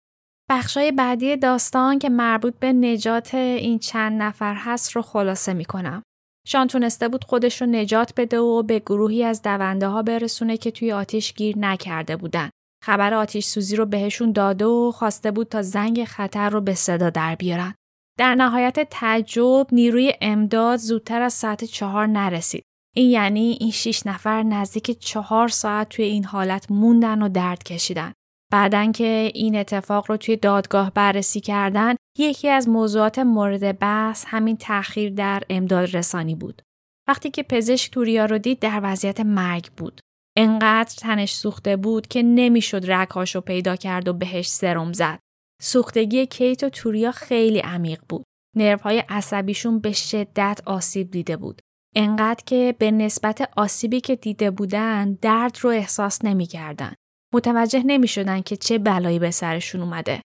بخشای 0.54 0.92
بعدی 0.92 1.36
داستان 1.36 1.98
که 1.98 2.08
مربوط 2.08 2.54
به 2.58 2.72
نجات 2.72 3.34
این 3.34 3.78
چند 3.78 4.22
نفر 4.22 4.54
هست 4.54 4.92
رو 4.92 5.02
خلاصه 5.02 5.52
می‌کنم. 5.52 6.02
شان 6.46 6.66
تونسته 6.66 7.08
بود 7.08 7.24
خودش 7.24 7.60
رو 7.60 7.66
نجات 7.66 8.12
بده 8.16 8.38
و 8.38 8.62
به 8.62 8.78
گروهی 8.78 9.24
از 9.24 9.42
دونده 9.42 9.88
ها 9.88 10.02
برسونه 10.02 10.56
که 10.56 10.70
توی 10.70 10.92
آتیش 10.92 11.34
گیر 11.34 11.58
نکرده 11.58 12.16
بودن. 12.16 12.50
خبر 12.84 13.14
آتیش 13.14 13.46
سوزی 13.46 13.76
رو 13.76 13.86
بهشون 13.86 14.32
داده 14.32 14.64
و 14.64 14.90
خواسته 14.90 15.30
بود 15.30 15.48
تا 15.48 15.62
زنگ 15.62 16.04
خطر 16.04 16.50
رو 16.50 16.60
به 16.60 16.74
صدا 16.74 17.10
در 17.10 17.34
بیارن. 17.34 17.74
در 18.18 18.34
نهایت 18.34 18.88
تعجب 18.90 19.66
نیروی 19.72 20.12
امداد 20.20 20.78
زودتر 20.78 21.22
از 21.22 21.32
ساعت 21.32 21.64
چهار 21.64 22.06
نرسید. 22.06 22.64
این 22.96 23.10
یعنی 23.10 23.56
این 23.60 23.70
شیش 23.70 24.06
نفر 24.06 24.42
نزدیک 24.42 24.98
چهار 24.98 25.48
ساعت 25.48 25.88
توی 25.88 26.04
این 26.04 26.24
حالت 26.24 26.70
موندن 26.70 27.22
و 27.22 27.28
درد 27.28 27.62
کشیدن. 27.62 28.12
بعدن 28.52 28.92
که 28.92 29.30
این 29.34 29.56
اتفاق 29.56 30.10
رو 30.10 30.16
توی 30.16 30.36
دادگاه 30.36 30.90
بررسی 30.90 31.40
کردن 31.40 31.94
یکی 32.18 32.48
از 32.48 32.68
موضوعات 32.68 33.18
مورد 33.18 33.78
بحث 33.78 34.24
همین 34.28 34.56
تأخیر 34.56 35.12
در 35.12 35.42
امداد 35.50 35.96
رسانی 35.96 36.34
بود. 36.34 36.62
وقتی 37.08 37.30
که 37.30 37.42
پزشک 37.42 37.90
توریا 37.90 38.26
رو 38.26 38.38
دید 38.38 38.58
در 38.58 38.80
وضعیت 38.82 39.20
مرگ 39.20 39.70
بود. 39.76 40.00
انقدر 40.38 40.94
تنش 40.98 41.32
سوخته 41.34 41.76
بود 41.76 42.06
که 42.06 42.22
نمی‌شد 42.22 42.90
رگهاش 42.90 43.34
رو 43.34 43.40
پیدا 43.40 43.76
کرد 43.76 44.08
و 44.08 44.12
بهش 44.12 44.48
سرم 44.48 44.92
زد. 44.92 45.18
سوختگی 45.62 46.26
کیت 46.26 46.64
و 46.64 46.68
توریا 46.68 47.12
خیلی 47.12 47.58
عمیق 47.58 48.00
بود. 48.08 48.24
نروهای 48.56 49.04
عصبیشون 49.08 49.78
به 49.78 49.92
شدت 49.92 50.60
آسیب 50.66 51.10
دیده 51.10 51.36
بود. 51.36 51.60
انقدر 51.96 52.44
که 52.46 52.74
به 52.78 52.90
نسبت 52.90 53.50
آسیبی 53.56 54.00
که 54.00 54.16
دیده 54.16 54.50
بودن 54.50 55.12
درد 55.12 55.58
رو 55.60 55.70
احساس 55.70 56.24
نمی‌کردن. 56.24 56.94
متوجه 57.32 57.82
نمی 57.86 58.08
شدن 58.08 58.40
که 58.40 58.56
چه 58.56 58.78
بلایی 58.78 59.18
به 59.18 59.30
سرشون 59.30 59.80
اومده. 59.80 60.22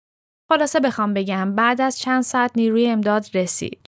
خلاصه 0.50 0.80
بخوام 0.80 1.14
بگم 1.14 1.56
بعد 1.56 1.82
از 1.82 2.00
چند 2.00 2.24
ساعت 2.24 2.52
نیروی 2.56 2.88
امداد 2.88 3.26
رسید. 3.34 3.86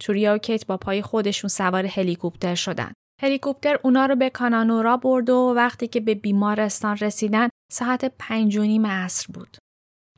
توریا 0.00 0.34
و 0.34 0.38
کیت 0.38 0.66
با 0.66 0.76
پای 0.76 1.02
خودشون 1.02 1.48
سوار 1.48 1.86
هلیکوپتر 1.86 2.54
شدن. 2.54 2.92
هلیکوپتر 3.22 3.78
اونا 3.82 4.06
رو 4.06 4.16
به 4.16 4.30
کانانورا 4.30 4.96
برد 4.96 5.30
و 5.30 5.52
وقتی 5.56 5.88
که 5.88 6.00
به 6.00 6.14
بیمارستان 6.14 6.96
رسیدن 6.96 7.48
ساعت 7.72 8.04
پنج 8.18 8.56
و 8.56 8.62
نیم 8.62 8.86
عصر 8.86 9.26
بود. 9.32 9.56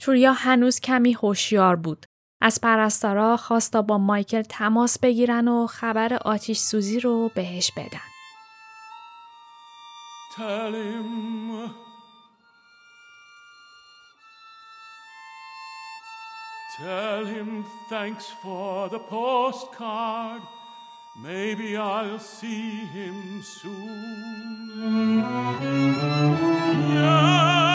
توریا 0.00 0.32
هنوز 0.32 0.80
کمی 0.80 1.12
هوشیار 1.12 1.76
بود. 1.76 2.06
از 2.42 2.60
پرستارا 2.60 3.36
خواست 3.36 3.72
تا 3.72 3.82
با 3.82 3.98
مایکل 3.98 4.42
تماس 4.42 4.98
بگیرن 4.98 5.48
و 5.48 5.66
خبر 5.66 6.14
آتیش 6.14 6.58
سوزی 6.58 7.00
رو 7.00 7.30
بهش 7.34 7.72
بدن. 7.76 8.12
Tell 16.78 17.26
him 17.26 17.64
thanks 17.90 18.28
for 18.30 18.88
the 18.88 18.98
postcard. 18.98 20.40
Maybe 21.14 21.76
I'll 21.76 22.18
see 22.18 22.86
him 22.86 23.42
soon. 23.42 25.18
Yeah, 26.94 27.71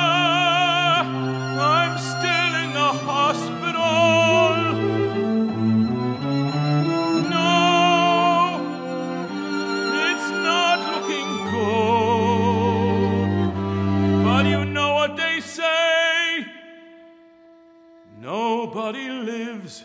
nobody 18.27 19.07
lives 19.29 19.75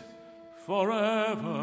forever. 0.65 1.61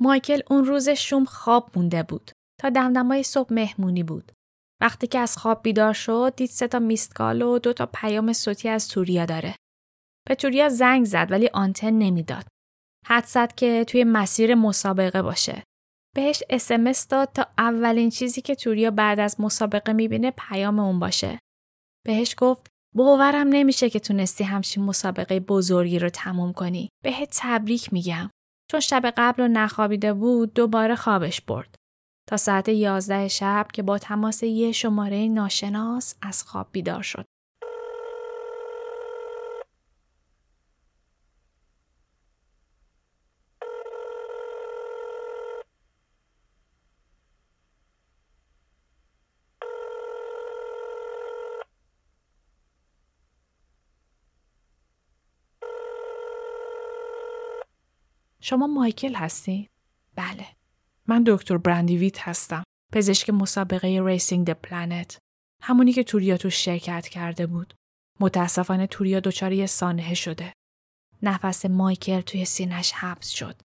مایکل 0.00 0.40
اون 0.50 0.64
روز 0.64 0.88
شوم 0.88 1.24
خواب 1.24 1.70
مونده 1.76 2.02
بود 2.02 2.30
تا 2.60 2.68
دمدمای 2.68 3.22
صبح 3.22 3.52
مهمونی 3.52 4.02
بود. 4.02 4.32
وقتی 4.82 5.06
که 5.06 5.18
از 5.18 5.36
خواب 5.36 5.62
بیدار 5.62 5.92
شد 5.92 6.32
دید 6.36 6.50
سه 6.50 6.68
تا 6.68 6.78
میستکال 6.78 7.42
و 7.42 7.58
دو 7.58 7.72
تا 7.72 7.86
پیام 7.86 8.32
صوتی 8.32 8.68
از 8.68 8.88
توریا 8.88 9.26
داره. 9.26 9.54
به 10.28 10.34
توریا 10.34 10.68
زنگ 10.68 11.04
زد 11.04 11.26
ولی 11.30 11.48
آنتن 11.48 11.90
نمی‌داد. 11.90 12.46
حد 13.06 13.24
زد 13.24 13.54
که 13.54 13.84
توی 13.84 14.04
مسیر 14.04 14.54
مسابقه 14.54 15.22
باشه. 15.22 15.62
بهش 16.16 16.42
اسمس 16.50 17.08
داد 17.08 17.32
تا 17.32 17.46
اولین 17.58 18.10
چیزی 18.10 18.40
که 18.40 18.54
توریا 18.54 18.90
بعد 18.90 19.20
از 19.20 19.40
مسابقه 19.40 19.92
می‌بینه 19.92 20.30
پیام 20.30 20.78
اون 20.78 20.98
باشه. 20.98 21.38
بهش 22.06 22.34
گفت 22.38 22.66
باورم 22.94 23.48
نمیشه 23.48 23.90
که 23.90 24.00
تونستی 24.00 24.44
همچین 24.44 24.84
مسابقه 24.84 25.40
بزرگی 25.40 25.98
رو 25.98 26.08
تموم 26.08 26.52
کنی. 26.52 26.88
بهت 27.04 27.28
تبریک 27.40 27.92
میگم. 27.92 28.30
چون 28.70 28.80
شب 28.80 29.12
قبل 29.16 29.42
رو 29.42 29.48
نخوابیده 29.48 30.12
بود 30.12 30.54
دوباره 30.54 30.96
خوابش 30.96 31.40
برد. 31.40 31.74
تا 32.26 32.36
ساعت 32.36 32.68
یازده 32.68 33.28
شب 33.28 33.66
که 33.72 33.82
با 33.82 33.98
تماس 33.98 34.42
یه 34.42 34.72
شماره 34.72 35.28
ناشناس 35.28 36.14
از 36.22 36.42
خواب 36.42 36.68
بیدار 36.72 37.02
شد. 37.02 37.24
شما 58.40 58.66
مایکل 58.66 59.14
هستی؟ 59.14 59.68
بله. 60.16 60.61
من 61.08 61.24
دکتر 61.26 61.56
برندی 61.56 62.01
ویت 62.01 62.28
هستم. 62.28 62.62
پزشک 62.92 63.30
مسابقه 63.30 64.02
Racing 64.04 64.46
the 64.46 64.52
Planet. 64.52 65.18
همونی 65.62 65.92
که 65.92 66.04
توریا 66.04 66.36
تو 66.36 66.50
شرکت 66.50 67.08
کرده 67.08 67.46
بود. 67.46 67.74
متاسفانه 68.20 68.86
توریا 68.86 69.20
دچار 69.20 69.66
سانحه 69.66 70.14
شده. 70.14 70.52
نفس 71.22 71.66
مایکل 71.66 72.20
توی 72.20 72.44
سینش 72.44 72.92
حبس 72.92 73.28
شد. 73.28 73.60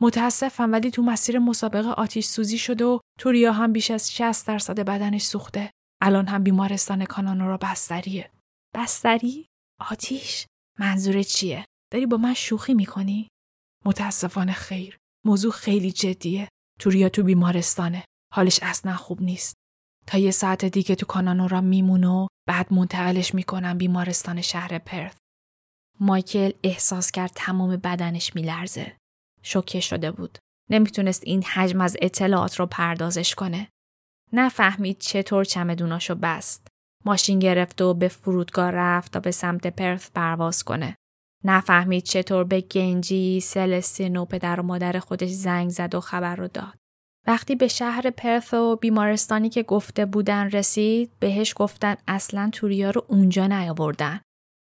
متاسفم 0.00 0.72
ولی 0.72 0.90
تو 0.90 1.02
مسیر 1.02 1.38
مسابقه 1.38 1.88
آتیش 1.88 2.26
سوزی 2.26 2.58
شده 2.58 2.84
و 2.84 2.98
توریا 3.18 3.52
هم 3.52 3.72
بیش 3.72 3.90
از 3.90 4.12
60 4.12 4.46
درصد 4.46 4.80
بدنش 4.80 5.22
سوخته. 5.22 5.70
الان 6.02 6.26
هم 6.26 6.42
بیمارستان 6.42 7.04
کانانورا 7.04 7.56
بستریه. 7.56 8.30
بستری؟ 8.74 9.46
آتیش؟ 9.90 10.46
منظور 10.78 11.22
چیه؟ 11.22 11.64
داری 11.92 12.06
با 12.06 12.16
من 12.16 12.34
شوخی 12.34 12.74
می‌کنی؟ 12.74 13.28
متاسفانه 13.84 14.52
خیر. 14.52 14.98
موضوع 15.26 15.52
خیلی 15.52 15.92
جدیه. 15.92 16.48
توریا 16.82 17.08
تو 17.08 17.22
بیمارستانه. 17.22 18.04
حالش 18.34 18.58
اصلا 18.62 18.96
خوب 18.96 19.22
نیست. 19.22 19.54
تا 20.06 20.18
یه 20.18 20.30
ساعت 20.30 20.64
دیگه 20.64 20.94
تو 20.94 21.06
کانانورا 21.06 21.60
میمونه 21.60 22.08
و 22.08 22.26
بعد 22.48 22.72
منتقلش 22.72 23.34
می‌کنم 23.34 23.78
بیمارستان 23.78 24.40
شهر 24.40 24.78
پرث. 24.78 25.16
مایکل 26.00 26.50
احساس 26.62 27.10
کرد 27.10 27.30
تمام 27.34 27.76
بدنش 27.76 28.34
میلرزه. 28.34 28.96
شوکه 29.42 29.80
شده 29.80 30.10
بود. 30.10 30.38
نمی‌تونست 30.70 31.22
این 31.24 31.42
حجم 31.42 31.80
از 31.80 31.96
اطلاعات 32.02 32.60
رو 32.60 32.66
پردازش 32.66 33.34
کنه. 33.34 33.68
نفهمید 34.32 34.98
چطور 34.98 35.44
چمدوناشو 35.44 36.14
بست. 36.14 36.66
ماشین 37.04 37.38
گرفت 37.38 37.80
و 37.82 37.94
به 37.94 38.08
فرودگاه 38.08 38.70
رفت 38.70 39.12
تا 39.12 39.20
به 39.20 39.30
سمت 39.30 39.66
پرث 39.66 40.10
پرواز 40.10 40.62
کنه. 40.62 40.96
نفهمید 41.44 42.04
چطور 42.04 42.44
به 42.44 42.60
گنجی، 42.60 43.40
سلستین 43.40 44.16
و 44.16 44.24
پدر 44.24 44.60
و 44.60 44.62
مادر 44.62 44.98
خودش 44.98 45.30
زنگ 45.30 45.70
زد 45.70 45.94
و 45.94 46.00
خبر 46.00 46.36
رو 46.36 46.48
داد. 46.48 46.74
وقتی 47.26 47.54
به 47.54 47.68
شهر 47.68 48.10
پرث 48.10 48.54
و 48.54 48.76
بیمارستانی 48.76 49.48
که 49.48 49.62
گفته 49.62 50.06
بودن 50.06 50.50
رسید 50.50 51.12
بهش 51.20 51.52
گفتن 51.56 51.96
اصلا 52.08 52.50
توریا 52.52 52.90
رو 52.90 53.04
اونجا 53.08 53.46
نیاوردن. 53.46 54.20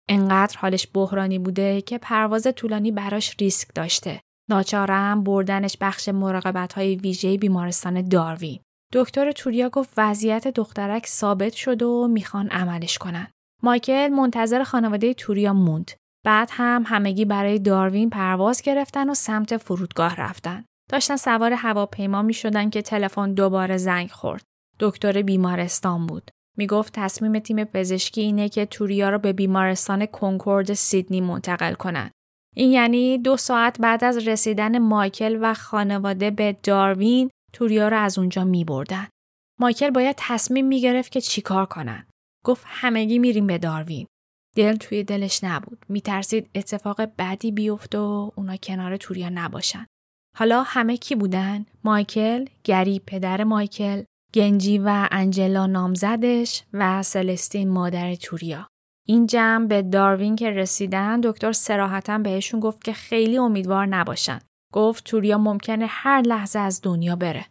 انقدر 0.10 0.58
حالش 0.58 0.88
بحرانی 0.94 1.40
بوده 1.40 1.82
که 1.82 1.98
پرواز 1.98 2.48
طولانی 2.56 2.92
براش 2.92 3.36
ریسک 3.40 3.68
داشته. 3.76 4.22
ناچارم 4.50 5.24
بردنش 5.24 5.78
بخش 5.82 6.10
مراقبت 6.10 6.74
های 6.74 6.96
ویژه 6.96 7.38
بیمارستان 7.38 8.02
داروین. 8.02 8.60
دکتر 8.94 9.32
توریا 9.32 9.70
گفت 9.70 9.90
وضعیت 9.98 10.48
دخترک 10.48 11.08
ثابت 11.08 11.54
شد 11.54 11.82
و 11.82 12.08
می‌خوان 12.08 12.48
عملش 12.48 12.98
کنن. 12.98 13.28
مایکل 13.64 14.08
منتظر 14.08 14.64
خانواده 14.64 15.14
توریا 15.14 15.54
موند. 15.54 15.92
بعد 16.28 16.50
هم 16.52 16.84
همگی 16.88 17.26
برای 17.26 17.60
داروین 17.60 18.10
پرواز 18.10 18.62
گرفتن 18.62 19.10
و 19.10 19.14
سمت 19.14 19.58
فرودگاه 19.58 20.16
رفتن. 20.16 20.66
داشتن 20.92 21.16
سوار 21.16 21.54
هواپیما 21.54 22.22
می 22.22 22.34
شدن 22.34 22.70
که 22.70 22.82
تلفن 22.82 23.34
دوباره 23.34 23.78
زنگ 23.78 24.12
خورد. 24.12 24.44
دکتر 24.80 25.22
بیمارستان 25.22 26.08
بود. 26.08 26.32
می 26.58 26.68
گفت 26.68 26.94
تصمیم 26.96 27.40
تیم 27.40 27.64
پزشکی 27.64 28.22
اینه 28.22 28.50
که 28.50 28.66
توریا 28.66 29.10
رو 29.10 29.20
به 29.20 29.34
بیمارستان 29.34 30.06
کنکورد 30.06 30.74
سیدنی 30.74 31.22
منتقل 31.22 31.74
کنند. 31.74 32.12
این 32.56 32.72
یعنی 32.72 33.18
دو 33.18 33.38
ساعت 33.38 33.82
بعد 33.82 34.04
از 34.04 34.28
رسیدن 34.28 34.78
مایکل 34.78 35.38
و 35.42 35.54
خانواده 35.54 36.32
به 36.32 36.58
داروین 36.64 37.30
توریا 37.54 37.88
رو 37.88 37.98
از 37.98 38.18
اونجا 38.18 38.44
می 38.44 38.64
بردن. 38.64 39.08
مایکل 39.60 39.90
باید 39.90 40.16
تصمیم 40.20 40.68
می 40.68 40.82
گرفت 40.82 41.12
که 41.12 41.22
چیکار 41.22 41.66
کنن. 41.66 42.06
گفت 42.46 42.66
همگی 42.68 43.20
میریم 43.20 43.48
به 43.48 43.58
داروین. 43.58 44.08
دل 44.58 44.76
توی 44.76 45.04
دلش 45.04 45.44
نبود. 45.44 45.86
میترسید 45.90 46.50
اتفاق 46.56 47.02
بدی 47.18 47.52
بیفته 47.52 47.98
و 47.98 48.32
اونا 48.36 48.56
کنار 48.56 48.98
توریا 48.98 49.30
نباشن. 49.30 49.86
حالا 50.38 50.64
همه 50.64 50.98
کی 50.98 51.16
بودن؟ 51.16 51.66
مایکل، 51.84 52.46
گری 52.64 53.02
پدر 53.08 53.44
مایکل، 53.44 54.04
گنجی 54.34 54.78
و 54.78 55.08
انجلا 55.12 55.66
نامزدش 55.66 56.64
و 56.74 57.04
سلستین 57.04 57.70
مادر 57.70 58.16
توریا. 58.16 58.68
این 59.08 59.28
جمع 59.28 59.68
به 59.68 59.82
داروین 59.82 60.36
که 60.36 60.52
رسیدن 60.52 61.22
دکتر 61.22 61.52
سراحتا 61.52 62.18
بهشون 62.18 62.60
گفت 62.60 62.84
که 62.84 62.94
خیلی 62.94 63.38
امیدوار 63.38 63.86
نباشن. 63.86 64.40
گفت 64.74 65.04
توریا 65.04 65.38
ممکنه 65.38 65.86
هر 65.90 66.22
لحظه 66.22 66.60
از 66.60 66.82
دنیا 66.84 67.16
بره. 67.16 67.46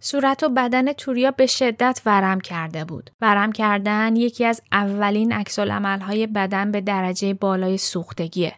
صورت 0.00 0.42
و 0.42 0.48
بدن 0.48 0.92
توریا 0.92 1.30
به 1.30 1.46
شدت 1.46 2.00
ورم 2.06 2.40
کرده 2.40 2.84
بود. 2.84 3.10
ورم 3.20 3.52
کردن 3.52 4.16
یکی 4.16 4.44
از 4.44 4.62
اولین 4.72 5.32
های 6.02 6.26
بدن 6.26 6.72
به 6.72 6.80
درجه 6.80 7.34
بالای 7.34 7.78
سوختگیه. 7.78 8.54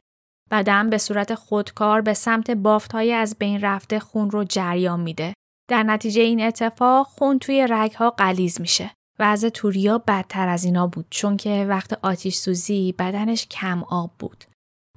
بدن 0.50 0.90
به 0.90 0.98
صورت 0.98 1.34
خودکار 1.34 2.00
به 2.00 2.14
سمت 2.14 2.50
های 2.92 3.12
از 3.12 3.36
بین 3.38 3.60
رفته 3.60 4.00
خون 4.00 4.30
رو 4.30 4.44
جریان 4.44 5.00
میده. 5.00 5.34
در 5.68 5.82
نتیجه 5.82 6.22
این 6.22 6.42
اتفاق 6.42 7.06
خون 7.06 7.38
توی 7.38 7.66
رگها 7.70 8.10
قلیز 8.10 8.60
میشه. 8.60 8.90
وضع 9.18 9.48
توریا 9.48 9.98
بدتر 9.98 10.48
از 10.48 10.64
اینا 10.64 10.86
بود 10.86 11.06
چون 11.10 11.36
که 11.36 11.66
وقت 11.68 11.92
آتیش 12.02 12.36
سوزی 12.36 12.94
بدنش 12.98 13.46
کم 13.46 13.82
آب 13.82 14.10
بود. 14.18 14.44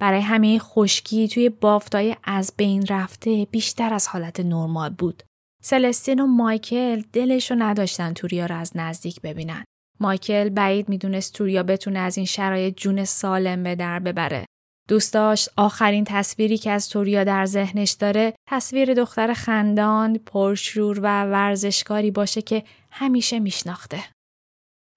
برای 0.00 0.20
همه 0.20 0.58
خشکی 0.58 1.28
توی 1.28 1.48
بافتای 1.48 2.16
از 2.24 2.52
بین 2.56 2.86
رفته 2.86 3.46
بیشتر 3.50 3.94
از 3.94 4.08
حالت 4.08 4.40
نرمال 4.40 4.90
بود. 4.90 5.22
سلستین 5.66 6.20
و 6.20 6.26
مایکل 6.26 7.02
دلشو 7.12 7.54
نداشتن 7.58 8.12
توریا 8.12 8.46
رو 8.46 8.56
از 8.56 8.72
نزدیک 8.74 9.20
ببینن. 9.20 9.64
مایکل 10.00 10.48
بعید 10.48 10.88
می‌دونست 10.88 11.34
توریا 11.34 11.62
بتونه 11.62 11.98
از 11.98 12.16
این 12.16 12.26
شرایط 12.26 12.76
جون 12.76 13.04
سالم 13.04 13.62
به 13.62 13.74
در 13.74 13.98
ببره. 13.98 14.44
دوست 14.88 15.14
داشت 15.14 15.48
آخرین 15.56 16.04
تصویری 16.04 16.58
که 16.58 16.70
از 16.70 16.88
توریا 16.88 17.24
در 17.24 17.46
ذهنش 17.46 17.90
داره 17.90 18.34
تصویر 18.48 18.94
دختر 18.94 19.32
خندان، 19.32 20.18
پرشور 20.18 20.98
و 20.98 21.24
ورزشکاری 21.24 22.10
باشه 22.10 22.42
که 22.42 22.64
همیشه 22.90 23.38
میشناخته. 23.38 24.04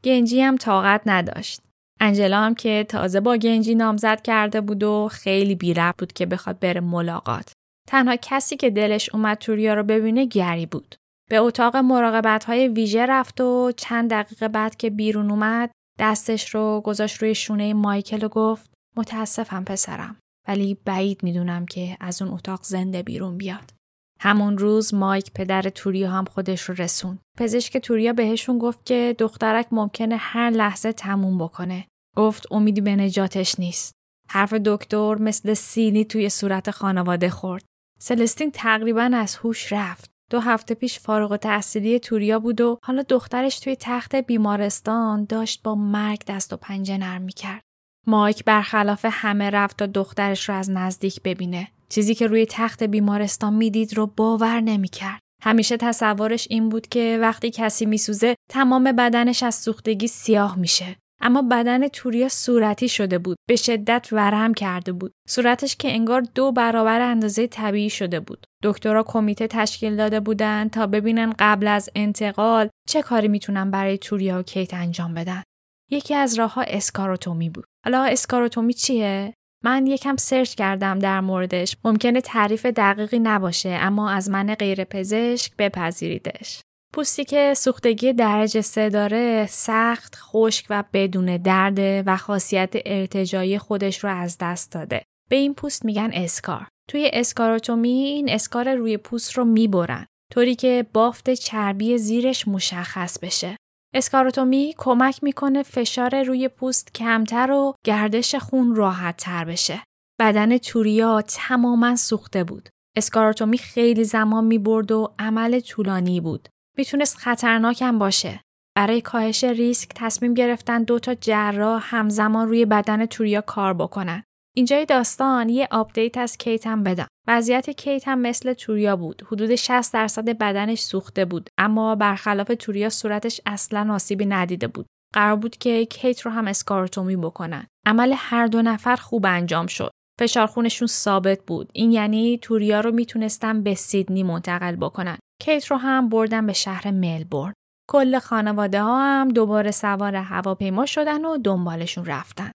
گنجی 0.03 0.41
هم 0.41 0.57
طاقت 0.57 1.01
نداشت. 1.05 1.61
انجلا 1.99 2.41
هم 2.41 2.55
که 2.55 2.85
تازه 2.89 3.19
با 3.19 3.37
گنجی 3.37 3.75
نامزد 3.75 4.21
کرده 4.21 4.61
بود 4.61 4.83
و 4.83 5.09
خیلی 5.11 5.55
بیرب 5.55 5.95
بود 5.97 6.13
که 6.13 6.25
بخواد 6.25 6.59
بره 6.59 6.81
ملاقات. 6.81 7.56
تنها 7.87 8.15
کسی 8.21 8.57
که 8.57 8.69
دلش 8.69 9.09
اومد 9.13 9.37
توریا 9.37 9.73
رو 9.73 9.83
ببینه 9.83 10.25
گری 10.25 10.65
بود. 10.65 10.95
به 11.29 11.37
اتاق 11.37 11.75
مراقبت 11.75 12.43
های 12.43 12.67
ویژه 12.67 13.05
رفت 13.05 13.41
و 13.41 13.71
چند 13.77 14.09
دقیقه 14.09 14.47
بعد 14.47 14.75
که 14.75 14.89
بیرون 14.89 15.31
اومد 15.31 15.71
دستش 15.99 16.55
رو 16.55 16.81
گذاشت 16.85 17.17
روی 17.17 17.35
شونه 17.35 17.73
مایکل 17.73 18.23
و 18.23 18.29
گفت 18.29 18.69
متاسفم 18.95 19.63
پسرم 19.63 20.15
ولی 20.47 20.77
بعید 20.85 21.23
می‌دونم 21.23 21.65
که 21.65 21.97
از 21.99 22.21
اون 22.21 22.31
اتاق 22.31 22.63
زنده 22.63 23.03
بیرون 23.03 23.37
بیاد. 23.37 23.73
همون 24.19 24.57
روز 24.57 24.93
مایک 24.93 25.31
پدر 25.31 25.61
توریا 25.61 26.11
هم 26.11 26.25
خودش 26.25 26.61
رو 26.61 26.75
رسون. 26.77 27.19
پزشک 27.37 27.77
توریا 27.77 28.13
بهشون 28.13 28.57
گفت 28.57 28.85
که 28.85 29.15
دخترک 29.19 29.67
ممکنه 29.71 30.15
هر 30.15 30.49
لحظه 30.49 30.93
تموم 30.93 31.37
بکنه. 31.37 31.85
گفت 32.15 32.51
امیدی 32.51 32.81
به 32.81 32.95
نجاتش 32.95 33.59
نیست. 33.59 33.93
حرف 34.29 34.53
دکتر 34.53 35.15
مثل 35.15 35.53
سینی 35.53 36.05
توی 36.05 36.29
صورت 36.29 36.71
خانواده 36.71 37.29
خورد. 37.29 37.63
سلستین 37.99 38.51
تقریبا 38.51 39.11
از 39.13 39.35
هوش 39.35 39.73
رفت. 39.73 40.09
دو 40.29 40.39
هفته 40.39 40.75
پیش 40.75 40.99
فارغ 40.99 41.31
و 41.31 41.37
تحصیلی 41.37 41.99
توریا 41.99 42.39
بود 42.39 42.61
و 42.61 42.79
حالا 42.83 43.01
دخترش 43.01 43.59
توی 43.59 43.75
تخت 43.79 44.15
بیمارستان 44.15 45.25
داشت 45.25 45.63
با 45.63 45.75
مرگ 45.75 46.21
دست 46.27 46.53
و 46.53 46.57
پنجه 46.57 46.97
نرم 46.97 47.21
می‌کرد. 47.21 47.61
مایک 48.07 48.43
برخلاف 48.45 49.05
همه 49.09 49.49
رفت 49.49 49.77
تا 49.77 49.85
دخترش 49.85 50.49
رو 50.49 50.55
از 50.55 50.69
نزدیک 50.69 51.21
ببینه. 51.21 51.67
چیزی 51.89 52.15
که 52.15 52.27
روی 52.27 52.45
تخت 52.49 52.83
بیمارستان 52.83 53.53
می‌دید 53.53 53.97
رو 53.97 54.07
باور 54.07 54.61
نمی‌کرد. 54.61 55.19
همیشه 55.43 55.77
تصورش 55.77 56.47
این 56.49 56.69
بود 56.69 56.87
که 56.87 57.17
وقتی 57.21 57.51
کسی 57.51 57.85
میسوزه 57.85 58.35
تمام 58.49 58.91
بدنش 58.91 59.43
از 59.43 59.55
سوختگی 59.55 60.07
سیاه 60.07 60.59
میشه. 60.59 60.95
اما 61.21 61.41
بدن 61.41 61.87
توریا 61.87 62.29
صورتی 62.29 62.89
شده 62.89 63.17
بود. 63.17 63.37
به 63.49 63.55
شدت 63.55 64.07
ورم 64.11 64.53
کرده 64.53 64.91
بود. 64.91 65.13
صورتش 65.27 65.75
که 65.75 65.91
انگار 65.91 66.21
دو 66.21 66.51
برابر 66.51 67.01
اندازه 67.01 67.47
طبیعی 67.47 67.89
شده 67.89 68.19
بود. 68.19 68.45
دکترها 68.63 69.03
کمیته 69.03 69.47
تشکیل 69.47 69.95
داده 69.95 70.19
بودند 70.19 70.71
تا 70.71 70.87
ببینن 70.87 71.33
قبل 71.39 71.67
از 71.67 71.89
انتقال 71.95 72.69
چه 72.87 73.01
کاری 73.01 73.27
می‌تونن 73.27 73.71
برای 73.71 73.97
توریا 73.97 74.39
و 74.39 74.43
کیت 74.43 74.73
انجام 74.73 75.13
بدن. 75.13 75.43
یکی 75.91 76.15
از 76.15 76.39
راهها 76.39 76.61
اسکاروتومی 76.61 77.49
بود. 77.49 77.65
حالا 77.85 78.03
اسکاروتومی 78.03 78.73
چیه؟ 78.73 79.33
من 79.63 79.87
یکم 79.87 80.15
سرچ 80.15 80.55
کردم 80.55 80.99
در 80.99 81.21
موردش. 81.21 81.77
ممکنه 81.83 82.21
تعریف 82.21 82.65
دقیقی 82.65 83.19
نباشه 83.19 83.69
اما 83.69 84.09
از 84.09 84.29
من 84.29 84.55
غیر 84.55 84.83
پزشک 84.83 85.51
بپذیریدش. 85.57 86.61
پوستی 86.97 87.25
که 87.25 87.53
سوختگی 87.57 88.13
درجه 88.13 88.61
سه 88.61 88.89
داره 88.89 89.45
سخت، 89.49 90.15
خشک 90.15 90.65
و 90.69 90.83
بدون 90.93 91.37
درده 91.37 92.03
و 92.05 92.17
خاصیت 92.17 92.73
ارتجایی 92.85 93.59
خودش 93.59 94.03
رو 94.03 94.09
از 94.09 94.37
دست 94.41 94.71
داده. 94.71 95.01
به 95.29 95.35
این 95.35 95.53
پوست 95.53 95.85
میگن 95.85 96.09
اسکار. 96.13 96.67
توی 96.89 97.09
اسکاروتومی 97.13 97.89
این 97.89 98.29
اسکار 98.29 98.75
روی 98.75 98.97
پوست 98.97 99.33
رو 99.33 99.45
می‌برن 99.45 100.05
طوری 100.33 100.55
که 100.55 100.85
بافت 100.93 101.33
چربی 101.33 101.97
زیرش 101.97 102.47
مشخص 102.47 103.19
بشه. 103.19 103.57
اسکاروتومی 103.95 104.73
کمک 104.77 105.23
می‌کنه 105.23 105.63
فشار 105.63 106.23
روی 106.23 106.47
پوست 106.47 106.93
کمتر 106.93 107.51
و 107.51 107.73
گردش 107.85 108.35
خون 108.35 108.75
راحت 108.75 109.17
تر 109.17 109.45
بشه. 109.45 109.83
بدن 110.19 110.57
توریا 110.57 111.21
تماما 111.21 111.95
سوخته 111.95 112.43
بود. 112.43 112.69
escharotomy 112.97 113.57
خیلی 113.57 114.03
زمان 114.03 114.43
می 114.43 114.57
برد 114.57 114.91
و 114.91 115.13
عمل 115.19 115.59
طولانی 115.59 116.21
بود. 116.21 116.49
می‌تونست 116.77 117.17
خطرناکم 117.17 117.99
باشه. 117.99 118.41
برای 118.75 119.01
کاهش 119.01 119.43
ریسک 119.43 119.89
تصمیم 119.95 120.33
گرفتن 120.33 120.83
دو 120.83 120.99
تا 120.99 121.15
جراح 121.15 121.83
همزمان 121.85 122.47
روی 122.47 122.65
بدن 122.65 123.05
توریا 123.05 123.41
کار 123.41 123.73
بکنن. 123.73 124.23
اینجای 124.55 124.85
داستان 124.85 125.49
یه 125.49 125.67
update 125.71 126.17
از 126.17 126.37
کیت 126.37 126.67
هم 126.67 126.83
بدم. 126.83 127.07
وضعیت 127.27 127.69
کیت 127.69 128.07
هم 128.07 128.19
مثل 128.19 128.53
توریا 128.53 128.95
بود. 128.95 129.27
حدود 129.27 129.55
60 129.55 129.93
درصد 129.93 130.29
بدنش 130.29 130.79
سوخته 130.79 131.25
بود 131.25 131.49
اما 131.57 131.95
برخلاف 131.95 132.51
توریا 132.59 132.89
صورتش 132.89 133.41
اصلا 133.45 133.93
آسیبی 133.93 134.25
ندیده 134.25 134.67
بود. 134.67 134.85
قرار 135.13 135.35
بود 135.35 135.57
که 135.57 135.85
کیت 135.85 136.21
رو 136.21 136.31
هم 136.31 136.47
escharotomy 136.47 137.15
بکنن. 137.15 137.65
عمل 137.85 138.13
هر 138.17 138.47
دو 138.47 138.61
نفر 138.61 138.95
خوب 138.95 139.25
انجام 139.25 139.67
شد. 139.67 139.91
فشار 140.19 140.47
خونشون 140.47 140.87
ثابت 140.87 141.39
بود. 141.47 141.69
این 141.73 141.91
یعنی 141.91 142.39
توریا 142.41 142.79
رو 142.79 142.91
می‌تونستن 142.91 143.63
به 143.63 143.75
سیدنی 143.75 144.23
منتقل 144.23 144.75
بکنن. 144.75 145.17
کیت 145.41 145.65
رو 145.65 145.77
هم 145.77 146.09
بردن 146.09 146.47
به 146.47 146.53
شهر 146.53 146.91
ملبورن. 146.91 147.53
کل 147.89 148.19
خانواده 148.19 148.81
ها 148.81 149.03
هم 149.03 149.29
دوباره 149.29 149.71
سوار 149.71 150.15
هواپیما 150.15 150.85
شدن 150.85 151.25
و 151.25 151.37
دنبالشون 151.37 152.05
رفتن. 152.05 152.51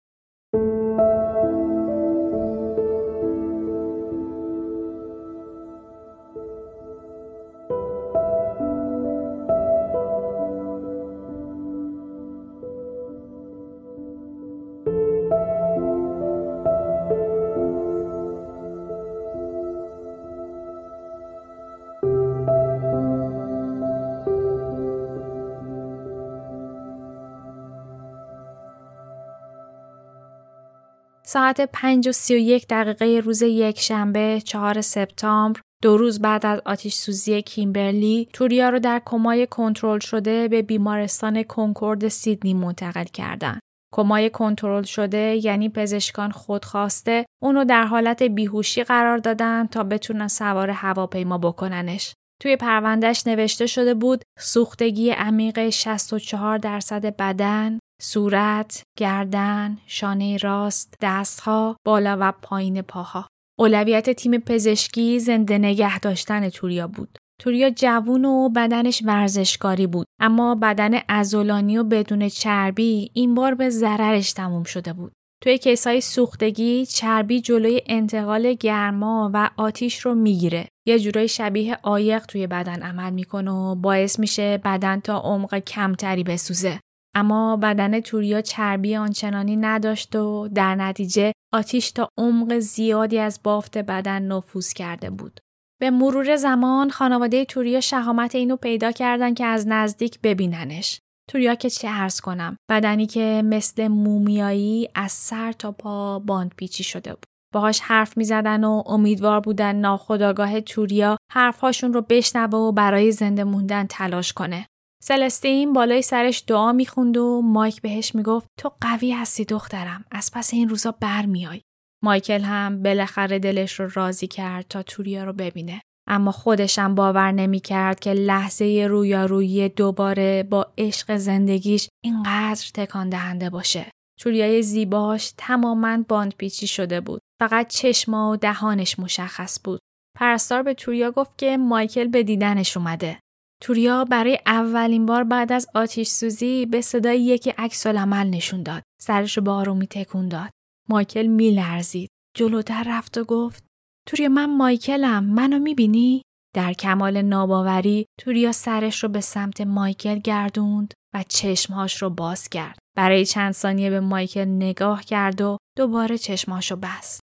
ساعت 31.34 31.62
5 31.62 32.08
و 32.08 32.12
31 32.12 32.66
دقیقه 32.70 33.22
روز 33.26 33.42
یک 33.42 33.80
شنبه 33.80 34.42
4 34.46 34.82
سپتامبر 34.82 35.62
دو 35.82 35.98
روز 35.98 36.22
بعد 36.22 36.46
از 36.46 36.62
آتیش 36.66 36.96
سوزی 36.96 37.42
کیمبرلی 37.42 38.30
توریا 38.34 38.70
رو 38.70 38.80
در 38.80 39.02
کمای 39.06 39.48
کنترل 39.48 40.00
شده 40.00 40.48
به 40.48 40.62
بیمارستان 40.62 41.44
کنکورد 41.44 42.08
سیدنی 42.08 42.54
منتقل 42.54 43.04
کردند. 43.04 43.60
کمای 43.94 44.30
کنترل 44.30 44.84
شده 44.84 45.40
یعنی 45.44 45.70
پزشکان 45.70 46.32
خودخواسته 46.32 47.26
اونو 47.42 47.66
در 47.66 47.86
حالت 47.86 48.24
بیهوشی 48.24 48.84
قرار 48.84 49.18
دادن 49.18 49.68
تا 49.68 49.84
بتونن 49.84 50.28
سوار 50.28 50.70
هواپیما 50.70 51.38
بکننش. 51.38 52.14
توی 52.42 52.56
پروندهش 52.56 53.28
نوشته 53.28 53.66
شده 53.66 53.94
بود 53.94 54.24
سوختگی 54.40 55.10
عمیق 55.10 55.70
64 55.70 56.58
درصد 56.58 57.16
بدن، 57.16 57.80
صورت، 58.02 58.84
گردن، 58.98 59.78
شانه 59.88 60.38
راست، 60.38 60.94
دستها، 61.02 61.76
بالا 61.86 62.18
و 62.20 62.34
پایین 62.42 62.82
پاها. 62.82 63.28
اولویت 63.60 64.10
تیم 64.10 64.38
پزشکی 64.38 65.20
زنده 65.20 65.58
نگه 65.58 66.00
داشتن 66.00 66.50
توریا 66.50 66.88
بود. 66.88 67.18
توریا 67.42 67.70
جوون 67.70 68.26
و 68.26 68.50
بدنش 68.50 69.04
ورزشکاری 69.06 69.88
بود 69.88 70.08
اما 70.20 70.56
بدن 70.56 71.00
ازولانی 71.08 71.78
و 71.78 71.84
بدون 71.84 72.30
چربی 72.30 73.12
این 73.14 73.36
بار 73.36 73.56
به 73.56 73.70
ضررش 73.70 74.34
تموم 74.34 74.64
شده 74.64 74.94
بود. 74.94 75.12
توی 75.44 75.58
کیسای 75.58 76.02
سوختگی 76.02 76.86
چربی 76.86 77.42
جلوی 77.42 77.82
انتقال 77.86 78.54
گرما 78.54 79.32
و 79.34 79.50
آتیش 79.58 80.00
رو 80.00 80.16
می‌گیره. 80.16 80.68
یه 80.88 81.00
جورای 81.00 81.28
شبیه 81.28 81.78
آیق 81.84 82.26
توی 82.26 82.48
بدن 82.48 82.82
عمل 82.82 83.14
می‌کنه 83.14 83.52
و 83.52 83.76
باعث 83.76 84.20
میشه 84.20 84.58
بدن 84.58 85.00
تا 85.00 85.20
عمق 85.20 85.58
کمتری 85.60 86.24
بسوزه. 86.24 86.80
اما 87.16 87.58
بدن 87.58 88.00
توریا 88.00 88.42
چربی 88.42 88.96
آنچنانی 88.96 89.56
نداشت 89.56 90.16
و 90.16 90.48
در 90.48 90.76
نتیجه 90.76 91.32
آتیش 91.54 91.92
تا 91.92 92.10
عمق 92.18 92.60
زیادی 92.60 93.20
از 93.20 93.40
بافت 93.44 93.78
بدن 93.78 94.22
نفوذ 94.22 94.74
کرده 94.74 95.10
بود. 95.10 95.40
به 95.82 95.90
مرور 95.90 96.36
زمان 96.36 96.90
خانواده 96.90 97.46
توریا 97.46 97.82
شهامت 97.82 98.36
اینو 98.36 98.56
پیدا 98.56 98.92
کردن 98.92 99.34
که 99.34 99.46
از 99.46 99.68
نزدیک 99.68 100.20
ببیننش. 100.24 101.00
توریا 101.30 101.56
که 101.56 101.70
چه 101.70 101.90
عرض 101.90 102.22
کنم 102.22 102.58
بدنی 102.70 103.06
که 103.06 103.42
مثل 103.46 103.88
مومیایی 103.88 104.90
از 104.96 105.12
سر 105.12 105.52
تا 105.52 105.72
پا 105.72 106.20
باند 106.20 106.54
پیچی 106.58 106.84
شده 106.84 107.10
بود. 107.10 107.26
باهاش 107.54 107.80
حرف 107.80 108.18
می 108.18 108.24
زدن 108.24 108.64
و 108.64 108.84
امیدوار 108.86 109.40
بودن 109.40 109.76
ناخداگاه 109.76 110.62
توریا 110.62 111.18
حرفهاشون 111.32 111.94
رو 111.94 112.02
بشنوه 112.02 112.60
و 112.60 112.72
برای 112.72 113.12
زنده 113.12 113.44
موندن 113.44 113.86
تلاش 113.90 114.34
کنه. 114.34 114.68
سلستین 115.04 115.74
بالای 115.74 116.02
سرش 116.02 116.44
دعا 116.48 116.72
می‌خوند 116.72 117.18
و 117.18 117.42
مایک 117.42 117.82
بهش 117.82 118.16
می‌گفت 118.16 118.48
تو 118.60 118.72
قوی 118.82 119.12
هستی 119.12 119.46
دخترم 119.46 120.06
از 120.12 120.32
پس 120.34 120.54
این 120.54 120.70
روزا 120.70 120.92
برمیای. 120.92 121.62
مایکل 122.04 122.42
هم 122.42 122.84
بالاخره 122.84 123.40
دلش 123.40 123.80
رو 123.80 123.90
راضی 123.94 124.28
کرد 124.28 124.66
تا 124.70 124.84
توریا 124.84 125.24
رو 125.24 125.34
ببینه. 125.34 125.82
اما 126.10 126.32
خودشم 126.32 126.96
باور 126.96 127.32
نمی‌کرد 127.32 128.00
که 128.00 128.14
لحظه 128.14 128.88
رویارویی 128.90 129.70
دوباره 129.70 130.44
با 130.44 130.74
عشق 130.78 131.16
زندگیش 131.16 131.90
اینقدر 132.04 132.66
تکان 132.74 133.10
دهنده 133.10 133.50
باشه. 133.50 133.92
توریای 134.20 134.62
زیباش 134.62 135.34
تماما 135.38 136.04
باندپیچی 136.10 136.68
شده 136.68 137.02
بود. 137.02 137.22
فقط 137.40 137.68
چشما 137.68 138.32
و 138.32 138.36
دهانش 138.36 139.00
مشخص 139.00 139.60
بود. 139.64 139.80
پرستار 140.20 140.64
به 140.64 140.74
توریا 140.74 141.12
گفت 141.12 141.38
که 141.38 141.58
مایکل 141.58 142.08
به 142.08 142.24
دیدنش 142.24 142.78
اومده. 142.78 143.20
توریا 143.62 144.06
برای 144.06 144.40
اولین 144.46 145.06
بار 145.06 145.24
بعد 145.24 145.52
از 145.52 145.68
آتیش 145.76 146.08
سوزی 146.08 146.66
به 146.66 146.82
صدای 146.82 147.22
یکی 147.22 147.50
عکس 147.50 147.88
عمل 147.88 148.30
نشون 148.30 148.64
داد. 148.64 148.84
سرش 149.02 149.38
رو 149.38 149.44
به 149.44 149.52
آرومی 149.52 149.88
تکون 149.88 150.28
داد. 150.28 150.50
مایکل 150.90 151.28
میلرزید. 151.28 152.10
جلوتر 152.38 152.84
رفت 152.88 153.18
و 153.18 153.24
گفت 153.24 153.64
توریا 154.08 154.30
من 154.30 154.58
مایکلم. 154.58 155.24
منو 155.24 155.60
می‌بینی؟ 155.60 156.22
در 156.56 156.74
کمال 156.74 157.22
ناباوری 157.22 158.06
توریا 158.20 158.52
سرش 158.52 159.04
رو 159.04 159.10
به 159.10 159.22
سمت 159.22 159.62
مایکل 159.62 160.20
گردوند 160.20 160.94
و 161.14 161.24
چشمهاش 161.28 162.02
رو 162.02 162.10
باز 162.10 162.50
کرد. 162.50 162.78
برای 162.98 163.26
چند 163.26 163.54
ثانیه 163.54 163.90
به 163.90 164.00
مایکل 164.00 164.46
نگاه 164.46 165.04
کرد 165.04 165.42
و 165.42 165.58
دوباره 165.78 166.18
چشمهاش 166.18 166.72
رو 166.72 166.78
بست. 166.78 167.20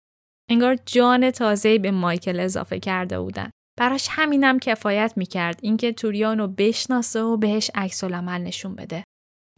انگار 0.51 0.77
جان 0.87 1.31
تازه‌ای 1.31 1.79
به 1.79 1.91
مایکل 1.91 2.41
اضافه 2.41 2.81
کرده 2.81 3.21
بودن. 3.21 3.51
براش 3.79 4.09
همینم 4.11 4.59
کفایت 4.59 5.13
می‌کرد 5.17 5.59
اینکه 5.63 5.93
توریان 5.93 6.39
رو 6.39 6.49
بشناسه 6.49 7.23
و 7.23 7.37
بهش 7.37 7.71
عکس 7.75 8.05
نشون 8.05 8.75
بده. 8.75 9.05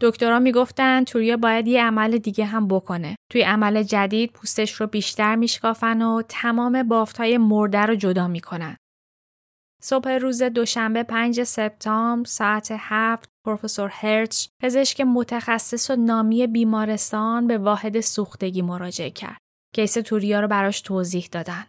دکترها 0.00 0.38
می‌گفتن 0.38 1.04
توریا 1.04 1.36
باید 1.36 1.68
یه 1.68 1.84
عمل 1.84 2.18
دیگه 2.18 2.44
هم 2.44 2.68
بکنه. 2.68 3.16
توی 3.32 3.42
عمل 3.42 3.82
جدید 3.82 4.32
پوستش 4.32 4.72
رو 4.72 4.86
بیشتر 4.86 5.36
میشکافن 5.36 6.02
و 6.02 6.22
تمام 6.28 6.82
بافتهای 6.82 7.38
مرده 7.38 7.80
رو 7.80 7.94
جدا 7.94 8.28
می‌کنن. 8.28 8.76
صبح 9.82 10.10
روز 10.10 10.42
دوشنبه 10.42 11.02
5 11.02 11.42
سپتامبر 11.42 12.28
ساعت 12.28 12.68
7 12.78 13.28
پروفسور 13.46 13.90
هرتش 13.92 14.48
پزشک 14.62 15.00
متخصص 15.00 15.90
و 15.90 15.96
نامی 15.96 16.46
بیمارستان 16.46 17.46
به 17.46 17.58
واحد 17.58 18.00
سوختگی 18.00 18.62
مراجعه 18.62 19.10
کرد. 19.10 19.38
کیس 19.74 19.94
توریا 19.94 20.40
رو 20.40 20.48
براش 20.48 20.80
توضیح 20.80 21.28
دادن. 21.32 21.66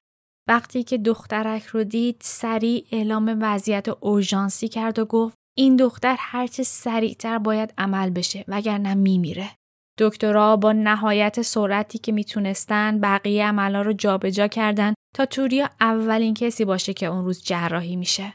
وقتی 0.49 0.83
که 0.83 0.97
دخترک 0.97 1.65
رو 1.65 1.83
دید 1.83 2.17
سریع 2.21 2.85
اعلام 2.91 3.37
وضعیت 3.41 3.87
اورژانسی 3.89 4.67
کرد 4.67 4.99
و 4.99 5.05
گفت 5.05 5.37
این 5.57 5.75
دختر 5.75 6.15
هرچه 6.19 6.63
سریعتر 6.63 7.37
باید 7.37 7.73
عمل 7.77 8.09
بشه 8.09 8.45
وگرنه 8.47 8.93
میمیره. 8.93 9.49
دکترها 9.99 10.55
با 10.55 10.73
نهایت 10.73 11.41
سرعتی 11.41 11.97
که 11.97 12.11
می‌تونستن 12.11 12.99
بقیه 12.99 13.45
عملا 13.45 13.81
رو 13.81 13.93
جابجا 13.93 14.47
کردن 14.47 14.93
تا 15.15 15.25
توریا 15.25 15.69
اولین 15.81 16.33
کسی 16.33 16.65
باشه 16.65 16.93
که 16.93 17.05
اون 17.05 17.25
روز 17.25 17.43
جراحی 17.43 17.95
میشه. 17.95 18.33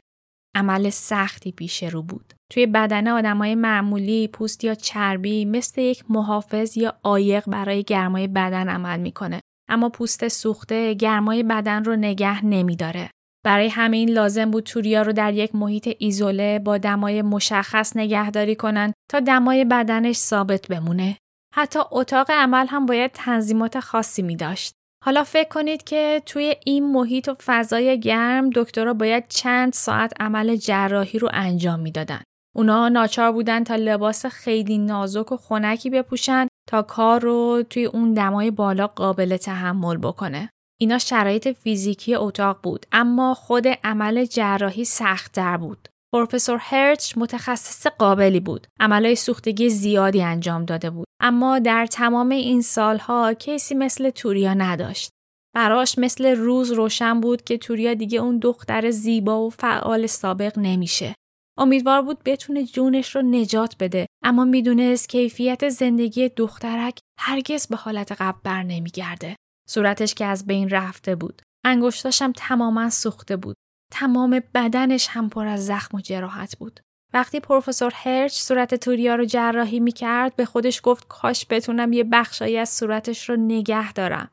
عمل 0.56 0.90
سختی 0.90 1.52
پیش 1.52 1.82
رو 1.82 2.02
بود. 2.02 2.34
توی 2.52 2.66
بدن 2.66 3.08
آدمای 3.08 3.54
معمولی 3.54 4.28
پوست 4.28 4.64
یا 4.64 4.74
چربی 4.74 5.44
مثل 5.44 5.80
یک 5.80 6.04
محافظ 6.08 6.76
یا 6.76 6.94
عایق 7.02 7.44
برای 7.46 7.82
گرمای 7.82 8.26
بدن 8.26 8.68
عمل 8.68 9.00
می‌کنه 9.00 9.40
اما 9.74 9.88
پوست 9.88 10.28
سوخته 10.28 10.94
گرمای 10.94 11.42
بدن 11.42 11.84
رو 11.84 11.96
نگه 11.96 12.44
نمیداره. 12.44 13.10
برای 13.44 13.68
همین 13.68 14.10
لازم 14.10 14.50
بود 14.50 14.64
توریا 14.64 15.02
رو 15.02 15.12
در 15.12 15.32
یک 15.34 15.54
محیط 15.54 15.96
ایزوله 15.98 16.58
با 16.58 16.78
دمای 16.78 17.22
مشخص 17.22 17.96
نگهداری 17.96 18.56
کنن 18.56 18.92
تا 19.10 19.20
دمای 19.20 19.64
بدنش 19.64 20.16
ثابت 20.16 20.68
بمونه. 20.68 21.16
حتی 21.54 21.80
اتاق 21.90 22.30
عمل 22.30 22.66
هم 22.66 22.86
باید 22.86 23.10
تنظیمات 23.12 23.80
خاصی 23.80 24.22
می 24.22 24.36
داشت. 24.36 24.72
حالا 25.04 25.24
فکر 25.24 25.48
کنید 25.48 25.84
که 25.84 26.22
توی 26.26 26.54
این 26.66 26.92
محیط 26.92 27.28
و 27.28 27.34
فضای 27.44 28.00
گرم 28.00 28.50
دکترها 28.50 28.94
باید 28.94 29.28
چند 29.28 29.72
ساعت 29.72 30.12
عمل 30.20 30.56
جراحی 30.56 31.18
رو 31.18 31.28
انجام 31.32 31.80
می‌دادن. 31.80 32.20
اونا 32.56 32.88
ناچار 32.88 33.32
بودن 33.32 33.64
تا 33.64 33.76
لباس 33.76 34.26
خیلی 34.26 34.78
نازک 34.78 35.32
و 35.32 35.36
خنکی 35.36 35.90
بپوشن 35.90 36.48
تا 36.68 36.82
کار 36.82 37.20
رو 37.20 37.62
توی 37.70 37.84
اون 37.84 38.14
دمای 38.14 38.50
بالا 38.50 38.86
قابل 38.86 39.36
تحمل 39.36 39.96
بکنه. 39.96 40.50
اینا 40.80 40.98
شرایط 40.98 41.48
فیزیکی 41.48 42.14
اتاق 42.14 42.58
بود 42.62 42.86
اما 42.92 43.34
خود 43.34 43.66
عمل 43.84 44.24
جراحی 44.24 44.84
سختتر 44.84 45.56
بود. 45.56 45.88
پروفسور 46.12 46.58
هرچ 46.60 47.14
متخصص 47.16 47.86
قابلی 47.86 48.40
بود. 48.40 48.66
عملای 48.80 49.16
سوختگی 49.16 49.70
زیادی 49.70 50.22
انجام 50.22 50.64
داده 50.64 50.90
بود. 50.90 51.06
اما 51.20 51.58
در 51.58 51.86
تمام 51.86 52.28
این 52.28 52.62
سالها 52.62 53.34
کیسی 53.34 53.74
مثل 53.74 54.10
توریا 54.10 54.54
نداشت. 54.54 55.10
براش 55.54 55.98
مثل 55.98 56.26
روز 56.26 56.72
روشن 56.72 57.20
بود 57.20 57.42
که 57.42 57.58
توریا 57.58 57.94
دیگه 57.94 58.18
اون 58.18 58.38
دختر 58.38 58.90
زیبا 58.90 59.46
و 59.46 59.50
فعال 59.50 60.06
سابق 60.06 60.58
نمیشه. 60.58 61.14
امیدوار 61.58 62.02
بود 62.02 62.22
بتونه 62.24 62.64
جونش 62.64 63.16
رو 63.16 63.22
نجات 63.22 63.76
بده 63.80 64.06
اما 64.24 64.44
می‌دونست 64.44 65.08
کیفیت 65.08 65.68
زندگی 65.68 66.28
دخترک 66.28 66.98
هرگز 67.20 67.66
به 67.66 67.76
حالت 67.76 68.12
قبل 68.12 68.38
بر 68.44 68.62
نمیگرده. 68.62 69.36
صورتش 69.68 70.14
که 70.14 70.24
از 70.24 70.46
بین 70.46 70.70
رفته 70.70 71.14
بود. 71.14 71.42
انگشتاشم 71.64 72.32
تماما 72.36 72.90
سوخته 72.90 73.36
بود. 73.36 73.56
تمام 73.92 74.42
بدنش 74.54 75.08
هم 75.08 75.28
پر 75.28 75.46
از 75.46 75.66
زخم 75.66 75.96
و 75.96 76.00
جراحت 76.00 76.58
بود. 76.58 76.80
وقتی 77.14 77.40
پروفسور 77.40 77.92
هرچ 77.94 78.32
صورت 78.32 78.74
توریا 78.74 79.14
رو 79.14 79.24
جراحی 79.24 79.80
می‌کرد 79.80 80.36
به 80.36 80.44
خودش 80.44 80.80
گفت 80.82 81.08
کاش 81.08 81.46
بتونم 81.50 81.92
یه 81.92 82.04
بخشایی 82.04 82.58
از 82.58 82.68
صورتش 82.68 83.28
رو 83.28 83.36
نگه 83.36 83.92
دارم. 83.92 84.30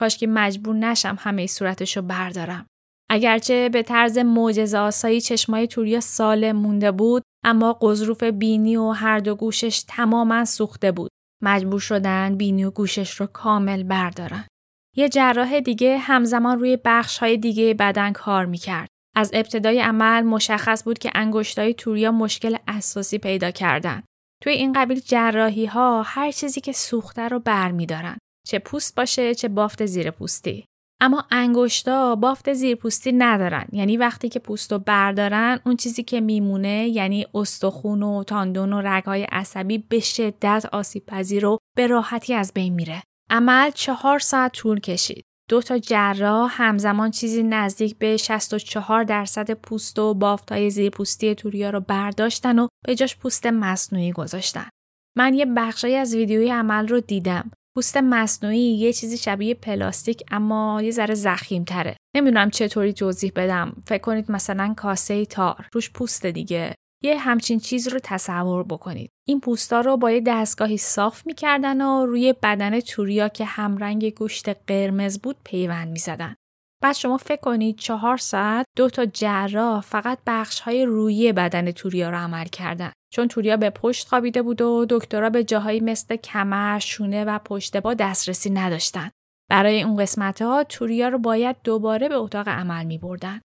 کاش 0.00 0.18
که 0.18 0.26
مجبور 0.26 0.76
نشم 0.76 1.16
همه 1.20 1.46
صورتش 1.46 1.96
رو 1.96 2.02
بردارم. 2.02 2.66
اگرچه 3.14 3.68
به 3.68 3.82
طرز 3.82 4.18
معجزه 4.18 4.78
آسایی 4.78 5.20
چشمای 5.20 5.66
توریا 5.66 6.00
سالم 6.00 6.56
مونده 6.56 6.92
بود 6.92 7.22
اما 7.44 7.72
قضروف 7.72 8.22
بینی 8.22 8.76
و 8.76 8.90
هر 8.90 9.18
دو 9.18 9.34
گوشش 9.34 9.84
تماما 9.88 10.44
سوخته 10.44 10.92
بود. 10.92 11.10
مجبور 11.42 11.80
شدن 11.80 12.36
بینی 12.36 12.64
و 12.64 12.70
گوشش 12.70 13.10
رو 13.10 13.26
کامل 13.26 13.82
بردارن. 13.82 14.46
یه 14.96 15.08
جراح 15.08 15.60
دیگه 15.60 15.98
همزمان 15.98 16.58
روی 16.58 16.78
بخش 16.84 17.18
های 17.18 17.36
دیگه 17.36 17.74
بدن 17.74 18.12
کار 18.12 18.46
می‌کرد. 18.46 18.88
از 19.16 19.30
ابتدای 19.34 19.80
عمل 19.80 20.22
مشخص 20.22 20.84
بود 20.84 20.98
که 20.98 21.10
انگشتای 21.14 21.74
توریا 21.74 22.12
مشکل 22.12 22.56
اساسی 22.68 23.18
پیدا 23.18 23.50
کردن. 23.50 24.02
توی 24.42 24.52
این 24.52 24.72
قبیل 24.72 25.00
جراحی 25.00 25.66
ها 25.66 26.02
هر 26.02 26.30
چیزی 26.30 26.60
که 26.60 26.72
سوخته 26.72 27.28
رو 27.28 27.38
برمیدارن. 27.38 28.18
چه 28.46 28.58
پوست 28.58 28.94
باشه 28.96 29.34
چه 29.34 29.48
بافت 29.48 29.86
زیر 29.86 30.10
پوستی. 30.10 30.64
اما 31.04 31.24
انگشتا 31.30 32.14
بافت 32.14 32.52
زیرپوستی 32.52 33.12
ندارن 33.12 33.66
یعنی 33.72 33.96
وقتی 33.96 34.28
که 34.28 34.38
پوست 34.38 34.72
رو 34.72 34.78
بردارن 34.78 35.60
اون 35.66 35.76
چیزی 35.76 36.02
که 36.02 36.20
میمونه 36.20 36.88
یعنی 36.88 37.26
استخون 37.34 38.02
و 38.02 38.24
تاندون 38.24 38.72
و 38.72 38.80
رگهای 38.80 39.22
عصبی 39.22 39.78
به 39.78 40.00
شدت 40.00 40.66
آسیب 40.72 41.06
پذیر 41.06 41.46
و 41.46 41.58
به 41.76 41.86
راحتی 41.86 42.34
از 42.34 42.52
بین 42.54 42.74
میره 42.74 43.02
عمل 43.30 43.70
چهار 43.70 44.18
ساعت 44.18 44.52
طول 44.52 44.80
کشید 44.80 45.24
دو 45.50 45.62
تا 45.62 45.78
جراح 45.78 46.62
همزمان 46.62 47.10
چیزی 47.10 47.42
نزدیک 47.42 47.98
به 47.98 48.16
64 48.16 49.04
درصد 49.04 49.50
پوست 49.50 49.98
و 49.98 50.14
بافتای 50.14 50.70
زیرپوستی 50.70 51.34
توریا 51.34 51.70
رو 51.70 51.80
برداشتن 51.80 52.58
و 52.58 52.68
به 52.86 52.94
جاش 52.94 53.16
پوست 53.16 53.46
مصنوعی 53.46 54.12
گذاشتن. 54.12 54.68
من 55.16 55.34
یه 55.34 55.46
بخشی 55.46 55.94
از 55.94 56.14
ویدیوی 56.14 56.50
عمل 56.50 56.88
رو 56.88 57.00
دیدم. 57.00 57.50
پوست 57.76 57.96
مصنوعی 57.96 58.60
یه 58.60 58.92
چیزی 58.92 59.16
شبیه 59.16 59.54
پلاستیک 59.54 60.22
اما 60.30 60.82
یه 60.82 60.90
ذره 60.90 61.14
زخیم 61.14 61.64
تره. 61.64 61.96
نمی‌دونم 62.16 62.50
چطوری 62.50 62.92
توضیح 62.92 63.32
بدم. 63.36 63.76
فکر 63.86 64.02
کنید 64.02 64.30
مثلا 64.30 64.74
کاسه 64.76 65.24
تار 65.24 65.68
روش 65.72 65.90
پوست 65.90 66.26
دیگه. 66.26 66.74
یه 67.02 67.18
همچین 67.18 67.60
چیز 67.60 67.88
رو 67.88 68.00
تصور 68.02 68.62
بکنید. 68.62 69.10
این 69.28 69.40
پوستا 69.40 69.80
رو 69.80 69.96
با 69.96 70.10
یه 70.10 70.22
دستگاهی 70.26 70.76
صاف 70.76 71.26
می‌کردن 71.26 71.80
و 71.80 72.06
روی 72.06 72.34
بدن 72.42 72.80
توریا 72.80 73.28
که 73.28 73.44
همرنگ 73.44 74.14
گوشت 74.14 74.48
قرمز 74.48 75.18
بود 75.18 75.36
پیوند 75.44 75.88
می‌زدن. 75.88 76.34
بعد 76.84 76.94
شما 76.94 77.16
فکر 77.16 77.40
کنید 77.40 77.78
چهار 77.78 78.16
ساعت 78.16 78.66
دو 78.76 78.90
تا 78.90 79.06
جراح 79.06 79.80
فقط 79.80 80.18
بخش 80.26 80.60
های 80.60 80.84
روی 80.84 81.32
بدن 81.32 81.70
توریا 81.70 82.10
رو 82.10 82.16
عمل 82.16 82.44
کردن. 82.44 82.92
چون 83.12 83.28
توریا 83.28 83.56
به 83.56 83.70
پشت 83.70 84.08
خوابیده 84.08 84.42
بود 84.42 84.62
و 84.62 84.86
دکترها 84.90 85.30
به 85.30 85.44
جاهایی 85.44 85.80
مثل 85.80 86.16
کمر، 86.16 86.78
شونه 86.78 87.24
و 87.24 87.38
پشت 87.38 87.76
با 87.76 87.94
دسترسی 87.94 88.50
نداشتن. 88.50 89.10
برای 89.50 89.82
اون 89.82 89.96
قسمت 89.96 90.42
ها 90.42 90.64
توریا 90.64 91.08
رو 91.08 91.18
باید 91.18 91.56
دوباره 91.64 92.08
به 92.08 92.14
اتاق 92.14 92.48
عمل 92.48 92.84
می 92.84 92.98
بردن. 92.98 93.40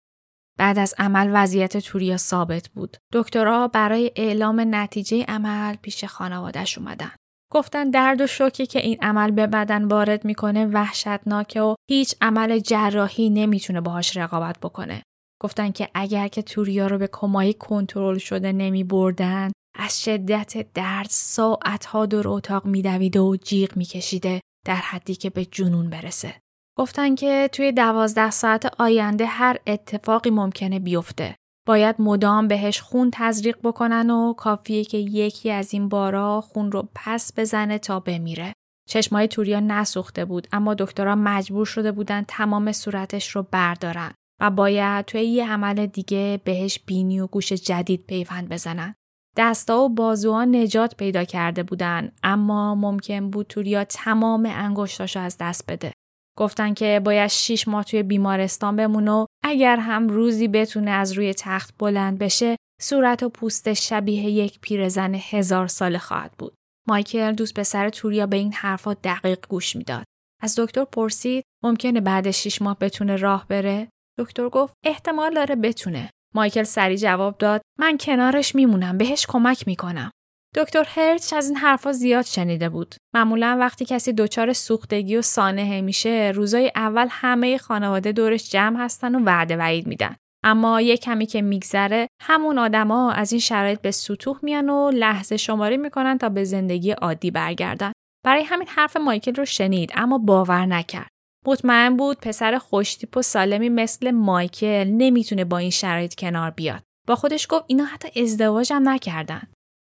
بعد 0.58 0.80
از 0.80 0.96
عمل 0.98 1.30
وضعیت 1.34 1.78
توریا 1.78 2.18
ثابت 2.18 2.70
بود. 2.70 2.98
دکترها 3.14 3.68
برای 3.68 4.12
اعلام 4.16 4.76
نتیجه 4.76 5.26
عمل 5.28 5.76
پیش 5.76 6.06
خانوادهش 6.06 6.78
اومدن. 6.78 7.12
گفتن 7.52 7.90
درد 7.90 8.22
و 8.22 8.28
شوکی 8.28 8.66
که 8.66 8.80
این 8.80 8.98
عمل 9.02 9.32
به 9.32 9.48
بدن 9.48 9.86
وارد 9.86 10.26
می‌کنه 10.26 10.66
وحشتناکه 10.66 11.62
و 11.62 11.76
هیچ 11.90 12.16
عمل 12.22 12.60
جراحی 12.60 13.30
نمی‌تونه 13.30 13.82
باهاش 13.82 14.18
رقابت 14.18 14.60
بکنه. 14.60 15.04
گفتن 15.42 15.72
که 15.72 15.90
اگر 15.94 16.28
که 16.28 16.42
توریا 16.42 16.88
رو 16.88 16.98
به 16.98 17.10
کمایی 17.12 17.54
کنترل 17.54 18.18
شده 18.18 18.52
نمی 18.52 18.84
بردن 18.84 19.52
از 19.76 20.04
شدت 20.04 20.74
درد 20.74 21.08
ساعتها 21.10 22.06
دور 22.06 22.28
اتاق 22.28 22.66
میدویده 22.66 23.20
و 23.20 23.36
جیغ 23.36 23.78
میکشیده 23.78 24.42
در 24.66 24.76
حدی 24.76 25.16
که 25.16 25.30
به 25.30 25.46
جنون 25.46 25.90
برسه. 25.90 26.36
گفتن 26.78 27.16
که 27.16 27.50
توی 27.52 27.72
دوازده 27.72 28.32
ساعت 28.32 28.82
آینده 28.82 29.26
هر 29.26 29.58
اتفاقی 29.68 30.30
ممکنه 30.30 30.80
بیفته. 30.80 31.36
باید 31.70 31.96
مدام 32.00 32.48
بهش 32.48 32.82
خون 32.82 33.10
تزریق 33.14 33.58
بکنن 33.64 34.10
و 34.10 34.34
کافیه 34.34 34.84
که 34.84 34.98
یکی 34.98 35.52
از 35.52 35.74
این 35.74 35.90
بارا 35.90 36.42
خون 36.42 36.72
رو 36.72 36.90
پس 36.96 37.32
بزنه 37.38 37.78
تا 37.78 38.00
بمیره. 38.00 38.54
چشمای 38.90 39.28
توریا 39.28 39.60
نسوخته 39.60 40.26
بود 40.26 40.48
اما 40.52 40.74
دکترها 40.74 41.16
مجبور 41.16 41.66
شده 41.66 41.92
بودن 41.92 42.26
تمام 42.28 42.72
صورتش 42.72 43.30
رو 43.30 43.48
بردارن 43.52 44.12
و 44.42 44.52
باید 44.52 45.06
توی 45.06 45.24
یه 45.24 45.52
عمل 45.52 45.86
دیگه 45.86 46.42
بهش 46.44 46.80
بینی 46.86 47.20
و 47.20 47.28
گوش 47.28 47.54
جدید 47.54 48.06
پیوند 48.08 48.50
بزنن. 48.50 48.94
دستا 49.38 49.80
و 49.80 49.90
بازوها 49.90 50.46
نجات 50.46 50.96
پیدا 50.96 51.24
کرده 51.24 51.64
بودن 51.64 52.12
اما 52.24 52.76
ممکن 52.76 53.30
بود 53.30 53.48
توریا 53.48 53.84
تمام 53.84 54.50
انگشتاشو 54.52 55.20
از 55.20 55.38
دست 55.40 55.72
بده. 55.72 55.92
گفتن 56.40 56.74
که 56.74 57.02
باید 57.06 57.28
شیش 57.30 57.68
ماه 57.68 57.84
توی 57.84 58.04
بیمارستان 58.04 58.76
بمونه 58.76 59.12
و 59.12 59.26
اگر 59.44 59.78
هم 59.78 60.08
روزی 60.08 60.48
بتونه 60.48 60.92
از 60.92 61.12
روی 61.12 61.34
تخت 61.34 61.74
بلند 61.80 62.20
بشه 62.20 62.56
صورت 62.82 63.24
و 63.24 63.30
پوست 63.30 63.74
شبیه 63.74 64.24
یک 64.24 64.60
پیرزن 64.62 65.16
هزار 65.16 65.68
ساله 65.68 65.98
خواهد 65.98 66.32
بود. 66.38 66.54
مایکل 66.88 67.32
دوست 67.32 67.54
پسر 67.54 67.90
توریا 67.90 68.26
به 68.26 68.38
این 68.38 68.54
حرفا 68.54 68.94
دقیق 68.94 69.48
گوش 69.50 69.76
می‌داد. 69.76 70.04
از 70.42 70.60
دکتر 70.60 70.84
پرسید 70.84 71.44
ممکنه 71.64 72.02
بعد 72.02 72.32
شیش 72.32 72.62
ماه 72.62 72.80
بتونه 72.80 73.16
راه 73.16 73.48
بره؟ 73.48 73.88
دکتر 74.18 74.50
گفت 74.50 74.74
احتمال 74.86 75.34
داره 75.34 75.56
بتونه. 75.56 76.10
مایکل 76.36 76.64
سری 76.64 76.98
جواب 76.98 77.38
داد 77.38 77.62
من 77.80 77.98
کنارش 77.98 78.56
میمونم 78.56 78.98
بهش 78.98 79.26
کمک 79.30 79.68
می‌کنم. 79.68 80.12
دکتر 80.56 80.84
هرچ 80.88 81.34
از 81.34 81.50
این 81.50 81.58
حرفا 81.58 81.92
زیاد 81.92 82.26
شنیده 82.26 82.70
بود. 82.70 82.96
معمولا 83.16 83.58
وقتی 83.60 83.86
کسی 83.86 84.14
دچار 84.14 84.54
سوختگی 84.54 85.18
و 85.18 85.22
سانحه 85.22 85.82
میشه، 85.82 86.32
روزای 86.36 86.72
اول 86.76 87.08
همه 87.10 87.58
خانواده 87.58 88.12
دورش 88.12 88.50
جمع 88.50 88.80
هستن 88.80 89.16
و 89.16 89.24
وعده 89.26 89.58
وعید 89.58 89.88
میدن. 89.88 90.16
اما 90.44 90.82
یه 90.82 90.98
کمی 90.98 91.26
که 91.26 91.42
میگذره 91.42 92.08
همون 92.22 92.58
آدما 92.58 93.12
از 93.12 93.32
این 93.32 93.40
شرایط 93.40 93.82
به 93.82 93.92
سطوح 93.92 94.40
میان 94.42 94.70
و 94.70 94.92
لحظه 94.92 95.38
شماری 95.38 95.78
می‌کنن 95.78 96.18
تا 96.18 96.30
به 96.30 96.44
زندگی 96.44 96.92
عادی 96.92 97.32
برگردن. 97.32 97.92
برای 98.26 98.44
همین 98.44 98.68
حرف 98.68 98.98
مایکل 98.98 99.36
رو 99.36 99.46
شنید 99.46 99.92
اما 99.96 100.18
باور 100.18 100.66
نکرد. 100.66 101.08
مطمئن 101.46 101.98
بود 101.98 102.18
پسر 102.18 102.58
خوشتیپ 102.58 103.18
و 103.18 103.22
سالمی 103.22 103.70
مثل 103.70 104.12
مایکل 104.12 104.88
نمی‌تونه 104.88 105.46
با 105.46 105.58
این 105.58 105.72
شرایط 105.72 106.16
کنار 106.16 106.52
بیاد. 106.52 106.84
با 107.08 107.16
خودش 107.16 107.48
گفت 107.50 107.64
اینا 107.68 107.86
حتی 107.86 108.22
ازدواج 108.22 108.74
هم 108.74 108.90
نکردن. 108.90 109.42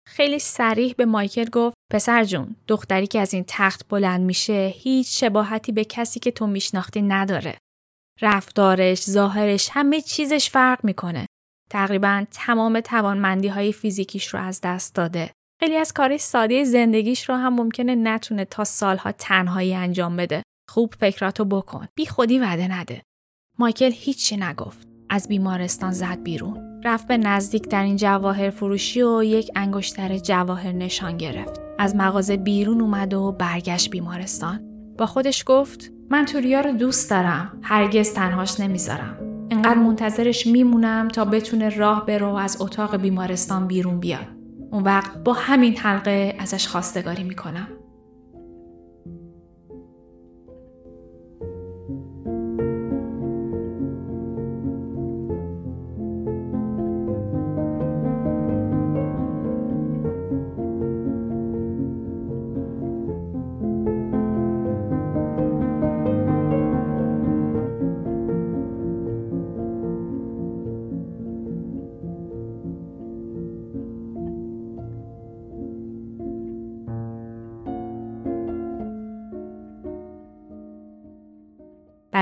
خیلی 0.07 0.39
سریح 0.39 0.95
به 0.95 1.05
مایکل 1.05 1.45
گفت 1.45 1.77
پسر 1.93 2.25
جون 2.25 2.57
دختری 2.69 3.07
که 3.07 3.21
از 3.21 3.35
این 3.35 3.45
تخت 3.49 3.89
بلند 3.89 4.21
میشه 4.21 4.73
هیچ 4.75 5.21
شباهتی 5.21 5.73
به 5.73 5.85
کسی 5.85 6.21
که 6.21 6.31
تو 6.31 6.47
میشناختی 6.47 7.03
نداره. 7.03 7.59
رفتارش، 8.23 9.03
ظاهرش، 9.03 9.69
همه 9.73 10.01
چیزش 10.01 10.51
فرق 10.51 10.85
می‌کنه. 10.85 11.27
تقریبا 11.71 12.25
تمام 12.31 12.81
توانمندی 12.81 13.49
های 13.49 13.73
فیزیکیش 13.73 14.27
رو 14.27 14.41
از 14.41 14.61
دست 14.61 14.95
داده. 14.95 15.31
خیلی 15.61 15.77
از 15.77 15.93
کاری 15.93 16.19
ساده 16.19 16.65
زندگیش 16.65 17.29
رو 17.29 17.35
هم 17.35 17.55
ممکنه 17.55 17.95
نتونه 17.95 18.45
تا 18.45 18.65
سالها 18.65 19.13
تنهایی 19.13 19.75
انجام 19.75 20.17
بده. 20.17 20.43
خوب 20.71 20.95
فکراتو 21.01 21.45
بکن. 21.45 21.87
بی 21.97 22.07
خودی 22.07 22.39
وعده 22.39 22.79
نده. 22.79 23.03
مایکل 23.59 23.93
هیچی 23.93 24.37
نگفت. 24.37 24.89
از 25.11 25.29
بیمارستان 25.29 25.93
زد 25.93 26.23
بیرون. 26.23 26.74
رفت 26.85 27.07
به 27.07 27.17
نزدیک 27.17 27.69
در 27.69 27.83
این 27.83 27.97
جواهر 27.97 28.51
فروشی 28.51 29.03
و 29.03 29.23
یک 29.23 29.51
انگشتر 29.55 30.19
جواهر 30.19 30.73
نشان 30.73 31.17
گرفت. 31.17 31.61
از 31.79 31.97
مغازه 31.97 32.37
بیرون 32.37 32.81
اومد 32.81 33.15
و 33.15 33.33
برگشت 33.33 33.91
بیمارستان. 33.91 34.61
با 34.99 35.07
خودش 35.07 35.45
گفت 35.47 35.93
من 36.11 36.25
توریا 36.25 36.61
رو 36.61 36.73
دوست 36.73 37.11
دارم. 37.11 37.59
هرگز 37.63 38.13
تنهاش 38.13 38.61
نمی‌ذارم. 38.61 39.19
انقدر 39.51 39.79
منتظرش 39.79 40.47
میمونم 40.47 41.09
تا 41.09 41.25
بتونه 41.25 41.69
راه 41.69 42.07
برو 42.07 42.31
و 42.31 42.35
از 42.35 42.57
اتاق 42.61 42.97
بیمارستان 42.97 43.67
بیرون 43.67 44.01
بیاد. 44.01 44.27
اون 44.71 44.83
وقت 44.83 45.19
با 45.19 45.33
همین 45.33 45.77
حلقه 45.77 46.37
ازش 46.39 46.69
خواستگاری 46.69 47.25
می‌کنم. 47.25 47.69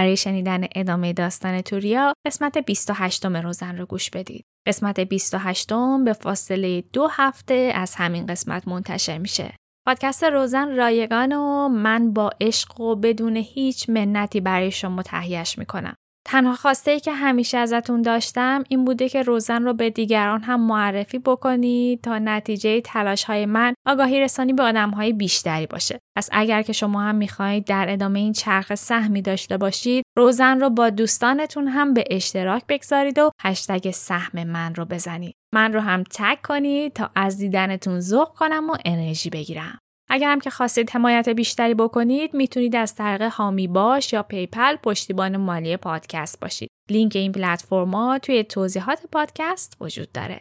برای 0.03 0.17
شنیدن 0.17 0.65
ادامه 0.75 1.13
داستان 1.13 1.61
توریا 1.61 2.15
قسمت 2.27 2.59
28 2.59 3.27
روزن 3.27 3.79
رو 3.79 3.87
گوش 3.87 4.11
بدید. 4.11 4.45
قسمت 4.67 5.01
28 5.01 5.73
به 6.05 6.13
فاصله 6.13 6.81
دو 6.81 7.09
هفته 7.11 7.73
از 7.75 7.95
همین 7.95 8.27
قسمت 8.27 8.69
منتشر 8.69 9.19
میشه. 9.19 9.55
پادکست 9.87 10.25
روزن 10.25 10.77
رایگان 10.77 11.33
و 11.33 11.69
من 11.69 12.13
با 12.13 12.31
عشق 12.41 12.81
و 12.81 12.97
بدون 12.97 13.37
هیچ 13.37 13.91
منتی 13.91 14.41
برای 14.41 14.71
شما 14.71 15.03
تهیهش 15.03 15.59
می‌کنم. 15.59 15.95
تنها 16.25 16.55
خواسته 16.55 16.91
ای 16.91 17.01
که 17.01 17.13
همیشه 17.13 17.59
ازتون 17.59 18.03
داشتم 18.03 18.65
این 18.69 18.85
بوده 18.85 19.09
که 19.09 19.23
روزن 19.23 19.63
رو 19.63 19.75
به 19.75 19.91
دیگران 19.91 20.43
هم 20.43 20.67
معرفی 20.67 21.19
بکنید 21.19 22.01
تا 22.01 22.19
نتیجه 22.19 22.81
تلاش 22.81 23.25
های 23.25 23.47
من 23.47 23.75
آگاهی 23.87 24.21
رسانی 24.21 24.53
به 24.53 24.63
آدم 24.63 24.91
های 24.91 25.13
بیشتری 25.13 25.67
باشه. 25.67 25.99
پس 26.17 26.29
اگر 26.33 26.63
که 26.63 26.73
شما 26.73 27.01
هم 27.01 27.15
می‌خواهید 27.15 27.65
در 27.65 27.87
ادامه 27.89 28.19
این 28.19 28.33
چرخ 28.33 28.75
سهمی 28.75 29.23
داشته 29.23 29.57
باشید 29.57 30.05
روزن 30.17 30.61
رو 30.61 30.71
با 30.71 30.91
دوستانتون 30.91 31.69
هم 31.69 31.95
به 31.95 32.05
اشتراک 32.11 32.63
بگذارید 32.69 33.19
و 33.19 33.31
هشتگ 33.41 33.91
سهم 33.91 34.45
من 34.45 34.75
رو 34.75 34.85
بزنید. 34.85 35.35
من 35.55 35.73
رو 35.73 35.81
هم 35.81 36.05
تگ 36.11 36.39
کنید 36.45 36.93
تا 36.93 37.11
از 37.15 37.39
دیدنتون 37.39 38.01
ذوق 38.01 38.29
کنم 38.29 38.71
و 38.71 38.77
انرژی 38.85 39.31
بگیرم. 39.31 39.79
اگر 40.15 40.33
هم 40.33 40.41
که 40.41 40.51
خواستید 40.51 40.91
حمایت 40.91 41.29
بیشتری 41.29 41.75
بکنید 41.75 42.35
می‌تونید 42.35 42.77
از 42.77 42.95
طریق 42.95 43.23
حامی 43.23 43.69
باش 43.69 44.13
یا 44.13 44.23
PayPal 44.23 44.77
پشتیبان 44.77 45.37
مالی 45.37 45.77
پادکست 45.77 46.41
باشید. 46.41 46.69
لینک 46.91 47.17
این 47.17 47.33
پلتفرما 47.33 48.19
توی 48.19 48.45
توضیحات 48.45 49.07
پادکست 49.13 49.77
وجود 49.81 50.13
داره. 50.13 50.41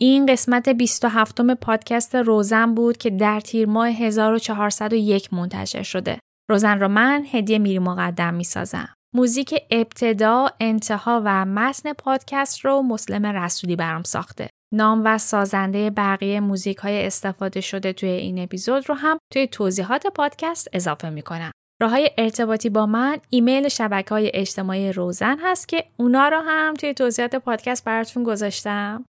این 0.00 0.26
قسمت 0.26 0.68
27 0.68 1.40
م 1.40 1.54
پادکست 1.54 2.14
روزن 2.14 2.74
بود 2.74 2.96
که 2.96 3.10
در 3.10 3.40
تیر 3.40 3.68
ماه 3.68 3.88
1401 3.88 5.34
منتشر 5.34 5.82
شده. 5.82 6.18
روزن 6.50 6.80
را 6.80 6.88
من 6.88 7.26
هدیه 7.32 7.58
میری 7.58 7.78
مقدم 7.78 8.34
می 8.34 8.44
سازم. 8.44 8.88
موزیک 9.14 9.54
ابتدا، 9.70 10.48
انتها 10.60 11.22
و 11.24 11.44
متن 11.44 11.92
پادکست 11.92 12.64
رو 12.64 12.82
مسلم 12.82 13.26
رسولی 13.26 13.76
برام 13.76 14.02
ساخته. 14.02 14.48
نام 14.74 15.02
و 15.04 15.18
سازنده 15.18 15.90
بقیه 15.90 16.40
موزیک 16.40 16.76
های 16.76 17.06
استفاده 17.06 17.60
شده 17.60 17.92
توی 17.92 18.08
این 18.08 18.38
اپیزود 18.38 18.88
رو 18.88 18.94
هم 18.94 19.18
توی 19.32 19.46
توضیحات 19.46 20.06
پادکست 20.06 20.68
اضافه 20.72 21.10
می‌کنم. 21.10 21.50
راه 21.82 21.90
های 21.90 22.10
ارتباطی 22.18 22.68
با 22.68 22.86
من 22.86 23.18
ایمیل 23.30 23.68
شبکه 23.68 24.10
های 24.10 24.30
اجتماعی 24.34 24.92
روزن 24.92 25.38
هست 25.42 25.68
که 25.68 25.84
اونا 25.96 26.28
رو 26.28 26.40
هم 26.46 26.74
توی 26.74 26.94
توضیحات 26.94 27.36
پادکست 27.36 27.84
براتون 27.84 28.24
گذاشتم. 28.24 29.04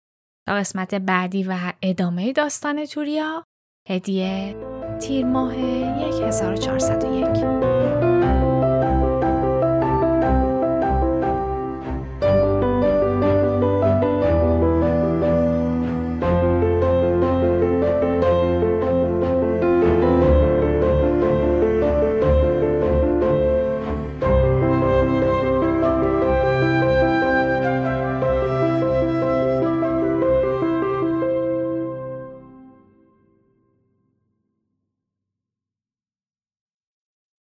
تا 0.50 0.56
قسمت 0.56 0.96
بعدی 0.96 1.44
و 1.44 1.74
ادامه 1.82 2.34
داستان 2.34 2.86
توریا 2.86 3.44
هدیه 3.90 4.56
تیر 5.00 5.26
ماه 5.26 5.56
1401 5.56 7.79